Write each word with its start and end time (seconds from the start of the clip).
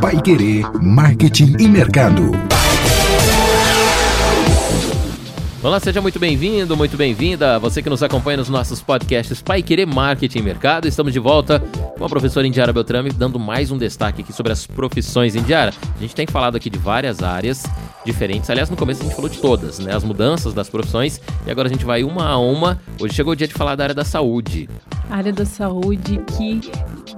Pai 0.00 0.22
Querer 0.22 0.64
Marketing 0.80 1.56
e 1.58 1.66
Mercado. 1.66 2.30
Olá, 5.60 5.80
seja 5.80 6.00
muito 6.00 6.20
bem-vindo, 6.20 6.76
muito 6.76 6.96
bem-vinda. 6.96 7.58
Você 7.58 7.82
que 7.82 7.90
nos 7.90 8.00
acompanha 8.04 8.36
nos 8.36 8.48
nossos 8.48 8.80
podcasts 8.80 9.42
Pai 9.42 9.60
Querer 9.60 9.86
Marketing 9.86 10.38
e 10.38 10.42
Mercado. 10.42 10.86
Estamos 10.86 11.12
de 11.12 11.18
volta 11.18 11.58
com 11.98 12.04
a 12.04 12.08
professora 12.08 12.46
Indiara 12.46 12.72
Beltrame, 12.72 13.10
dando 13.10 13.40
mais 13.40 13.72
um 13.72 13.78
destaque 13.78 14.22
aqui 14.22 14.32
sobre 14.32 14.52
as 14.52 14.64
profissões. 14.64 15.34
Indiara, 15.34 15.74
a 15.96 16.00
gente 16.00 16.14
tem 16.14 16.26
falado 16.26 16.54
aqui 16.54 16.70
de 16.70 16.78
várias 16.78 17.24
áreas 17.24 17.64
diferentes. 18.04 18.48
Aliás, 18.48 18.70
no 18.70 18.76
começo 18.76 19.00
a 19.02 19.04
gente 19.04 19.16
falou 19.16 19.28
de 19.28 19.38
todas, 19.38 19.80
né? 19.80 19.92
As 19.92 20.04
mudanças 20.04 20.54
das 20.54 20.68
profissões. 20.68 21.20
E 21.44 21.50
agora 21.50 21.66
a 21.66 21.72
gente 21.72 21.84
vai 21.84 22.04
uma 22.04 22.28
a 22.28 22.38
uma. 22.38 22.80
Hoje 23.00 23.14
chegou 23.14 23.32
o 23.32 23.36
dia 23.36 23.48
de 23.48 23.54
falar 23.54 23.74
da 23.74 23.82
área 23.82 23.94
da 23.96 24.04
saúde. 24.04 24.68
A 25.10 25.16
área 25.16 25.32
da 25.32 25.44
saúde 25.44 26.20
que 26.36 26.60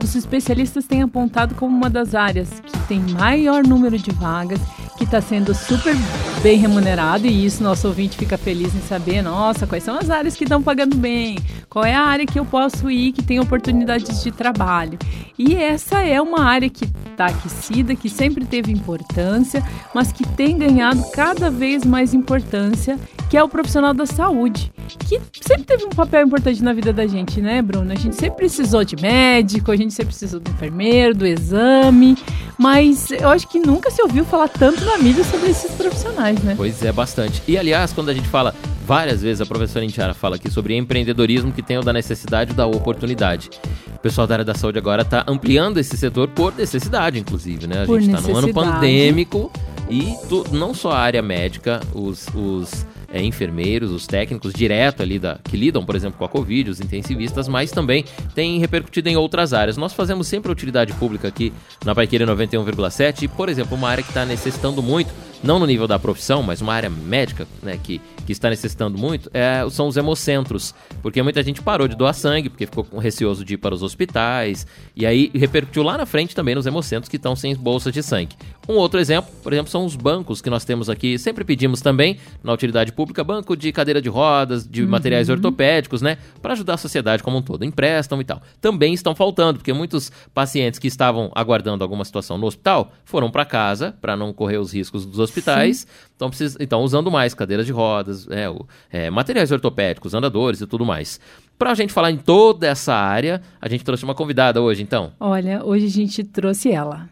os 0.05 0.15
especialistas 0.15 0.87
têm 0.87 1.03
apontado 1.03 1.55
como 1.55 1.77
uma 1.77 1.91
das 1.91 2.15
áreas 2.15 2.61
que 2.61 2.79
tem 2.87 3.01
maior 3.01 3.67
número 3.67 3.99
de 3.99 4.11
vagas, 4.11 4.61
que 4.97 5.05
está 5.05 5.21
sendo 5.21 5.55
super 5.55 5.95
bem 6.43 6.59
remunerado 6.59 7.27
e 7.27 7.47
isso 7.47 7.63
nosso 7.63 7.87
ouvinte 7.87 8.17
fica 8.17 8.37
feliz 8.37 8.75
em 8.75 8.81
saber, 8.81 9.23
nossa, 9.23 9.67
quais 9.67 9.85
são 9.85 9.97
as 9.97 10.11
áreas 10.11 10.37
que 10.37 10.45
estão 10.45 10.63
pagando 10.63 10.97
bem, 10.97 11.39
qual 11.69 11.85
é 11.85 11.95
a 11.95 12.03
área 12.03 12.27
que 12.27 12.39
eu 12.39 12.45
posso 12.45 12.91
ir 12.91 13.13
que 13.13 13.23
tem 13.23 13.39
oportunidades 13.39 14.23
de 14.23 14.33
trabalho. 14.33 14.99
E 15.39 15.55
essa 15.55 16.01
é 16.01 16.21
uma 16.21 16.45
área 16.45 16.69
que 16.69 16.85
está 16.85 17.27
aquecida, 17.27 17.95
que 17.95 18.09
sempre 18.09 18.45
teve 18.45 18.73
importância, 18.73 19.63
mas 19.95 20.11
que 20.11 20.27
tem 20.27 20.59
ganhado 20.59 21.03
cada 21.13 21.51
vez 21.51 21.85
mais 21.85 22.13
importância, 22.13 22.99
que 23.29 23.37
é 23.37 23.43
o 23.43 23.49
profissional 23.49 23.93
da 23.93 24.07
saúde, 24.07 24.73
que 25.07 25.21
sempre 25.43 25.65
teve 25.65 25.85
um 25.85 25.91
papel 25.91 26.27
importante 26.27 26.63
na 26.63 26.73
vida 26.73 26.93
da 26.93 27.07
gente, 27.07 27.41
né, 27.41 27.61
Bruno? 27.61 27.93
A 27.93 27.95
gente 27.95 28.17
sempre 28.17 28.37
precisou 28.39 28.83
de 28.85 28.97
médico, 28.97 29.71
a 29.71 29.77
gente 29.77 29.93
sempre 29.93 30.09
precisou 30.15 30.41
do 30.41 30.51
enfermeiro, 30.51 31.15
do 31.15 31.27
exame, 31.27 32.17
mas 32.59 33.11
eu 33.11 33.29
acho 33.29 33.47
que 33.49 33.59
nunca 33.59 33.91
se 33.91 34.01
ouviu 34.03 34.25
falar 34.25 34.49
tanto 34.49 34.83
na 34.85 34.97
mídia 34.99 35.25
sobre 35.25 35.51
esses 35.51 35.71
profissionais, 35.73 36.43
né? 36.43 36.55
Pois 36.57 36.83
é, 36.83 36.91
bastante. 36.91 37.43
E 37.47 37.59
aliás, 37.59 37.93
quando 37.93 38.09
a 38.09 38.15
gente 38.15 38.29
fala 38.29 38.55
várias 38.87 39.21
vezes, 39.21 39.43
a 39.43 39.47
professora 39.47 39.85
Intiara 39.85 40.15
fala 40.15 40.37
aqui 40.37 40.51
sobre 40.51 40.75
empreendedorismo 40.75 41.53
que 41.53 41.63
tem 41.63 41.77
o 41.77 41.83
da 41.83 41.93
necessidade 41.93 42.55
da 42.55 42.67
oportunidade. 42.67 43.51
O 43.95 43.99
pessoal 43.99 44.27
da 44.27 44.37
área 44.37 44.45
da 44.45 44.55
saúde 44.55 44.79
agora 44.79 45.03
está 45.03 45.25
ampliando 45.29 45.77
esse 45.77 45.97
setor 45.99 46.29
por 46.29 46.55
necessidade, 46.57 47.19
inclusive, 47.19 47.67
né? 47.67 47.83
A 47.83 47.87
Por 47.87 48.01
gente 48.01 48.15
está 48.17 48.27
num 48.27 48.37
ano 48.39 48.55
pandêmico 48.55 49.53
e 49.91 50.15
tu- 50.29 50.47
não 50.53 50.73
só 50.73 50.93
a 50.93 50.99
área 50.99 51.21
médica, 51.21 51.81
os, 51.95 52.27
os 52.35 52.87
é, 53.11 53.23
enfermeiros, 53.23 53.91
os 53.91 54.07
técnicos 54.07 54.53
direto 54.53 55.03
ali 55.03 55.19
da, 55.19 55.39
que 55.43 55.57
lidam, 55.57 55.85
por 55.85 55.97
exemplo, 55.97 56.19
com 56.19 56.25
a 56.25 56.29
Covid, 56.29 56.71
os 56.71 56.81
intensivistas, 56.81 57.49
mas 57.49 57.71
também 57.71 58.05
tem 58.35 58.59
repercutido 58.59 59.09
em 59.09 59.17
outras 59.17 59.53
áreas. 59.53 59.77
Nós 59.77 59.93
fazemos 59.93 60.27
sempre 60.27 60.51
a 60.51 60.53
utilidade 60.53 60.93
pública 60.95 61.29
aqui 61.29 61.53
na 61.85 61.95
Paiqueira 61.95 62.27
91,7 62.27 63.23
e, 63.23 63.29
por 63.29 63.49
exemplo, 63.49 63.77
uma 63.77 63.89
área 63.89 64.03
que 64.03 64.11
está 64.11 64.25
necessitando 64.25 64.83
muito, 64.83 65.11
não 65.43 65.59
no 65.59 65.67
nível 65.67 65.87
da 65.87 65.99
profissão, 65.99 66.43
mas 66.43 66.61
uma 66.61 66.75
área 66.75 66.91
médica, 66.91 67.47
né, 67.63 67.79
que, 67.83 68.01
que 68.27 68.33
está 68.33 68.51
necessitando 68.51 68.99
muito, 68.99 69.31
é, 69.33 69.65
são 69.71 69.87
os 69.87 69.97
hemocentros. 69.97 70.75
Porque 71.03 71.23
muita 71.23 71.43
gente 71.43 71.63
parou 71.63 71.87
de 71.87 71.97
doar 71.97 72.15
sangue, 72.15 72.49
porque 72.49 72.67
ficou 72.67 72.87
receoso 72.99 73.45
de 73.45 73.55
ir 73.55 73.57
para 73.57 73.75
os 73.75 73.83
hospitais, 73.83 74.67
e 74.97 75.07
aí 75.07 75.31
repercutiu 75.35 75.83
lá 75.83 75.97
na 75.97 76.07
frente 76.07 76.35
também 76.35 76.55
nos 76.55 76.67
hemocentros 76.67 77.09
que 77.09 77.17
estão 77.17 77.37
sem 77.37 77.55
bolsas 77.55 77.93
de 77.93 78.03
sangue. 78.03 78.37
Um 78.69 78.75
outro 78.75 79.01
exemplo, 79.01 79.33
por 79.43 79.53
exemplo, 79.53 79.71
são 79.71 79.85
os 79.87 79.97
bancos 79.97 80.43
que 80.43 80.51
nós 80.51 80.65
temos 80.65 80.91
aqui, 80.91 81.19
sempre 81.19 81.43
pedimos 81.45 81.81
também 81.81 82.19
na 82.43 82.53
utilidade 82.53 82.93
pública, 82.93 83.25
banco 83.25 83.57
de 83.57 83.73
cadeira 83.73 84.03
de 84.03 84.11
rodas, 84.11 84.69
de 84.69 84.87
materiais 84.87 85.31
ortopédicos, 85.31 86.03
né, 86.03 86.19
para 86.43 86.53
ajudar 86.53 86.75
a 86.75 86.77
sociedade 86.77 87.23
como 87.23 87.39
um 87.39 87.43
todo, 87.43 87.65
emprestam 87.65 88.21
e 88.21 88.25
tal. 88.25 88.43
Também 88.61 88.93
estão 88.93 89.15
faltando, 89.15 89.59
porque 89.59 89.73
muitos 89.73 90.13
pacientes 90.35 90.79
que 90.79 90.87
estavam 90.87 91.31
aguardando 91.35 91.83
alguma 91.83 92.05
situação 92.05 92.37
no 92.37 92.47
hospital 92.47 92.93
foram 93.05 93.31
para 93.31 93.45
casa 93.45 93.97
para 94.01 94.17
não 94.17 94.33
correr 94.33 94.59
os 94.59 94.75
riscos 94.75 95.07
dos 95.07 95.19
hospitais, 95.29 95.87
então 96.17 96.31
estão 96.33 96.81
usando 96.83 97.11
mais 97.11 97.35
cadeiras 97.35 97.67
de 97.67 97.73
rodas, 97.73 98.27
é, 98.31 98.49
o- 98.51 98.67
é, 98.91 99.09
materiais 99.11 99.53
ortopédicos, 99.53 100.15
andadores 100.15 100.61
e 100.61 100.67
tudo 100.67 100.85
mais. 100.85 101.21
Pra 101.59 101.75
gente 101.75 101.93
falar 101.93 102.11
em 102.11 102.17
toda 102.17 102.67
essa 102.67 102.95
área, 102.95 103.43
a 103.61 103.69
gente 103.69 103.85
trouxe 103.85 104.05
uma 104.05 104.15
convidada 104.15 104.61
hoje, 104.63 104.83
então. 104.83 105.13
Olha, 105.19 105.65
hoje 105.65 105.87
a 105.87 105.91
gente 105.91 106.23
trouxe 106.25 106.71
ela. 106.71 107.09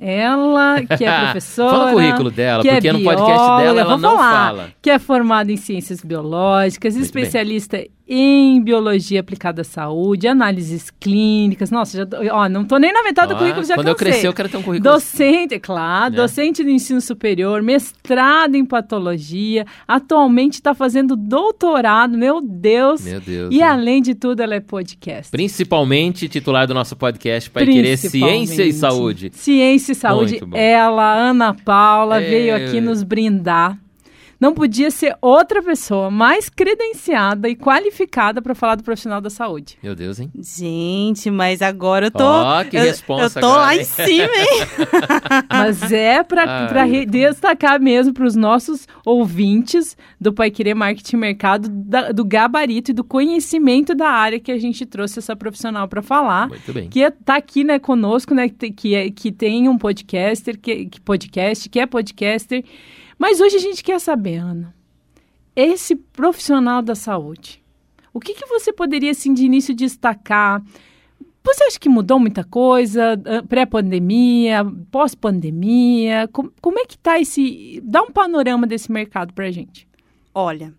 Ela, 0.00 0.80
que 0.96 1.04
é 1.04 1.20
professora. 1.24 1.70
Fala 1.70 1.90
o 1.90 1.94
currículo 1.94 2.30
dela, 2.30 2.62
que 2.62 2.70
porque 2.70 2.88
é 2.88 2.92
no 2.92 3.02
podcast 3.02 3.38
bióloga, 3.38 3.62
dela 3.64 3.80
ela 3.80 3.98
não 3.98 4.16
falar, 4.16 4.46
fala. 4.46 4.70
Que 4.80 4.90
é 4.90 4.98
formada 4.98 5.50
em 5.50 5.56
ciências 5.56 6.00
biológicas, 6.02 6.94
Muito 6.94 7.04
especialista 7.06 7.84
em 8.12 8.60
biologia 8.60 9.20
aplicada 9.20 9.60
à 9.60 9.64
saúde, 9.64 10.26
análises 10.26 10.90
clínicas. 10.90 11.70
Nossa, 11.70 11.96
já, 11.98 12.34
ó, 12.34 12.48
não 12.48 12.64
tô 12.64 12.76
nem 12.76 12.92
na 12.92 13.04
metade 13.04 13.28
do 13.28 13.34
Ah, 13.36 13.38
currículo, 13.38 13.64
já 13.64 13.76
quando 13.76 13.86
eu 13.86 13.94
cansei. 13.94 14.12
crescer, 14.12 14.26
eu 14.26 14.32
quero 14.32 14.48
ter 14.48 14.56
um 14.56 14.62
currículo. 14.62 14.92
Docente, 14.92 15.58
claro, 15.60 16.12
É. 16.14 16.16
docente 16.16 16.64
do 16.64 16.70
ensino 16.70 17.00
superior, 17.00 17.62
mestrado 17.62 18.56
em 18.56 18.64
patologia, 18.64 19.64
atualmente 19.86 20.54
está 20.54 20.74
fazendo 20.74 21.14
doutorado, 21.14 22.18
meu 22.18 22.40
Deus. 22.40 23.04
Meu 23.04 23.20
Deus. 23.20 23.54
E 23.54 23.58
né? 23.58 23.62
além 23.64 24.02
de 24.02 24.14
tudo, 24.16 24.40
ela 24.40 24.56
é 24.56 24.60
podcast. 24.60 25.30
Principalmente 25.30 26.28
titular 26.28 26.66
do 26.66 26.74
nosso 26.74 26.96
podcast 26.96 27.48
para 27.48 27.64
querer 27.64 27.96
ciência 27.96 28.64
e 28.64 28.72
saúde. 28.72 29.30
Ciência 29.34 29.92
e 29.92 29.94
saúde. 29.94 30.40
Ela, 30.52 31.14
Ana 31.30 31.54
Paula, 31.54 32.20
É. 32.20 32.28
veio 32.28 32.56
aqui 32.56 32.80
nos 32.80 33.04
brindar. 33.04 33.78
Não 34.40 34.54
podia 34.54 34.90
ser 34.90 35.14
outra 35.20 35.62
pessoa 35.62 36.10
mais 36.10 36.48
credenciada 36.48 37.48
e 37.48 37.54
qualificada 37.54 38.40
para 38.40 38.54
falar 38.54 38.76
do 38.76 38.82
profissional 38.82 39.20
da 39.20 39.28
saúde. 39.28 39.76
Meu 39.82 39.94
Deus, 39.94 40.18
hein? 40.18 40.30
Gente, 40.34 41.30
mas 41.30 41.60
agora 41.60 42.06
eu 42.06 42.10
tô. 42.10 42.24
Ó, 42.24 42.64
que 42.64 42.76
eu, 42.76 42.80
responsa 42.82 43.38
Eu 43.38 43.42
tô 43.42 43.48
agora, 43.48 43.60
lá 43.62 43.74
hein? 43.74 43.80
em 43.82 43.84
cima, 43.84 44.32
hein? 44.34 44.60
Mas 45.50 45.92
é 45.92 46.22
para 46.22 46.86
destacar 47.06 47.80
mesmo 47.80 48.14
para 48.14 48.24
os 48.24 48.34
nossos 48.34 48.86
ouvintes 49.04 49.96
do 50.20 50.32
Pai 50.32 50.50
Querer 50.50 50.74
Marketing 50.74 51.16
Mercado 51.16 51.68
da- 51.68 52.12
do 52.12 52.24
gabarito 52.24 52.90
e 52.92 52.94
do 52.94 53.04
conhecimento 53.04 53.94
da 53.94 54.08
área 54.08 54.40
que 54.40 54.50
a 54.52 54.58
gente 54.58 54.86
trouxe 54.86 55.18
essa 55.18 55.36
profissional 55.36 55.86
para 55.88 56.02
falar. 56.02 56.48
Muito 56.48 56.72
bem. 56.72 56.88
que 56.88 57.00
está 57.00 57.36
aqui 57.36 57.62
né, 57.64 57.78
conosco, 57.78 58.34
né, 58.34 58.48
que, 58.48 58.70
que, 58.70 58.94
é, 58.94 59.10
que 59.10 59.30
tem 59.30 59.68
um 59.68 59.76
podcaster, 59.76 60.58
que, 60.58 60.86
que 60.86 61.00
podcast, 61.00 61.68
que 61.68 61.78
é 61.78 61.86
podcaster. 61.86 62.64
Mas 63.20 63.38
hoje 63.38 63.56
a 63.56 63.60
gente 63.60 63.84
quer 63.84 64.00
saber, 64.00 64.36
Ana, 64.38 64.74
esse 65.54 65.94
profissional 65.94 66.80
da 66.80 66.94
saúde, 66.94 67.62
o 68.14 68.18
que, 68.18 68.32
que 68.32 68.46
você 68.46 68.72
poderia, 68.72 69.10
assim, 69.10 69.34
de 69.34 69.44
início 69.44 69.74
destacar? 69.74 70.62
Você 71.44 71.64
acha 71.64 71.78
que 71.78 71.88
mudou 71.88 72.18
muita 72.18 72.42
coisa? 72.42 73.20
ah, 73.26 73.42
Pré-pandemia, 73.46 74.64
pós-pandemia? 74.90 76.28
Com- 76.32 76.48
como 76.62 76.78
é 76.78 76.86
que 76.86 76.96
tá 76.96 77.20
esse... 77.20 77.78
Dá 77.84 78.02
um 78.02 78.10
panorama 78.10 78.66
desse 78.66 78.90
mercado 78.90 79.34
pra 79.34 79.50
gente. 79.50 79.86
Olha, 80.34 80.72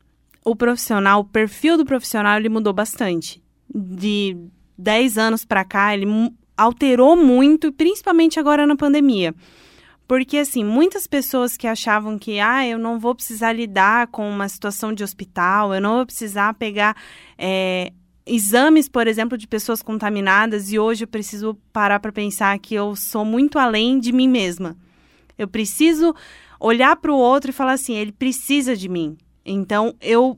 o 0.43 0.55
profissional, 0.55 1.21
o 1.21 1.25
perfil 1.25 1.77
do 1.77 1.85
profissional, 1.85 2.39
ele 2.39 2.49
mudou 2.49 2.73
bastante. 2.73 3.39
De 3.73 4.35
10 4.79 5.15
anos 5.19 5.45
pra 5.45 5.63
cá, 5.63 5.93
ele 5.93 6.07
alterou 6.57 7.15
muito, 7.15 7.71
principalmente 7.71 8.39
agora 8.39 8.65
na 8.65 8.75
pandemia. 8.75 9.33
Porque, 10.11 10.39
assim, 10.39 10.61
muitas 10.61 11.07
pessoas 11.07 11.55
que 11.55 11.65
achavam 11.65 12.19
que, 12.19 12.37
ah, 12.37 12.67
eu 12.67 12.77
não 12.77 12.99
vou 12.99 13.15
precisar 13.15 13.53
lidar 13.53 14.07
com 14.07 14.29
uma 14.29 14.49
situação 14.49 14.91
de 14.91 15.05
hospital, 15.05 15.73
eu 15.73 15.79
não 15.79 15.95
vou 15.95 16.05
precisar 16.05 16.53
pegar 16.55 16.97
é, 17.37 17.93
exames, 18.25 18.89
por 18.89 19.07
exemplo, 19.07 19.37
de 19.37 19.47
pessoas 19.47 19.81
contaminadas, 19.81 20.69
e 20.69 20.77
hoje 20.77 21.05
eu 21.05 21.07
preciso 21.07 21.57
parar 21.71 22.01
para 22.01 22.11
pensar 22.11 22.59
que 22.59 22.75
eu 22.75 22.93
sou 22.93 23.23
muito 23.23 23.57
além 23.57 23.99
de 23.99 24.11
mim 24.11 24.27
mesma. 24.27 24.75
Eu 25.37 25.47
preciso 25.47 26.13
olhar 26.59 26.93
para 26.97 27.13
o 27.13 27.17
outro 27.17 27.51
e 27.51 27.53
falar 27.53 27.71
assim, 27.71 27.95
ele 27.95 28.11
precisa 28.11 28.75
de 28.75 28.89
mim. 28.89 29.17
Então, 29.45 29.95
eu 30.01 30.37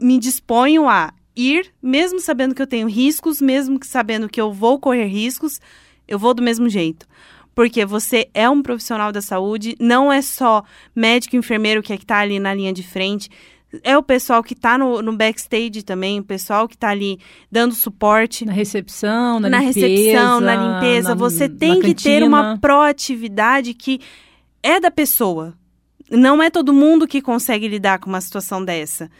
me 0.00 0.20
disponho 0.20 0.88
a 0.88 1.12
ir, 1.34 1.74
mesmo 1.82 2.20
sabendo 2.20 2.54
que 2.54 2.62
eu 2.62 2.66
tenho 2.68 2.88
riscos, 2.88 3.40
mesmo 3.40 3.80
que 3.80 3.88
sabendo 3.88 4.28
que 4.28 4.40
eu 4.40 4.52
vou 4.52 4.78
correr 4.78 5.06
riscos, 5.06 5.60
eu 6.06 6.16
vou 6.16 6.32
do 6.32 6.44
mesmo 6.44 6.68
jeito. 6.68 7.08
Porque 7.60 7.84
você 7.84 8.26
é 8.32 8.48
um 8.48 8.62
profissional 8.62 9.12
da 9.12 9.20
saúde, 9.20 9.76
não 9.78 10.10
é 10.10 10.22
só 10.22 10.64
médico 10.96 11.36
e 11.36 11.38
enfermeiro 11.38 11.82
que 11.82 11.92
é 11.92 11.96
está 11.96 12.20
ali 12.20 12.40
na 12.40 12.54
linha 12.54 12.72
de 12.72 12.82
frente, 12.82 13.28
é 13.84 13.98
o 13.98 14.02
pessoal 14.02 14.42
que 14.42 14.54
está 14.54 14.78
no, 14.78 15.02
no 15.02 15.14
backstage 15.14 15.82
também, 15.82 16.20
o 16.20 16.24
pessoal 16.24 16.66
que 16.66 16.74
está 16.74 16.88
ali 16.88 17.18
dando 17.52 17.74
suporte 17.74 18.46
Na 18.46 18.52
recepção, 18.54 19.38
na, 19.40 19.50
na 19.50 19.58
limpeza. 19.60 19.86
recepção, 19.86 20.40
na 20.40 20.56
limpeza. 20.56 21.08
na- 21.10 21.14
você 21.14 21.50
tem 21.50 21.80
que 21.82 21.94
ter 21.94 22.22
uma 22.22 22.56
proatividade 22.58 23.74
que 23.74 24.00
é 24.62 24.80
da 24.80 24.90
pessoa. 24.90 25.52
Não 26.10 26.42
é 26.42 26.48
todo 26.48 26.72
mundo 26.72 27.06
que 27.06 27.20
consegue 27.20 27.68
lidar 27.68 27.98
com 27.98 28.08
uma 28.08 28.22
situação 28.22 28.64
dessa. 28.64 29.10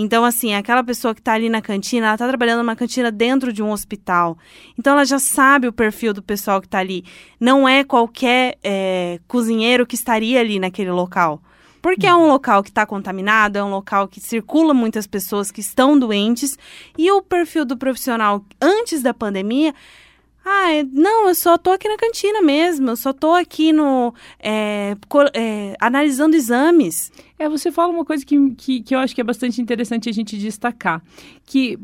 Então, 0.00 0.24
assim, 0.24 0.54
aquela 0.54 0.84
pessoa 0.84 1.12
que 1.12 1.20
está 1.20 1.32
ali 1.32 1.48
na 1.48 1.60
cantina, 1.60 2.06
ela 2.06 2.14
está 2.14 2.28
trabalhando 2.28 2.58
numa 2.58 2.76
cantina 2.76 3.10
dentro 3.10 3.52
de 3.52 3.64
um 3.64 3.72
hospital. 3.72 4.38
Então, 4.78 4.92
ela 4.92 5.04
já 5.04 5.18
sabe 5.18 5.66
o 5.66 5.72
perfil 5.72 6.14
do 6.14 6.22
pessoal 6.22 6.60
que 6.60 6.68
está 6.68 6.78
ali. 6.78 7.04
Não 7.40 7.68
é 7.68 7.82
qualquer 7.82 8.56
é, 8.62 9.18
cozinheiro 9.26 9.84
que 9.84 9.96
estaria 9.96 10.38
ali 10.38 10.60
naquele 10.60 10.92
local. 10.92 11.42
Porque 11.82 12.06
é 12.06 12.14
um 12.14 12.28
local 12.28 12.62
que 12.62 12.68
está 12.68 12.86
contaminado, 12.86 13.58
é 13.58 13.64
um 13.64 13.70
local 13.70 14.06
que 14.06 14.20
circula 14.20 14.72
muitas 14.72 15.04
pessoas 15.04 15.50
que 15.50 15.60
estão 15.60 15.98
doentes. 15.98 16.56
E 16.96 17.10
o 17.10 17.20
perfil 17.20 17.64
do 17.64 17.76
profissional 17.76 18.44
antes 18.62 19.02
da 19.02 19.12
pandemia 19.12 19.74
Ah, 20.50 20.82
não, 20.90 21.28
eu 21.28 21.34
só 21.34 21.58
tô 21.58 21.72
aqui 21.72 21.86
na 21.86 21.98
cantina 21.98 22.40
mesmo, 22.40 22.88
eu 22.88 22.96
só 22.96 23.12
tô 23.12 23.34
aqui 23.34 23.70
no. 23.70 24.14
É, 24.40 24.96
é, 25.34 25.76
analisando 25.78 26.34
exames. 26.34 27.12
É, 27.38 27.46
você 27.50 27.70
fala 27.70 27.92
uma 27.92 28.04
coisa 28.04 28.24
que, 28.24 28.54
que, 28.54 28.82
que 28.82 28.94
eu 28.94 28.98
acho 28.98 29.14
que 29.14 29.20
é 29.20 29.24
bastante 29.24 29.60
interessante 29.60 30.08
a 30.08 30.12
gente 30.12 30.38
destacar. 30.38 31.02
Que 31.44 31.78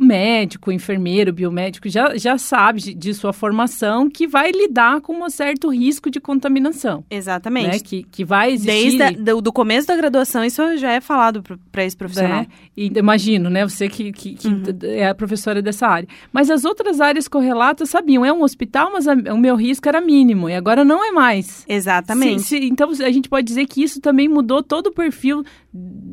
médico, 0.00 0.72
enfermeiro, 0.72 1.30
biomédico 1.30 1.86
já, 1.88 2.16
já 2.16 2.38
sabe 2.38 2.80
de, 2.80 2.94
de, 2.94 3.12
sua 3.12 3.34
formação 3.34 4.08
que 4.08 4.26
vai 4.26 4.50
lidar 4.50 5.02
com 5.02 5.22
um 5.22 5.28
certo 5.28 5.68
risco 5.68 6.10
de 6.10 6.18
contaminação. 6.18 7.04
Exatamente. 7.10 7.68
Né? 7.68 7.78
Que, 7.78 8.02
que 8.04 8.24
vai 8.24 8.52
existir... 8.52 8.98
Desde 8.98 9.02
a, 9.02 9.10
do, 9.10 9.42
do, 9.42 9.52
começo 9.52 9.86
da 9.86 9.96
graduação, 9.96 10.42
isso 10.42 10.78
já 10.78 10.92
é 10.92 11.00
falado 11.02 11.42
para 11.70 11.84
esse 11.84 11.96
profissional. 11.96 12.40
É, 12.40 12.46
e, 12.74 12.86
imagino, 12.96 13.50
né? 13.50 13.66
Você 13.68 13.90
que, 13.90 14.10
que, 14.10 14.34
que 14.34 14.48
uhum. 14.48 14.62
é 14.82 15.08
a 15.08 15.14
professora 15.14 15.60
dessa 15.60 15.86
área. 15.86 16.08
Mas 16.32 16.50
as 16.50 16.64
outras 16.64 16.98
áreas 16.98 17.28
correlatas 17.28 17.90
sabiam, 17.90 18.24
é 18.24 18.32
um 18.32 18.42
hospital, 18.42 18.90
mas 18.92 19.06
a, 19.06 19.12
o 19.12 19.38
meu 19.38 19.54
risco 19.54 19.86
era 19.86 20.00
mínimo, 20.00 20.48
e 20.48 20.54
agora 20.54 20.82
não 20.82 21.04
é 21.04 21.10
mais. 21.10 21.64
Exatamente. 21.68 22.42
Se, 22.42 22.58
se, 22.58 22.64
então, 22.64 22.90
a 22.90 23.10
gente 23.10 23.28
pode 23.28 23.46
dizer 23.46 23.66
que 23.66 23.82
isso 23.82 24.00
também 24.00 24.28
mudou 24.28 24.62
todo 24.62 24.86
o 24.86 24.92
perfil 24.92 25.44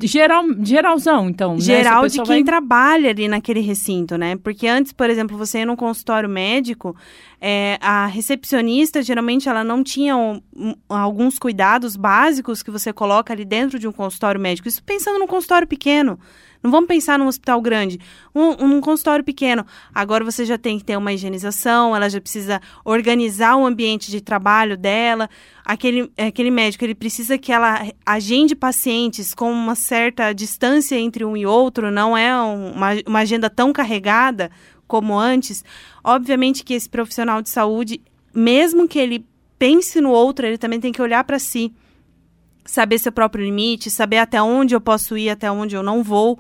geral, 0.04 0.44
geralzão, 0.62 1.30
então. 1.30 1.56
Né? 1.56 1.62
Geral 1.62 2.04
né? 2.04 2.10
de 2.10 2.18
quem 2.18 2.26
vai... 2.26 2.44
trabalha 2.44 3.10
ali 3.10 3.28
naquele 3.28 3.62
recinto, 3.78 4.18
né? 4.18 4.36
Porque 4.36 4.68
antes, 4.68 4.92
por 4.92 5.10
exemplo, 5.10 5.38
você 5.38 5.60
ia 5.60 5.66
num 5.66 5.76
consultório 5.76 6.28
médico, 6.28 6.96
é, 7.40 7.78
a 7.80 8.08
recepcionista, 8.08 9.02
geralmente, 9.04 9.48
ela 9.48 9.64
não 9.64 9.84
tinha 9.84 10.18
um, 10.18 10.42
um, 10.56 10.74
alguns 10.90 11.38
cuidados 11.38 11.96
básicos 11.96 12.64
que 12.64 12.72
você 12.72 12.92
coloca 12.92 13.32
ali 13.32 13.46
dentro 13.46 13.78
de 13.78 13.88
um 13.88 13.92
consultório 13.92 14.42
médico. 14.42 14.68
Isso 14.68 14.84
pensando 14.84 15.20
num 15.20 15.28
consultório 15.28 15.68
pequeno. 15.68 16.20
Não 16.62 16.72
vamos 16.72 16.88
pensar 16.88 17.18
num 17.20 17.28
hospital 17.28 17.62
grande, 17.62 18.00
um, 18.34 18.66
um 18.66 18.82
consultório 18.82 19.24
pequeno. 19.24 19.66
Agora 19.94 20.24
você 20.24 20.46
já 20.46 20.58
tem 20.58 20.78
que 20.78 20.86
ter 20.86 20.98
uma 20.98 21.14
higienização, 21.14 21.96
ela 21.96 22.10
já 22.10 22.20
precisa 22.20 22.62
organizar 22.84 23.56
o 23.58 23.66
ambiente 23.66 24.10
de 24.12 24.22
trabalho 24.22 24.78
dela. 24.78 25.30
Aquele, 25.64 26.12
aquele 26.18 26.52
médico, 26.52 26.84
ele 26.84 26.96
precisa 26.96 27.38
que 27.38 27.52
ela 27.52 27.88
agende 28.06 28.56
pacientes 28.56 29.34
com 29.34 29.52
uma 29.52 29.76
certa 29.76 30.34
distância 30.34 30.96
entre 30.96 31.24
um 31.24 31.36
e 31.36 31.46
outro, 31.46 31.92
não 31.92 32.18
é 32.18 32.36
uma, 32.36 32.90
uma 33.06 33.20
agenda 33.20 33.50
tão 33.50 33.72
carregada 33.72 34.50
como 34.88 35.18
antes. 35.18 35.64
Obviamente 36.04 36.64
que 36.64 36.74
esse 36.74 36.90
profissional 36.90 37.42
de 37.42 37.50
saúde, 37.50 38.02
mesmo 38.34 38.88
que 38.88 39.00
ele 39.00 39.26
pense 39.60 40.00
no 40.00 40.12
outro, 40.12 40.46
ele 40.46 40.58
também 40.58 40.80
tem 40.80 40.92
que 40.92 41.02
olhar 41.02 41.24
para 41.24 41.40
si 41.40 41.74
saber 42.68 43.00
seu 43.00 43.12
próprio 43.12 43.44
limite, 43.44 43.90
saber 43.90 44.18
até 44.18 44.40
onde 44.42 44.76
eu 44.76 44.82
posso 44.82 45.18
ir, 45.18 45.30
até 45.30 45.52
onde 45.52 45.76
eu 45.76 45.82
não 45.82 46.04
vou, 46.04 46.40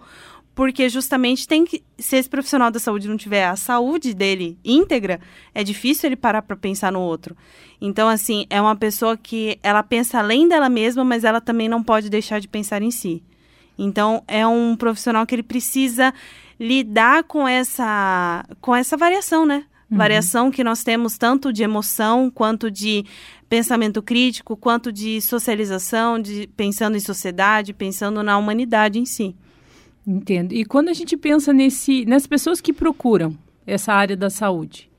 porque 0.53 0.89
justamente 0.89 1.47
tem 1.47 1.65
que, 1.65 1.83
se 1.97 2.17
esse 2.17 2.27
profissional 2.27 2.69
da 2.69 2.79
saúde 2.79 3.07
não 3.07 3.15
tiver 3.15 3.45
a 3.45 3.55
saúde 3.55 4.13
dele 4.13 4.57
íntegra, 4.65 5.19
é 5.53 5.63
difícil 5.63 6.07
ele 6.07 6.15
parar 6.15 6.41
para 6.41 6.55
pensar 6.55 6.91
no 6.91 6.99
outro. 6.99 7.35
Então, 7.79 8.09
assim, 8.09 8.45
é 8.49 8.59
uma 8.59 8.75
pessoa 8.75 9.15
que 9.15 9.59
ela 9.61 9.83
pensa 9.83 10.19
além 10.19 10.47
dela 10.47 10.67
mesma, 10.67 11.03
mas 11.03 11.23
ela 11.23 11.39
também 11.39 11.69
não 11.69 11.83
pode 11.83 12.09
deixar 12.09 12.39
de 12.39 12.47
pensar 12.47 12.81
em 12.81 12.91
si. 12.91 13.23
Então, 13.77 14.23
é 14.27 14.45
um 14.47 14.75
profissional 14.75 15.25
que 15.25 15.35
ele 15.35 15.43
precisa 15.43 16.13
lidar 16.59 17.23
com 17.25 17.47
essa 17.47 18.43
com 18.59 18.75
essa 18.75 18.97
variação, 18.97 19.45
né? 19.45 19.63
Uhum. 19.89 19.97
Variação 19.97 20.51
que 20.51 20.63
nós 20.63 20.83
temos 20.83 21.17
tanto 21.17 21.51
de 21.53 21.63
emoção 21.63 22.29
quanto 22.29 22.69
de 22.69 23.05
pensamento 23.49 24.01
crítico, 24.01 24.57
quanto 24.57 24.91
de 24.91 25.21
socialização, 25.21 26.19
de 26.19 26.47
pensando 26.57 26.97
em 26.97 26.99
sociedade, 26.99 27.73
pensando 27.73 28.21
na 28.21 28.37
humanidade 28.37 28.99
em 28.99 29.05
si. 29.05 29.35
Entendo. 30.05 30.53
E 30.53 30.65
quando 30.65 30.89
a 30.89 30.93
gente 30.93 31.15
pensa 31.17 31.51
nesse, 31.51 32.05
nas 32.05 32.25
pessoas 32.27 32.61
que 32.61 32.73
procuram 32.73 33.37
essa 33.65 33.93
área 33.93 34.15
da 34.15 34.29
saúde, 34.29 34.89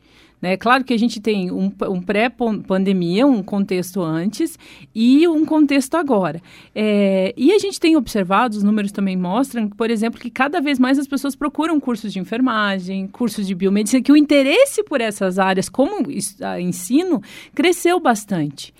né? 0.40 0.56
Claro 0.56 0.84
que 0.84 0.94
a 0.94 0.98
gente 0.98 1.20
tem 1.20 1.50
um, 1.50 1.72
um 1.88 2.00
pré-pandemia, 2.00 3.26
um 3.26 3.42
contexto 3.42 4.00
antes 4.02 4.58
e 4.94 5.26
um 5.26 5.44
contexto 5.44 5.96
agora. 5.96 6.40
É, 6.74 7.34
e 7.36 7.52
a 7.52 7.58
gente 7.58 7.80
tem 7.80 7.96
observado, 7.96 8.56
os 8.56 8.62
números 8.62 8.92
também 8.92 9.16
mostram, 9.16 9.68
por 9.68 9.90
exemplo, 9.90 10.20
que 10.20 10.30
cada 10.30 10.60
vez 10.60 10.78
mais 10.78 10.98
as 10.98 11.06
pessoas 11.06 11.34
procuram 11.34 11.80
cursos 11.80 12.12
de 12.12 12.18
enfermagem, 12.18 13.06
cursos 13.08 13.46
de 13.46 13.54
biomedicina, 13.54 14.02
que 14.02 14.12
o 14.12 14.16
interesse 14.16 14.82
por 14.84 15.00
essas 15.00 15.38
áreas 15.38 15.68
como 15.68 16.06
ensino 16.60 17.20
cresceu 17.54 18.00
bastante. 18.00 18.72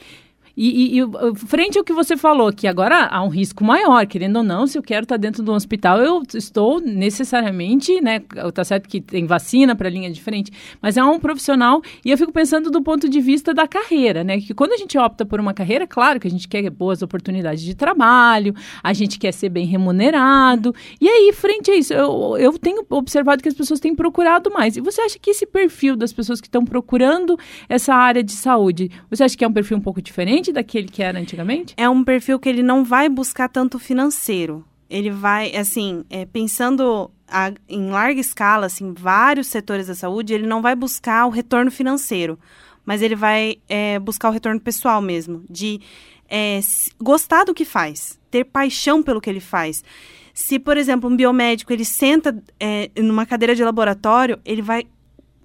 E, 0.61 0.99
e, 0.99 1.01
e, 1.01 1.37
frente 1.47 1.79
ao 1.79 1.85
que 1.85 1.93
você 1.93 2.17
falou, 2.17 2.53
que 2.53 2.67
agora 2.67 3.07
há 3.07 3.23
um 3.23 3.29
risco 3.29 3.63
maior, 3.63 4.05
querendo 4.09 4.39
ou 4.39 4.43
não, 4.43 4.67
se 4.67 4.77
eu 4.77 4.83
quero 4.83 5.05
estar 5.05 5.17
dentro 5.17 5.41
de 5.41 5.49
um 5.49 5.55
hospital, 5.55 6.01
eu 6.01 6.21
estou 6.35 6.81
necessariamente, 6.81 8.01
né? 8.01 8.19
Tá 8.53 8.65
certo 8.65 8.89
que 8.89 9.01
tem 9.01 9.25
vacina 9.25 9.77
para 9.77 9.89
linha 9.89 10.11
diferente, 10.11 10.51
mas 10.83 10.97
é 10.97 11.05
um 11.05 11.21
profissional 11.21 11.81
e 12.05 12.11
eu 12.11 12.19
fico 12.19 12.33
pensando 12.33 12.73
do 12.73 12.83
ponto 12.83 13.09
de 13.09 13.21
vista 13.21 13.55
da 13.55 13.69
carreira, 13.69 14.25
né? 14.25 14.41
Que 14.41 14.53
quando 14.53 14.73
a 14.73 14.77
gente 14.77 14.99
opta 14.99 15.25
por 15.25 15.39
uma 15.39 15.55
carreira, 15.55 15.87
claro 15.87 16.19
que 16.19 16.27
a 16.27 16.31
gente 16.31 16.49
quer 16.49 16.69
boas 16.71 17.03
oportunidades 17.03 17.63
de 17.63 17.77
trabalho, 17.77 18.53
a 18.83 18.93
gente 18.93 19.17
quer 19.17 19.31
ser 19.31 19.51
bem 19.51 19.65
remunerado. 19.65 20.75
E 21.01 21.09
aí, 21.09 21.33
frente 21.33 21.71
a 21.71 21.77
isso, 21.77 21.95
eu, 21.95 22.37
eu 22.37 22.59
tenho 22.59 22.85
observado 22.91 23.45
que 23.45 23.49
as 23.49 23.55
pessoas 23.55 23.79
têm 23.79 23.95
procurado 23.95 24.51
mais. 24.51 24.77
E 24.77 24.81
você 24.81 25.03
acha 25.03 25.21
que 25.21 25.31
esse 25.31 25.47
perfil 25.47 25.95
das 25.95 26.13
pessoas 26.13 26.41
que 26.41 26.49
estão 26.49 26.65
procurando 26.65 27.39
essa 27.69 27.95
área 27.95 28.25
de 28.25 28.33
saúde, 28.33 28.91
você 29.09 29.23
acha 29.23 29.37
que 29.37 29.45
é 29.45 29.49
um 29.49 29.53
perfil 29.53 29.77
um 29.77 29.81
pouco 29.81 30.03
diferente? 30.03 30.48
Diferente 30.49 30.53
daquele 30.53 30.89
que 30.89 31.03
era 31.03 31.19
antigamente? 31.19 31.75
É 31.77 31.89
um 31.89 32.03
perfil 32.03 32.39
que 32.39 32.49
ele 32.49 32.63
não 32.63 32.85
vai 32.85 33.09
buscar 33.09 33.49
tanto 33.49 33.79
financeiro. 33.79 34.65
Ele 34.89 35.11
vai, 35.11 35.55
assim, 35.55 36.05
é, 36.09 36.25
pensando 36.25 37.11
a, 37.27 37.53
em 37.69 37.91
larga 37.91 38.21
escala, 38.21 38.67
assim, 38.67 38.95
vários 38.95 39.49
setores 39.49 39.87
da 39.87 39.95
saúde, 39.95 40.33
ele 40.33 40.47
não 40.47 40.63
vai 40.63 40.75
buscar 40.75 41.27
o 41.27 41.31
retorno 41.31 41.71
financeiro, 41.71 42.39
mas 42.85 43.03
ele 43.03 43.15
vai 43.15 43.59
é, 43.69 43.99
buscar 43.99 44.31
o 44.31 44.33
retorno 44.33 44.61
pessoal 44.61 45.03
mesmo, 45.03 45.45
de 45.49 45.81
é, 46.29 46.61
gostar 47.01 47.45
do 47.45 47.55
que 47.55 47.65
faz, 47.65 48.19
ter 48.31 48.45
paixão 48.45 49.03
pelo 49.03 49.21
que 49.21 49.29
ele 49.29 49.41
faz. 49.41 49.85
Se, 50.33 50.59
por 50.59 50.77
exemplo, 50.77 51.11
um 51.11 51.17
biomédico 51.17 51.73
ele 51.73 51.85
senta 51.85 52.43
é, 52.59 52.91
numa 52.97 53.27
cadeira 53.27 53.55
de 53.55 53.65
laboratório, 53.65 54.39
ele 54.45 54.63
vai 54.63 54.87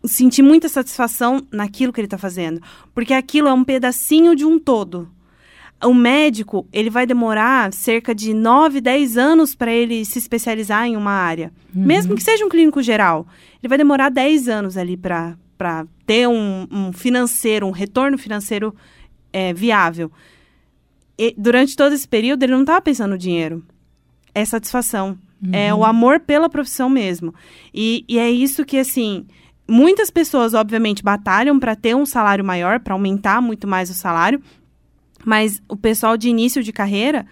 sentir 0.05 0.41
muita 0.41 0.67
satisfação 0.67 1.45
naquilo 1.51 1.93
que 1.93 1.99
ele 1.99 2.07
está 2.07 2.17
fazendo, 2.17 2.61
porque 2.93 3.13
aquilo 3.13 3.47
é 3.47 3.53
um 3.53 3.63
pedacinho 3.63 4.35
de 4.35 4.45
um 4.45 4.59
todo. 4.59 5.09
O 5.83 5.93
médico, 5.93 6.65
ele 6.71 6.89
vai 6.89 7.05
demorar 7.05 7.73
cerca 7.73 8.15
de 8.15 8.33
9, 8.33 8.79
10 8.79 9.17
anos 9.17 9.53
para 9.53 9.71
ele 9.71 10.05
se 10.05 10.17
especializar 10.17 10.85
em 10.85 10.95
uma 10.95 11.11
área. 11.11 11.51
Uhum. 11.75 11.83
Mesmo 11.85 12.15
que 12.15 12.23
seja 12.23 12.45
um 12.45 12.49
clínico 12.49 12.81
geral, 12.81 13.27
ele 13.61 13.67
vai 13.67 13.77
demorar 13.77 14.09
10 14.09 14.47
anos 14.47 14.77
ali 14.77 14.95
para 14.95 15.35
ter 16.05 16.27
um, 16.27 16.67
um, 16.71 16.93
financeiro, 16.93 17.67
um 17.67 17.71
retorno 17.71 18.17
financeiro 18.17 18.73
é, 19.31 19.53
viável. 19.53 20.09
E, 21.17 21.35
durante 21.37 21.75
todo 21.75 21.93
esse 21.93 22.07
período, 22.07 22.43
ele 22.43 22.53
não 22.53 22.61
estava 22.61 22.81
pensando 22.81 23.11
no 23.11 23.17
dinheiro. 23.17 23.61
É 24.33 24.45
satisfação. 24.45 25.17
Uhum. 25.45 25.53
É 25.53 25.73
o 25.73 25.83
amor 25.83 26.21
pela 26.21 26.49
profissão 26.49 26.89
mesmo. 26.89 27.35
E, 27.73 28.05
e 28.07 28.17
é 28.17 28.31
isso 28.31 28.63
que, 28.63 28.77
assim, 28.77 29.25
Muitas 29.67 30.09
pessoas, 30.09 30.53
obviamente, 30.53 31.03
batalham 31.03 31.59
para 31.59 31.75
ter 31.75 31.95
um 31.95 32.05
salário 32.05 32.43
maior, 32.43 32.79
para 32.79 32.93
aumentar 32.93 33.41
muito 33.41 33.67
mais 33.67 33.89
o 33.89 33.93
salário, 33.93 34.41
mas 35.25 35.61
o 35.69 35.75
pessoal 35.75 36.17
de 36.17 36.27
início 36.27 36.61
de 36.61 36.73
carreira 36.73 37.25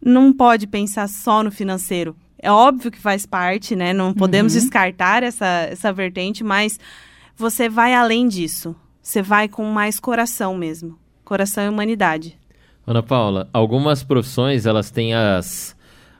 não 0.00 0.32
pode 0.32 0.66
pensar 0.66 1.08
só 1.08 1.42
no 1.42 1.50
financeiro. 1.50 2.16
É 2.38 2.50
óbvio 2.50 2.90
que 2.90 3.00
faz 3.00 3.26
parte, 3.26 3.74
né? 3.74 3.92
Não 3.92 4.14
podemos 4.14 4.54
uhum. 4.54 4.60
descartar 4.60 5.24
essa, 5.24 5.66
essa 5.70 5.92
vertente, 5.92 6.44
mas 6.44 6.78
você 7.36 7.68
vai 7.68 7.94
além 7.94 8.28
disso. 8.28 8.76
Você 9.02 9.20
vai 9.20 9.48
com 9.48 9.64
mais 9.64 9.98
coração 9.98 10.56
mesmo. 10.56 10.96
Coração 11.24 11.64
e 11.64 11.68
humanidade. 11.68 12.38
Ana 12.86 13.02
Paula, 13.02 13.48
algumas 13.52 14.04
profissões 14.04 14.64
elas 14.64 14.90
têm 14.90 15.14
as, 15.14 15.76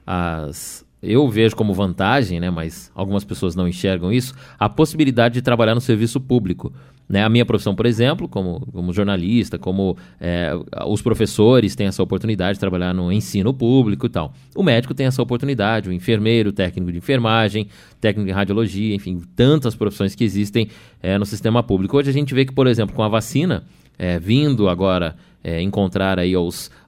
as 0.06 0.84
eu 1.02 1.28
vejo 1.28 1.54
como 1.54 1.72
vantagem, 1.72 2.40
né, 2.40 2.50
mas 2.50 2.90
algumas 2.94 3.24
pessoas 3.24 3.54
não 3.54 3.68
enxergam 3.68 4.12
isso, 4.12 4.34
a 4.58 4.68
possibilidade 4.68 5.34
de 5.34 5.42
trabalhar 5.42 5.74
no 5.74 5.80
serviço 5.80 6.20
público. 6.20 6.72
Né? 7.08 7.24
A 7.24 7.28
minha 7.28 7.46
profissão, 7.46 7.74
por 7.74 7.86
exemplo, 7.86 8.28
como, 8.28 8.66
como 8.72 8.92
jornalista, 8.92 9.58
como 9.58 9.96
é, 10.20 10.52
os 10.86 11.00
professores 11.00 11.74
têm 11.74 11.86
essa 11.86 12.02
oportunidade 12.02 12.54
de 12.54 12.60
trabalhar 12.60 12.92
no 12.92 13.10
ensino 13.10 13.54
público 13.54 14.06
e 14.06 14.08
tal. 14.10 14.34
O 14.54 14.62
médico 14.62 14.92
tem 14.92 15.06
essa 15.06 15.22
oportunidade, 15.22 15.88
o 15.88 15.92
enfermeiro, 15.92 16.52
técnico 16.52 16.92
de 16.92 16.98
enfermagem, 16.98 17.68
técnico 18.00 18.26
de 18.26 18.32
radiologia, 18.32 18.94
enfim, 18.94 19.22
tantas 19.34 19.74
profissões 19.74 20.14
que 20.14 20.22
existem 20.22 20.68
é, 21.02 21.16
no 21.16 21.24
sistema 21.24 21.62
público. 21.62 21.96
Hoje 21.96 22.10
a 22.10 22.12
gente 22.12 22.34
vê 22.34 22.44
que, 22.44 22.52
por 22.52 22.66
exemplo, 22.66 22.94
com 22.94 23.02
a 23.02 23.08
vacina, 23.08 23.64
é, 23.98 24.18
vindo 24.18 24.68
agora 24.68 25.16
é, 25.42 25.60
encontrar 25.60 26.18
aí 26.18 26.34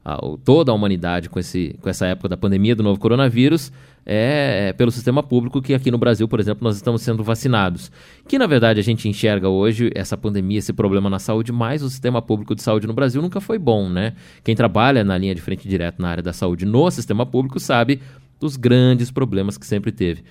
a, 0.05 0.19
toda 0.45 0.73
a 0.73 0.75
humanidade 0.75 1.29
com, 1.29 1.39
esse, 1.39 1.77
com 1.81 1.89
essa 1.89 2.07
época 2.07 2.29
da 2.29 2.37
pandemia 2.37 2.75
do 2.75 2.83
novo 2.83 3.01
coronavírus, 3.01 3.73
é, 4.05 4.69
é, 4.69 4.73
pelo 4.73 4.91
sistema 4.91 5.23
público 5.23 5.61
que 5.61 5.75
aqui 5.75 5.91
no 5.91 5.99
Brasil, 5.99 6.27
por 6.27 6.41
exemplo, 6.41 6.65
nós 6.65 6.77
estamos 6.77 7.03
sendo 7.03 7.23
vacinados. 7.23 7.93
Que 8.27 8.39
na 8.39 8.47
verdade 8.47 8.81
a 8.81 8.83
gente 8.83 9.09
enxerga 9.09 9.49
hoje 9.49 9.91
essa 9.95 10.17
pandemia, 10.17 10.59
esse 10.59 10.73
problema 10.73 11.11
na 11.11 11.19
saúde, 11.19 11.53
mas 11.53 11.83
o 11.83 11.91
sistema 11.91 12.21
público 12.21 12.55
de 12.55 12.63
saúde 12.63 12.87
no 12.87 12.93
Brasil 12.93 13.21
nunca 13.21 13.41
foi 13.41 13.59
bom, 13.59 13.89
né? 13.89 14.15
Quem 14.43 14.57
trabalha 14.57 15.05
na 15.05 15.17
linha 15.19 15.35
de 15.35 15.41
frente 15.41 15.69
direto 15.69 16.01
na 16.01 16.09
área 16.09 16.23
da 16.23 16.33
saúde 16.33 16.65
no 16.65 16.91
sistema 16.91 17.27
público 17.27 17.61
sabe 17.61 18.01
dos 18.39 18.57
grandes 18.57 19.11
problemas 19.11 19.59
que 19.59 19.67
sempre 19.67 19.93
teve. 19.93 20.23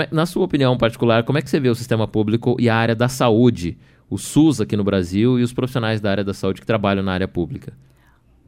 É, 0.00 0.08
na 0.10 0.26
sua 0.26 0.44
opinião 0.44 0.76
particular, 0.76 1.22
como 1.22 1.38
é 1.38 1.42
que 1.42 1.48
você 1.48 1.60
vê 1.60 1.68
o 1.68 1.74
sistema 1.74 2.08
público 2.08 2.56
e 2.58 2.68
a 2.68 2.74
área 2.74 2.94
da 2.94 3.08
saúde 3.08 3.78
o 4.14 4.18
SUS 4.18 4.60
aqui 4.60 4.76
no 4.76 4.84
Brasil 4.84 5.40
e 5.40 5.42
os 5.42 5.52
profissionais 5.52 6.00
da 6.00 6.08
área 6.08 6.22
da 6.22 6.32
saúde 6.32 6.60
que 6.60 6.66
trabalham 6.66 7.02
na 7.02 7.12
área 7.12 7.26
pública? 7.26 7.72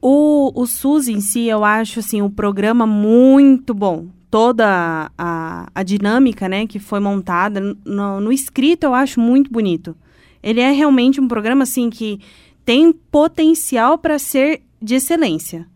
O, 0.00 0.52
o 0.54 0.64
SUS 0.64 1.08
em 1.08 1.20
si, 1.20 1.46
eu 1.46 1.64
acho 1.64 1.99
assim, 1.99 2.23
o 2.23 2.30
programa 2.30 2.87
muito 2.87 3.75
bom. 3.75 4.06
Toda 4.30 5.11
a, 5.18 5.68
a 5.75 5.82
dinâmica 5.82 6.49
né, 6.49 6.68
que 6.68 6.78
foi 6.78 7.00
montada 7.00 7.61
no, 7.85 8.20
no 8.20 8.32
escrito, 8.32 8.85
eu 8.85 8.94
acho 8.94 9.18
muito 9.18 9.50
bonito. 9.50 9.96
Ele 10.40 10.61
é 10.61 10.70
realmente 10.70 11.20
um 11.20 11.26
programa 11.26 11.64
assim 11.64 11.90
que 11.90 12.20
tem 12.64 12.92
potencial 12.92 13.99
para 13.99 14.20
ser 14.20 14.62
de 14.80 14.94
excelência. 14.94 15.66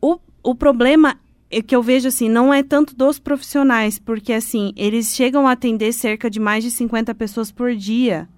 O, 0.00 0.18
o 0.42 0.56
problema 0.56 1.16
é 1.48 1.62
que 1.62 1.76
eu 1.76 1.82
vejo 1.84 2.08
assim, 2.08 2.28
não 2.28 2.52
é 2.52 2.64
tanto 2.64 2.96
dos 2.96 3.20
profissionais, 3.20 3.96
porque 3.96 4.32
assim, 4.32 4.72
eles 4.76 5.14
chegam 5.14 5.46
a 5.46 5.52
atender 5.52 5.92
cerca 5.92 6.28
de 6.28 6.40
mais 6.40 6.64
de 6.64 6.72
50 6.72 7.14
pessoas 7.14 7.52
por 7.52 7.76
dia. 7.76 8.28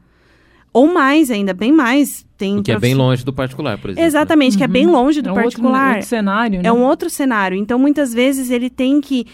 Ou 0.73 0.93
mais 0.93 1.31
ainda, 1.31 1.53
bem 1.53 1.73
mais. 1.73 2.25
Tem 2.37 2.62
que 2.62 2.73
é 2.73 2.79
bem 2.79 2.95
longe 2.95 3.25
do 3.25 3.33
particular, 3.33 3.77
por 3.79 3.91
exemplo. 3.91 4.07
Exatamente, 4.07 4.53
né? 4.53 4.59
que 4.59 4.65
é 4.65 4.69
bem 4.69 4.87
longe 4.87 5.21
do 5.21 5.29
é 5.29 5.33
um 5.33 5.35
particular. 5.35 5.81
Outro, 5.81 5.95
outro 5.97 6.09
cenário, 6.09 6.62
né? 6.62 6.69
É 6.69 6.73
um 6.73 6.83
outro 6.83 7.11
cenário. 7.11 7.57
Então, 7.57 7.79
muitas 7.79 8.15
vezes, 8.15 8.50
ele 8.50 8.71
tem 8.71 9.00
que 9.00 9.27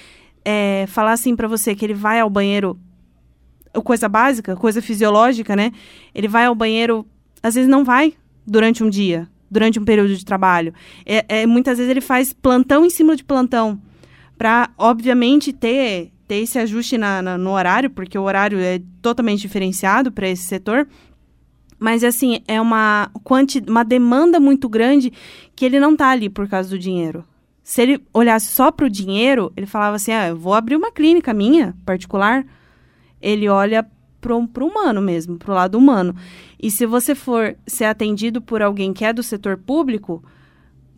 é, 0.45 0.87
falar 0.89 1.13
assim 1.13 1.37
para 1.37 1.47
você 1.47 1.75
que 1.75 1.85
ele 1.85 1.95
vai 1.95 2.21
ao 2.21 2.31
banheiro, 2.31 2.79
coisa 3.85 4.09
básica, 4.09 4.57
coisa 4.57 4.81
fisiológica, 4.81 5.55
né? 5.55 5.73
Ele 6.15 6.29
vai 6.29 6.47
ao 6.47 6.55
banheiro, 6.55 7.07
às 7.43 7.55
vezes 7.55 7.69
não 7.69 7.85
vai 7.85 8.15
durante 8.47 8.83
um 8.83 8.89
dia, 8.89 9.29
durante 9.51 9.79
um 9.79 9.85
período 9.85 10.15
de 10.17 10.25
trabalho. 10.25 10.73
É, 11.05 11.43
é 11.43 11.47
muitas 11.47 11.79
vezes 11.79 11.91
ele 11.91 12.01
faz 12.01 12.33
plantão 12.33 12.85
em 12.85 12.91
cima 12.91 13.15
de 13.15 13.25
plantão, 13.25 13.81
para, 14.39 14.71
obviamente, 14.77 15.53
ter, 15.53 16.13
ter 16.29 16.37
esse 16.37 16.59
ajuste 16.59 16.99
na, 16.99 17.23
na, 17.23 17.39
no 17.39 17.51
horário, 17.51 17.91
porque 17.91 18.19
o 18.19 18.23
horário 18.23 18.59
é 18.59 18.81
totalmente 19.01 19.41
diferenciado 19.41 20.13
para 20.13 20.29
esse 20.29 20.45
setor. 20.45 20.87
Mas, 21.79 22.03
assim, 22.03 22.41
é 22.49 22.61
uma, 22.61 23.11
quanti, 23.23 23.63
uma 23.67 23.85
demanda 23.85 24.41
muito 24.41 24.69
grande 24.69 25.13
que 25.55 25.65
ele 25.65 25.79
não 25.79 25.93
está 25.93 26.11
ali 26.11 26.29
por 26.29 26.49
causa 26.49 26.71
do 26.71 26.79
dinheiro. 26.79 27.25
Se 27.63 27.83
ele 27.83 28.03
olhasse 28.15 28.49
só 28.53 28.71
para 28.71 28.87
o 28.87 28.91
dinheiro, 28.91 29.53
ele 29.57 29.67
falava 29.67 29.97
assim: 29.97 30.13
ah, 30.13 30.29
eu 30.29 30.37
vou 30.37 30.55
abrir 30.55 30.77
uma 30.77 30.93
clínica 30.93 31.35
minha, 31.35 31.77
particular. 31.85 32.47
Ele 33.21 33.49
olha 33.49 33.87
para 34.21 34.35
o 34.35 34.69
humano 34.69 35.03
mesmo, 35.03 35.37
para 35.37 35.53
o 35.53 35.55
lado 35.55 35.77
humano. 35.77 36.15
E 36.61 36.71
se 36.71 36.87
você 36.87 37.15
for 37.15 37.57
ser 37.67 37.85
atendido 37.85 38.41
por 38.41 38.63
alguém 38.63 38.93
que 38.93 39.05
é 39.05 39.13
do 39.13 39.23
setor 39.23 39.57
público, 39.57 40.23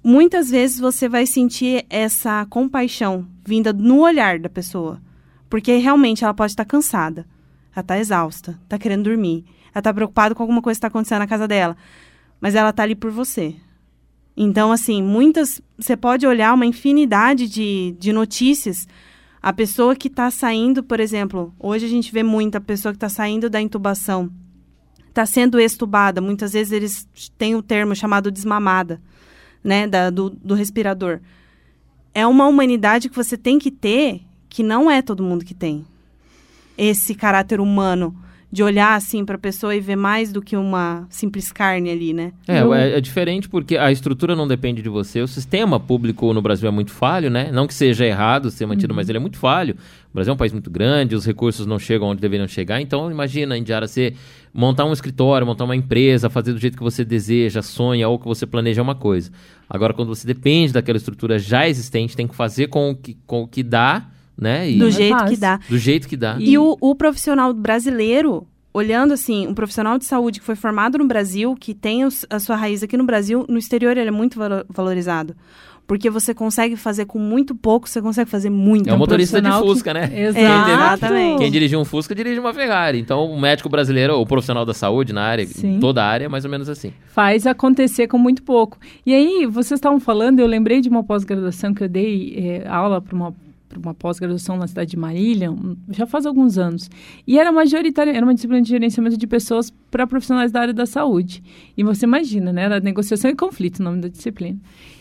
muitas 0.03 0.51
vezes 0.51 0.79
você 0.79 1.09
vai 1.09 1.27
sentir 1.27 1.85
essa 1.91 2.47
compaixão 2.47 3.27
vinda 3.45 3.73
no 3.73 4.01
olhar 4.01 4.39
da 4.39 4.49
pessoa. 4.49 5.01
Porque 5.51 5.77
realmente 5.77 6.23
ela 6.23 6.35
pode 6.35 6.53
estar 6.53 6.65
cansada, 6.65 7.27
ela 7.75 7.81
está 7.81 7.99
exausta, 7.99 8.59
está 8.65 8.79
querendo 8.79 9.05
dormir 9.05 9.45
ela 9.79 9.83
tá 9.83 9.95
preocupada 9.95 10.35
com 10.35 10.43
alguma 10.43 10.61
coisa 10.61 10.77
que 10.77 10.79
está 10.79 10.89
acontecendo 10.89 11.21
na 11.21 11.27
casa 11.27 11.47
dela. 11.47 11.77
Mas 12.41 12.55
ela 12.55 12.73
tá 12.73 12.83
ali 12.83 12.95
por 12.95 13.11
você. 13.11 13.55
Então, 14.37 14.73
assim, 14.73 15.03
muitas. 15.03 15.61
Você 15.79 15.97
pode 15.97 16.27
olhar 16.27 16.53
uma 16.53 16.67
infinidade 16.67 17.49
de, 17.49 17.97
de 17.99 18.13
notícias. 18.13 18.89
A 19.41 19.53
pessoa 19.53 19.95
que 19.95 20.09
está 20.09 20.31
saindo, 20.31 20.83
por 20.83 20.99
exemplo, 20.99 21.55
hoje 21.59 21.87
a 21.87 21.89
gente 21.89 22.13
vê 22.13 22.25
muita 22.25 22.61
pessoa 22.61 22.93
que 22.93 22.97
está 22.97 23.09
saindo 23.09 23.49
da 23.49 23.61
intubação, 23.61 24.31
está 25.09 25.25
sendo 25.25 25.61
estubada. 25.61 26.21
Muitas 26.21 26.53
vezes 26.53 26.73
eles 26.73 27.09
têm 27.39 27.55
o 27.55 27.63
termo 27.63 27.95
chamado 27.95 28.33
desmamada, 28.33 29.01
né, 29.63 29.87
da, 29.87 30.11
do, 30.11 30.31
do 30.31 30.55
respirador. 30.55 31.21
É 32.13 32.27
uma 32.27 32.47
humanidade 32.47 33.09
que 33.09 33.15
você 33.15 33.37
tem 33.37 33.61
que 33.61 33.71
ter 33.71 34.23
que 34.49 34.63
não 34.65 34.91
é 34.91 35.01
todo 35.01 35.23
mundo 35.23 35.45
que 35.45 35.55
tem. 35.55 35.87
Esse 36.77 37.15
caráter 37.15 37.61
humano 37.61 38.17
de 38.51 38.63
olhar 38.63 38.95
assim 38.95 39.25
para 39.25 39.37
a 39.37 39.39
pessoa 39.39 39.77
e 39.77 39.81
ver 39.81 39.97
mais 39.97 40.33
do 40.33 40.41
que 40.41 40.57
uma 40.57 41.07
simples 41.11 41.53
carne 41.53 41.91
ali, 41.91 42.15
né? 42.15 42.33
É, 42.47 42.61
é, 42.61 42.97
é, 42.97 43.01
diferente 43.01 43.47
porque 43.47 43.77
a 43.77 43.93
estrutura 43.93 44.35
não 44.35 44.49
depende 44.49 44.81
de 44.81 44.89
você. 44.89 45.21
O 45.21 45.29
sistema 45.29 45.79
público 45.79 46.33
no 46.33 46.41
Brasil 46.41 46.67
é 46.67 46.71
muito 46.71 46.91
falho, 46.91 47.29
né? 47.29 47.51
Não 47.53 47.67
que 47.67 47.75
seja 47.75 48.07
errado 48.07 48.51
ser 48.51 48.65
mantido, 48.65 48.93
uhum. 48.93 48.97
mas 48.97 49.09
ele 49.09 49.19
é 49.19 49.21
muito 49.21 49.37
falho. 49.37 49.77
O 50.11 50.15
Brasil 50.15 50.31
é 50.31 50.35
um 50.35 50.39
país 50.39 50.53
muito 50.53 50.71
grande, 50.71 51.15
os 51.15 51.27
recursos 51.27 51.67
não 51.67 51.79
chegam 51.79 52.09
onde 52.09 52.23
deveriam 52.23 52.49
chegar. 52.49 52.81
Então, 52.81 53.11
imagina, 53.11 53.59
Indiara, 53.59 53.87
você 53.87 54.15
montar 54.53 54.87
um 54.87 54.95
escritório, 54.95 55.47
montar 55.47 55.65
uma 55.65 55.77
empresa, 55.77 56.31
fazer 56.31 56.55
do 56.55 56.59
jeito 56.59 56.77
que 56.77 56.83
você 56.83 57.05
deseja, 57.05 57.61
sonha 57.61 58.09
ou 58.09 58.19
que 58.19 58.27
você 58.27 58.47
planeja 58.47 58.81
é 58.81 58.83
uma 58.83 58.95
coisa. 58.95 59.31
Agora, 59.69 59.93
quando 59.93 60.09
você 60.09 60.27
depende 60.27 60.73
daquela 60.73 60.97
estrutura 60.97 61.39
já 61.39 61.69
existente, 61.69 62.17
tem 62.17 62.27
que 62.27 62.35
fazer 62.35 62.69
com 62.69 62.91
o 62.91 62.97
que, 62.97 63.19
com 63.27 63.43
o 63.43 63.47
que 63.47 63.63
dá 63.63 64.09
né? 64.39 64.71
E 64.71 64.79
do 64.79 64.91
jeito 64.91 65.25
que 65.27 65.37
dá. 65.37 65.61
Do 65.69 65.79
jeito 65.79 66.09
que 66.09 66.17
dá. 66.17 66.37
E, 66.39 66.53
e 66.53 66.59
o, 66.59 66.77
o, 66.81 66.95
profissional 66.95 67.53
brasileiro, 67.53 68.47
olhando 68.73 69.13
assim, 69.13 69.47
um 69.49 69.55
profissional 69.55 69.99
de 69.99 70.05
saúde 70.05 70.39
que 70.39 70.47
foi 70.47 70.55
formado 70.55 70.97
no 70.99 71.07
Brasil, 71.07 71.57
que 71.59 71.75
tem 71.75 72.05
os, 72.05 72.25
a 72.31 72.39
sua 72.39 72.57
raiz 72.57 72.83
aqui 72.83 72.97
no 72.97 73.05
Brasil, 73.05 73.45
no 73.49 73.59
exterior 73.59 73.97
ele 73.97 74.09
é 74.09 74.13
muito 74.13 74.39
valorizado. 74.69 75.35
Porque 75.89 76.11
você 76.11 76.35
consegue 76.35 76.77
fazer 76.77 77.07
com 77.07 77.19
muito 77.19 77.55
pouco, 77.55 77.89
você 77.89 78.03
consegue 78.03 78.29
fazer 78.29 78.51
muito. 78.51 78.91
É 78.91 78.93
um 78.93 78.99
motorista 78.99 79.41
de 79.41 79.51
Fusca, 79.51 79.95
que... 79.95 79.99
né? 79.99 80.21
Exatamente. 80.29 81.39
Quem 81.39 81.51
dirige 81.51 81.75
um 81.77 81.85
Fusca 81.85 82.15
dirige 82.15 82.39
uma 82.39 82.53
Ferrari. 82.53 83.01
Então, 83.01 83.25
o 83.25 83.41
médico 83.41 83.71
brasileiro, 83.71 84.21
o 84.21 84.27
profissional 84.27 84.67
da 84.67 84.75
saúde 84.75 85.15
na 85.15 85.23
área, 85.23 85.47
Sim. 85.47 85.79
toda 85.81 86.05
a 86.05 86.07
área, 86.07 86.27
é 86.27 86.29
mais 86.29 86.45
ou 86.45 86.51
menos 86.51 86.69
assim. 86.69 86.93
Faz 87.07 87.47
acontecer 87.47 88.07
com 88.07 88.19
muito 88.19 88.43
pouco. 88.43 88.77
E 89.07 89.15
aí, 89.15 89.47
vocês 89.47 89.79
estavam 89.79 89.99
falando, 89.99 90.41
eu 90.41 90.47
lembrei 90.47 90.83
de 90.83 90.91
uma 90.91 91.03
pós-graduação 91.03 91.73
que 91.73 91.83
eu 91.83 91.89
dei 91.89 92.35
é, 92.37 92.69
aula 92.69 93.01
para 93.01 93.17
uma 93.17 93.35
uma 93.79 93.95
pós-graduação 93.95 94.57
na 94.57 94.67
cidade 94.67 94.91
de 94.91 94.97
Marília, 94.97 95.55
já 95.91 96.07
faz 96.07 96.27
alguns 96.27 96.59
anos. 96.59 96.91
E 97.27 97.39
era 97.39 97.53
majoritária, 97.53 98.11
era 98.11 98.25
uma 98.25 98.35
disciplina 98.35 98.63
de 98.63 98.69
gerenciamento 98.69 99.17
de 99.17 99.27
pessoas 99.27 99.71
para 99.91 100.07
profissionais 100.07 100.53
da 100.53 100.61
área 100.61 100.75
da 100.75 100.87
saúde. 100.87 101.43
E 101.77 101.83
você 101.83 102.07
imagina, 102.07 102.53
né? 102.53 102.63
Era 102.63 102.81
negociação 102.81 103.31
e 103.31 103.35
conflito, 103.35 103.81
o 103.81 103.83
nome 103.83 104.01
da 104.01 104.09
disciplina. 104.09 104.59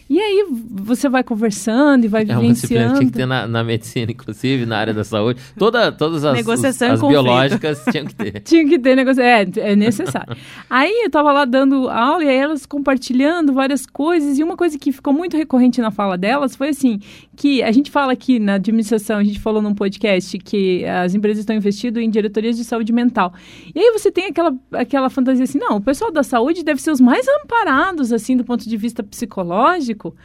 E 0.10 0.20
aí 0.20 0.46
você 0.50 1.10
vai 1.10 1.24
conversando 1.24 2.06
e 2.06 2.08
vai 2.08 2.24
vivenciando. 2.24 2.76
É 2.76 2.88
uma 2.88 3.00
tinha 3.00 3.12
que 3.12 3.18
ter 3.18 3.26
na, 3.26 3.46
na, 3.46 3.64
medicina, 3.64 4.12
inclusive, 4.12 4.66
na 4.66 4.78
área 4.78 4.94
da 4.94 5.04
saúde. 5.04 5.42
Toda, 5.58 5.92
todas 5.92 6.24
as, 6.24 6.36
negociação 6.36 6.94
os, 6.94 7.04
as 7.04 7.10
biológicas 7.10 7.84
tinham 7.92 8.06
que 8.06 8.16
ter. 8.16 8.40
tinha 8.46 8.68
que 8.68 8.80
ter 8.80 8.96
negociação, 8.96 9.62
é, 9.64 9.72
é 9.72 9.76
necessário. 9.76 10.36
aí 10.70 11.02
eu 11.02 11.08
estava 11.08 11.32
lá 11.34 11.44
dando 11.44 11.90
aula 11.90 12.24
e 12.24 12.30
aí 12.30 12.38
elas 12.38 12.66
compartilhando 12.66 13.52
várias 13.52 13.86
coisas. 13.86 14.40
E 14.40 14.44
uma 14.44 14.56
coisa 14.56 14.78
que 14.80 14.92
ficou 14.92 15.12
muito 15.12 15.36
recorrente 15.36 15.82
na 15.82 15.92
fala 15.92 16.18
delas 16.18 16.56
foi 16.56 16.70
assim, 16.70 17.00
que 17.36 17.62
a 17.62 17.72
gente 17.72 17.92
fala 17.92 18.14
aqui 18.14 18.40
na 18.40 18.56
administração, 18.56 19.18
a 19.18 19.24
gente 19.24 19.40
falou 19.40 19.62
num 19.62 19.76
podcast 19.76 20.38
que 20.40 20.86
as 20.86 21.14
empresas 21.16 21.40
estão 21.40 21.56
investindo 21.56 22.00
em 22.00 22.10
diretorias 22.10 22.56
de 22.56 22.64
saúde 22.64 22.94
mental. 22.94 23.34
E 23.76 23.80
aí 23.80 23.92
você 23.92 24.10
tem 24.10 24.26
aquela, 24.26 24.56
aquela 24.72 25.10
fantasia 25.10 25.44
assim, 25.44 25.60
não, 25.60 25.78
o 25.78 25.82
pessoal 25.82 26.12
da 26.12 26.24
saúde 26.24 26.64
deve 26.64 26.82
ser 26.82 26.92
os 26.92 27.02
mais 27.02 27.26
amparados, 27.28 28.14
assim, 28.14 28.38
do 28.38 28.46
ponto 28.46 28.68
de 28.68 28.78
vista 28.78 29.04
psicológico, 29.04 29.97
lógico 29.98 30.16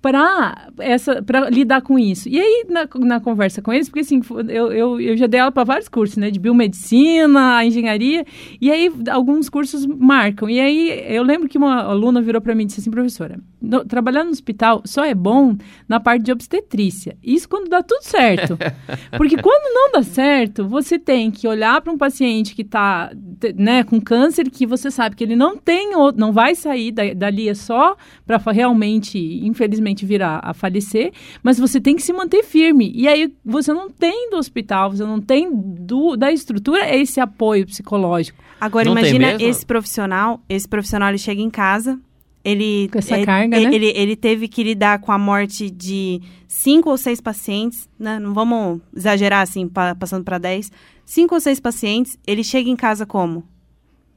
para 0.00 0.68
essa 0.78 1.22
para 1.22 1.50
lidar 1.50 1.82
com 1.82 1.98
isso. 1.98 2.28
E 2.28 2.38
aí, 2.38 2.64
na, 2.68 2.88
na 3.06 3.20
conversa 3.20 3.60
com 3.60 3.72
eles, 3.72 3.88
porque 3.88 4.00
assim, 4.00 4.20
eu, 4.48 4.72
eu, 4.72 5.00
eu 5.00 5.16
já 5.16 5.26
dei 5.26 5.40
aula 5.40 5.52
para 5.52 5.64
vários 5.64 5.88
cursos, 5.88 6.16
né? 6.16 6.30
De 6.30 6.38
biomedicina, 6.38 7.64
engenharia, 7.64 8.24
e 8.60 8.70
aí 8.70 8.90
alguns 9.10 9.48
cursos 9.48 9.86
marcam. 9.86 10.48
E 10.48 10.60
aí 10.60 11.04
eu 11.14 11.22
lembro 11.22 11.48
que 11.48 11.58
uma 11.58 11.82
aluna 11.82 12.22
virou 12.22 12.40
para 12.40 12.54
mim 12.54 12.64
e 12.64 12.66
disse 12.66 12.80
assim, 12.80 12.90
professora, 12.90 13.38
no, 13.60 13.84
trabalhar 13.84 14.24
no 14.24 14.30
hospital 14.30 14.82
só 14.84 15.04
é 15.04 15.14
bom 15.14 15.56
na 15.88 15.98
parte 15.98 16.24
de 16.24 16.32
obstetrícia. 16.32 17.16
Isso 17.22 17.48
quando 17.48 17.68
dá 17.68 17.82
tudo 17.82 18.02
certo. 18.02 18.58
Porque 19.16 19.36
quando 19.36 19.74
não 19.74 19.92
dá 19.92 20.02
certo, 20.02 20.66
você 20.66 20.98
tem 20.98 21.30
que 21.30 21.46
olhar 21.48 21.80
para 21.80 21.92
um 21.92 21.98
paciente 21.98 22.54
que 22.54 22.62
está 22.62 23.10
né, 23.56 23.84
com 23.84 24.00
câncer, 24.00 24.50
que 24.50 24.66
você 24.66 24.90
sabe 24.90 25.16
que 25.16 25.24
ele 25.24 25.36
não 25.36 25.56
tem, 25.56 25.90
não 26.16 26.32
vai 26.32 26.54
sair 26.54 26.92
dali 26.92 27.48
é 27.48 27.54
só 27.54 27.96
para 28.26 28.38
realmente, 28.52 29.18
infelizmente, 29.44 29.87
infelizmente 29.88 30.06
vir 30.06 30.22
a, 30.22 30.40
a, 30.42 30.54
falecer, 30.54 31.12
mas 31.42 31.58
você 31.58 31.80
tem 31.80 31.96
que 31.96 32.02
se 32.02 32.12
manter 32.12 32.42
firme. 32.44 32.92
E 32.94 33.08
aí 33.08 33.32
você 33.44 33.72
não 33.72 33.90
tem 33.90 34.30
do 34.30 34.36
hospital, 34.36 34.90
você 34.90 35.04
não 35.04 35.20
tem 35.20 35.50
do, 35.52 36.16
da 36.16 36.30
estrutura 36.30 36.94
esse 36.94 37.20
apoio 37.20 37.66
psicológico. 37.66 38.42
Agora 38.60 38.84
não 38.86 38.92
imagina 38.92 39.36
esse 39.40 39.64
profissional, 39.64 40.40
esse 40.48 40.68
profissional 40.68 41.08
ele 41.08 41.18
chega 41.18 41.40
em 41.40 41.50
casa, 41.50 41.98
ele 42.44 42.88
com 42.92 42.98
essa 42.98 43.16
ele, 43.16 43.26
carga, 43.26 43.56
ele, 43.56 43.66
né? 43.66 43.74
ele, 43.74 43.92
ele, 43.94 44.16
teve 44.16 44.48
que 44.48 44.62
lidar 44.62 45.00
com 45.00 45.12
a 45.12 45.18
morte 45.18 45.70
de 45.70 46.20
cinco 46.46 46.90
ou 46.90 46.98
seis 46.98 47.20
pacientes, 47.20 47.88
né? 47.98 48.18
Não 48.18 48.32
vamos 48.32 48.80
exagerar 48.94 49.42
assim, 49.42 49.68
pa, 49.68 49.94
passando 49.94 50.24
para 50.24 50.38
dez. 50.38 50.70
Cinco 51.04 51.34
ou 51.34 51.40
seis 51.40 51.58
pacientes, 51.58 52.18
ele 52.26 52.44
chega 52.44 52.68
em 52.68 52.76
casa 52.76 53.06
como? 53.06 53.44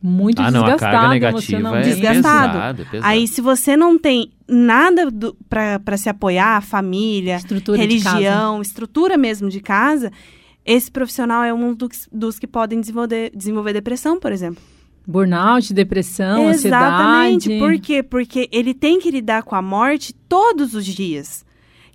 Muito 0.01 0.41
ah, 0.41 0.49
não, 0.49 0.61
desgastado, 0.61 0.95
a 0.95 0.99
carga 0.99 1.13
negativa 1.13 1.77
é 1.77 1.81
desgastado. 1.81 2.53
Pesado, 2.53 2.85
pesado. 2.89 3.07
Aí 3.07 3.27
se 3.27 3.41
você 3.41 3.77
não 3.77 3.99
tem 3.99 4.31
nada 4.47 5.07
para 5.47 5.97
se 5.97 6.09
apoiar, 6.09 6.57
a 6.57 6.61
família, 6.61 7.35
estrutura 7.35 7.77
religião, 7.77 8.61
estrutura 8.61 9.17
mesmo 9.17 9.49
de 9.49 9.59
casa, 9.59 10.11
esse 10.65 10.91
profissional 10.91 11.43
é 11.43 11.53
um 11.53 11.73
dos, 11.73 12.07
dos 12.11 12.39
que 12.39 12.47
podem 12.47 12.79
desenvolver, 12.81 13.31
desenvolver 13.35 13.73
depressão, 13.73 14.19
por 14.19 14.31
exemplo. 14.31 14.61
Burnout, 15.05 15.73
depressão, 15.73 16.49
Exatamente. 16.49 17.51
ansiedade. 17.51 17.59
Por 17.59 17.79
quê? 17.79 18.03
Porque 18.03 18.49
ele 18.51 18.73
tem 18.73 18.99
que 18.99 19.09
lidar 19.09 19.43
com 19.43 19.55
a 19.55 19.61
morte 19.61 20.13
todos 20.27 20.73
os 20.75 20.85
dias. 20.85 21.43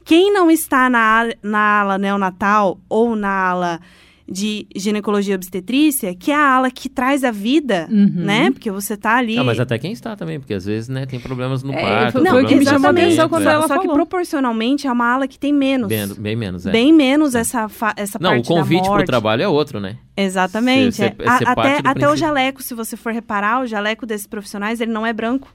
Quem 0.05 0.33
não 0.33 0.51
está 0.51 0.91
na, 0.91 1.29
na 1.43 1.81
ala 1.81 1.99
neonatal 1.99 2.79
ou 2.89 3.17
na 3.17 3.49
ala 3.49 3.81
de 4.29 4.67
ginecologia 4.75 5.35
e 5.35 5.37
obstetrícia, 5.37 6.13
que 6.13 6.33
é 6.33 6.35
a 6.35 6.55
ala 6.57 6.69
que 6.69 6.89
traz 6.89 7.23
a 7.23 7.31
vida, 7.31 7.87
Uhum. 7.89 8.11
né? 8.13 8.51
Porque 8.51 8.71
você 8.73 8.97
tá 8.97 9.17
ali. 9.19 9.39
Ah, 9.39 9.45
mas 9.45 9.61
até 9.61 9.79
quem 9.79 9.93
está 9.93 10.17
também, 10.17 10.41
porque 10.41 10.53
às 10.55 10.65
vezes, 10.65 10.89
né, 10.89 11.07
tem 11.07 11.21
problemas 11.21 11.63
no 11.63 11.73
É, 11.73 11.81
parto. 11.81 12.21
Não, 12.21 12.33
o 12.33 12.41
que 12.41 12.55
problemas 12.57 12.65
chamou 12.69 12.91
atenção 12.91 13.29
quando 13.29 13.49
é. 13.49 13.53
ela 13.53 13.69
Só 13.69 13.75
que 13.77 13.83
falou. 13.83 13.95
proporcionalmente 13.95 14.87
é 14.89 14.91
uma 14.93 15.07
ala 15.07 15.29
que 15.29 15.39
tem 15.39 15.53
menos. 15.53 15.89
Bem, 15.89 16.09
bem 16.19 16.35
menos, 16.35 16.67
é. 16.67 16.73
Bem 16.73 16.93
menos 16.93 17.37
essa, 17.37 17.69
fa- 17.69 17.95
essa 17.97 18.19
Não, 18.21 18.31
o 18.31 18.33
parte 18.35 18.49
da 18.49 18.55
convite 18.57 18.83
pro 18.83 18.91
morte. 18.91 19.07
trabalho 19.07 19.43
é 19.43 19.49
outro, 19.49 19.79
né? 19.79 19.97
Exatamente. 20.17 20.97
Ser- 20.97 21.15
é. 21.21 21.39
ser- 21.39 21.47
A- 21.49 21.53
até 21.53 21.81
até 21.85 22.09
o 22.09 22.17
jaleco, 22.17 22.61
se 22.65 22.75
você 22.75 22.97
for 22.97 23.13
reparar, 23.13 23.63
o 23.63 23.67
jaleco 23.67 24.05
desses 24.05 24.27
profissionais, 24.27 24.81
ele 24.81 24.91
não 24.91 25.07
é 25.07 25.13
branco. 25.13 25.55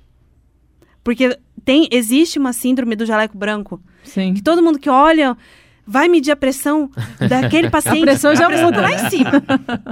Porque 1.03 1.37
tem, 1.65 1.89
existe 1.91 2.39
uma 2.39 2.53
síndrome 2.53 2.95
do 2.95 3.05
jaleco 3.05 3.37
branco. 3.37 3.81
Sim. 4.03 4.33
Que 4.33 4.41
todo 4.41 4.63
mundo 4.63 4.79
que 4.79 4.89
olha 4.89 5.35
vai 5.91 6.07
medir 6.07 6.31
a 6.31 6.35
pressão 6.35 6.89
daquele 7.29 7.69
paciente. 7.71 8.01
pressão 8.01 8.35
já 8.35 8.49
tá 8.49 8.63
muda. 8.63 8.81
lá 8.81 8.91
em 8.93 9.09
cima. 9.09 9.31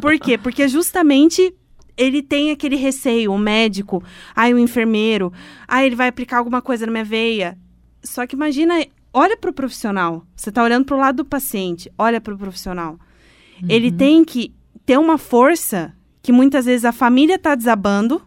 Por 0.01 0.17
quê? 0.17 0.37
Porque 0.37 0.67
justamente 0.67 1.53
ele 1.97 2.21
tem 2.23 2.49
aquele 2.51 2.77
receio, 2.77 3.33
o 3.33 3.37
médico, 3.37 4.01
aí 4.35 4.53
o 4.53 4.57
enfermeiro, 4.59 5.33
aí 5.67 5.85
ele 5.85 5.95
vai 5.95 6.07
aplicar 6.07 6.37
alguma 6.37 6.61
coisa 6.61 6.85
na 6.85 6.91
minha 6.93 7.03
veia. 7.03 7.57
Só 8.01 8.25
que 8.25 8.35
imagina, 8.35 8.73
olha 9.13 9.35
para 9.35 9.49
o 9.49 9.53
profissional. 9.53 10.23
Você 10.35 10.47
está 10.49 10.63
olhando 10.63 10.85
para 10.85 10.95
o 10.95 10.99
lado 10.99 11.17
do 11.17 11.25
paciente, 11.25 11.91
olha 11.97 12.21
para 12.21 12.33
o 12.33 12.37
profissional. 12.37 12.97
Ele 13.67 13.91
tem 13.91 14.23
que 14.23 14.53
ter 14.85 14.97
uma 14.97 15.17
força 15.17 15.93
que 16.23 16.31
muitas 16.31 16.65
vezes 16.65 16.85
a 16.85 16.93
família 16.93 17.35
está 17.35 17.53
desabando, 17.55 18.21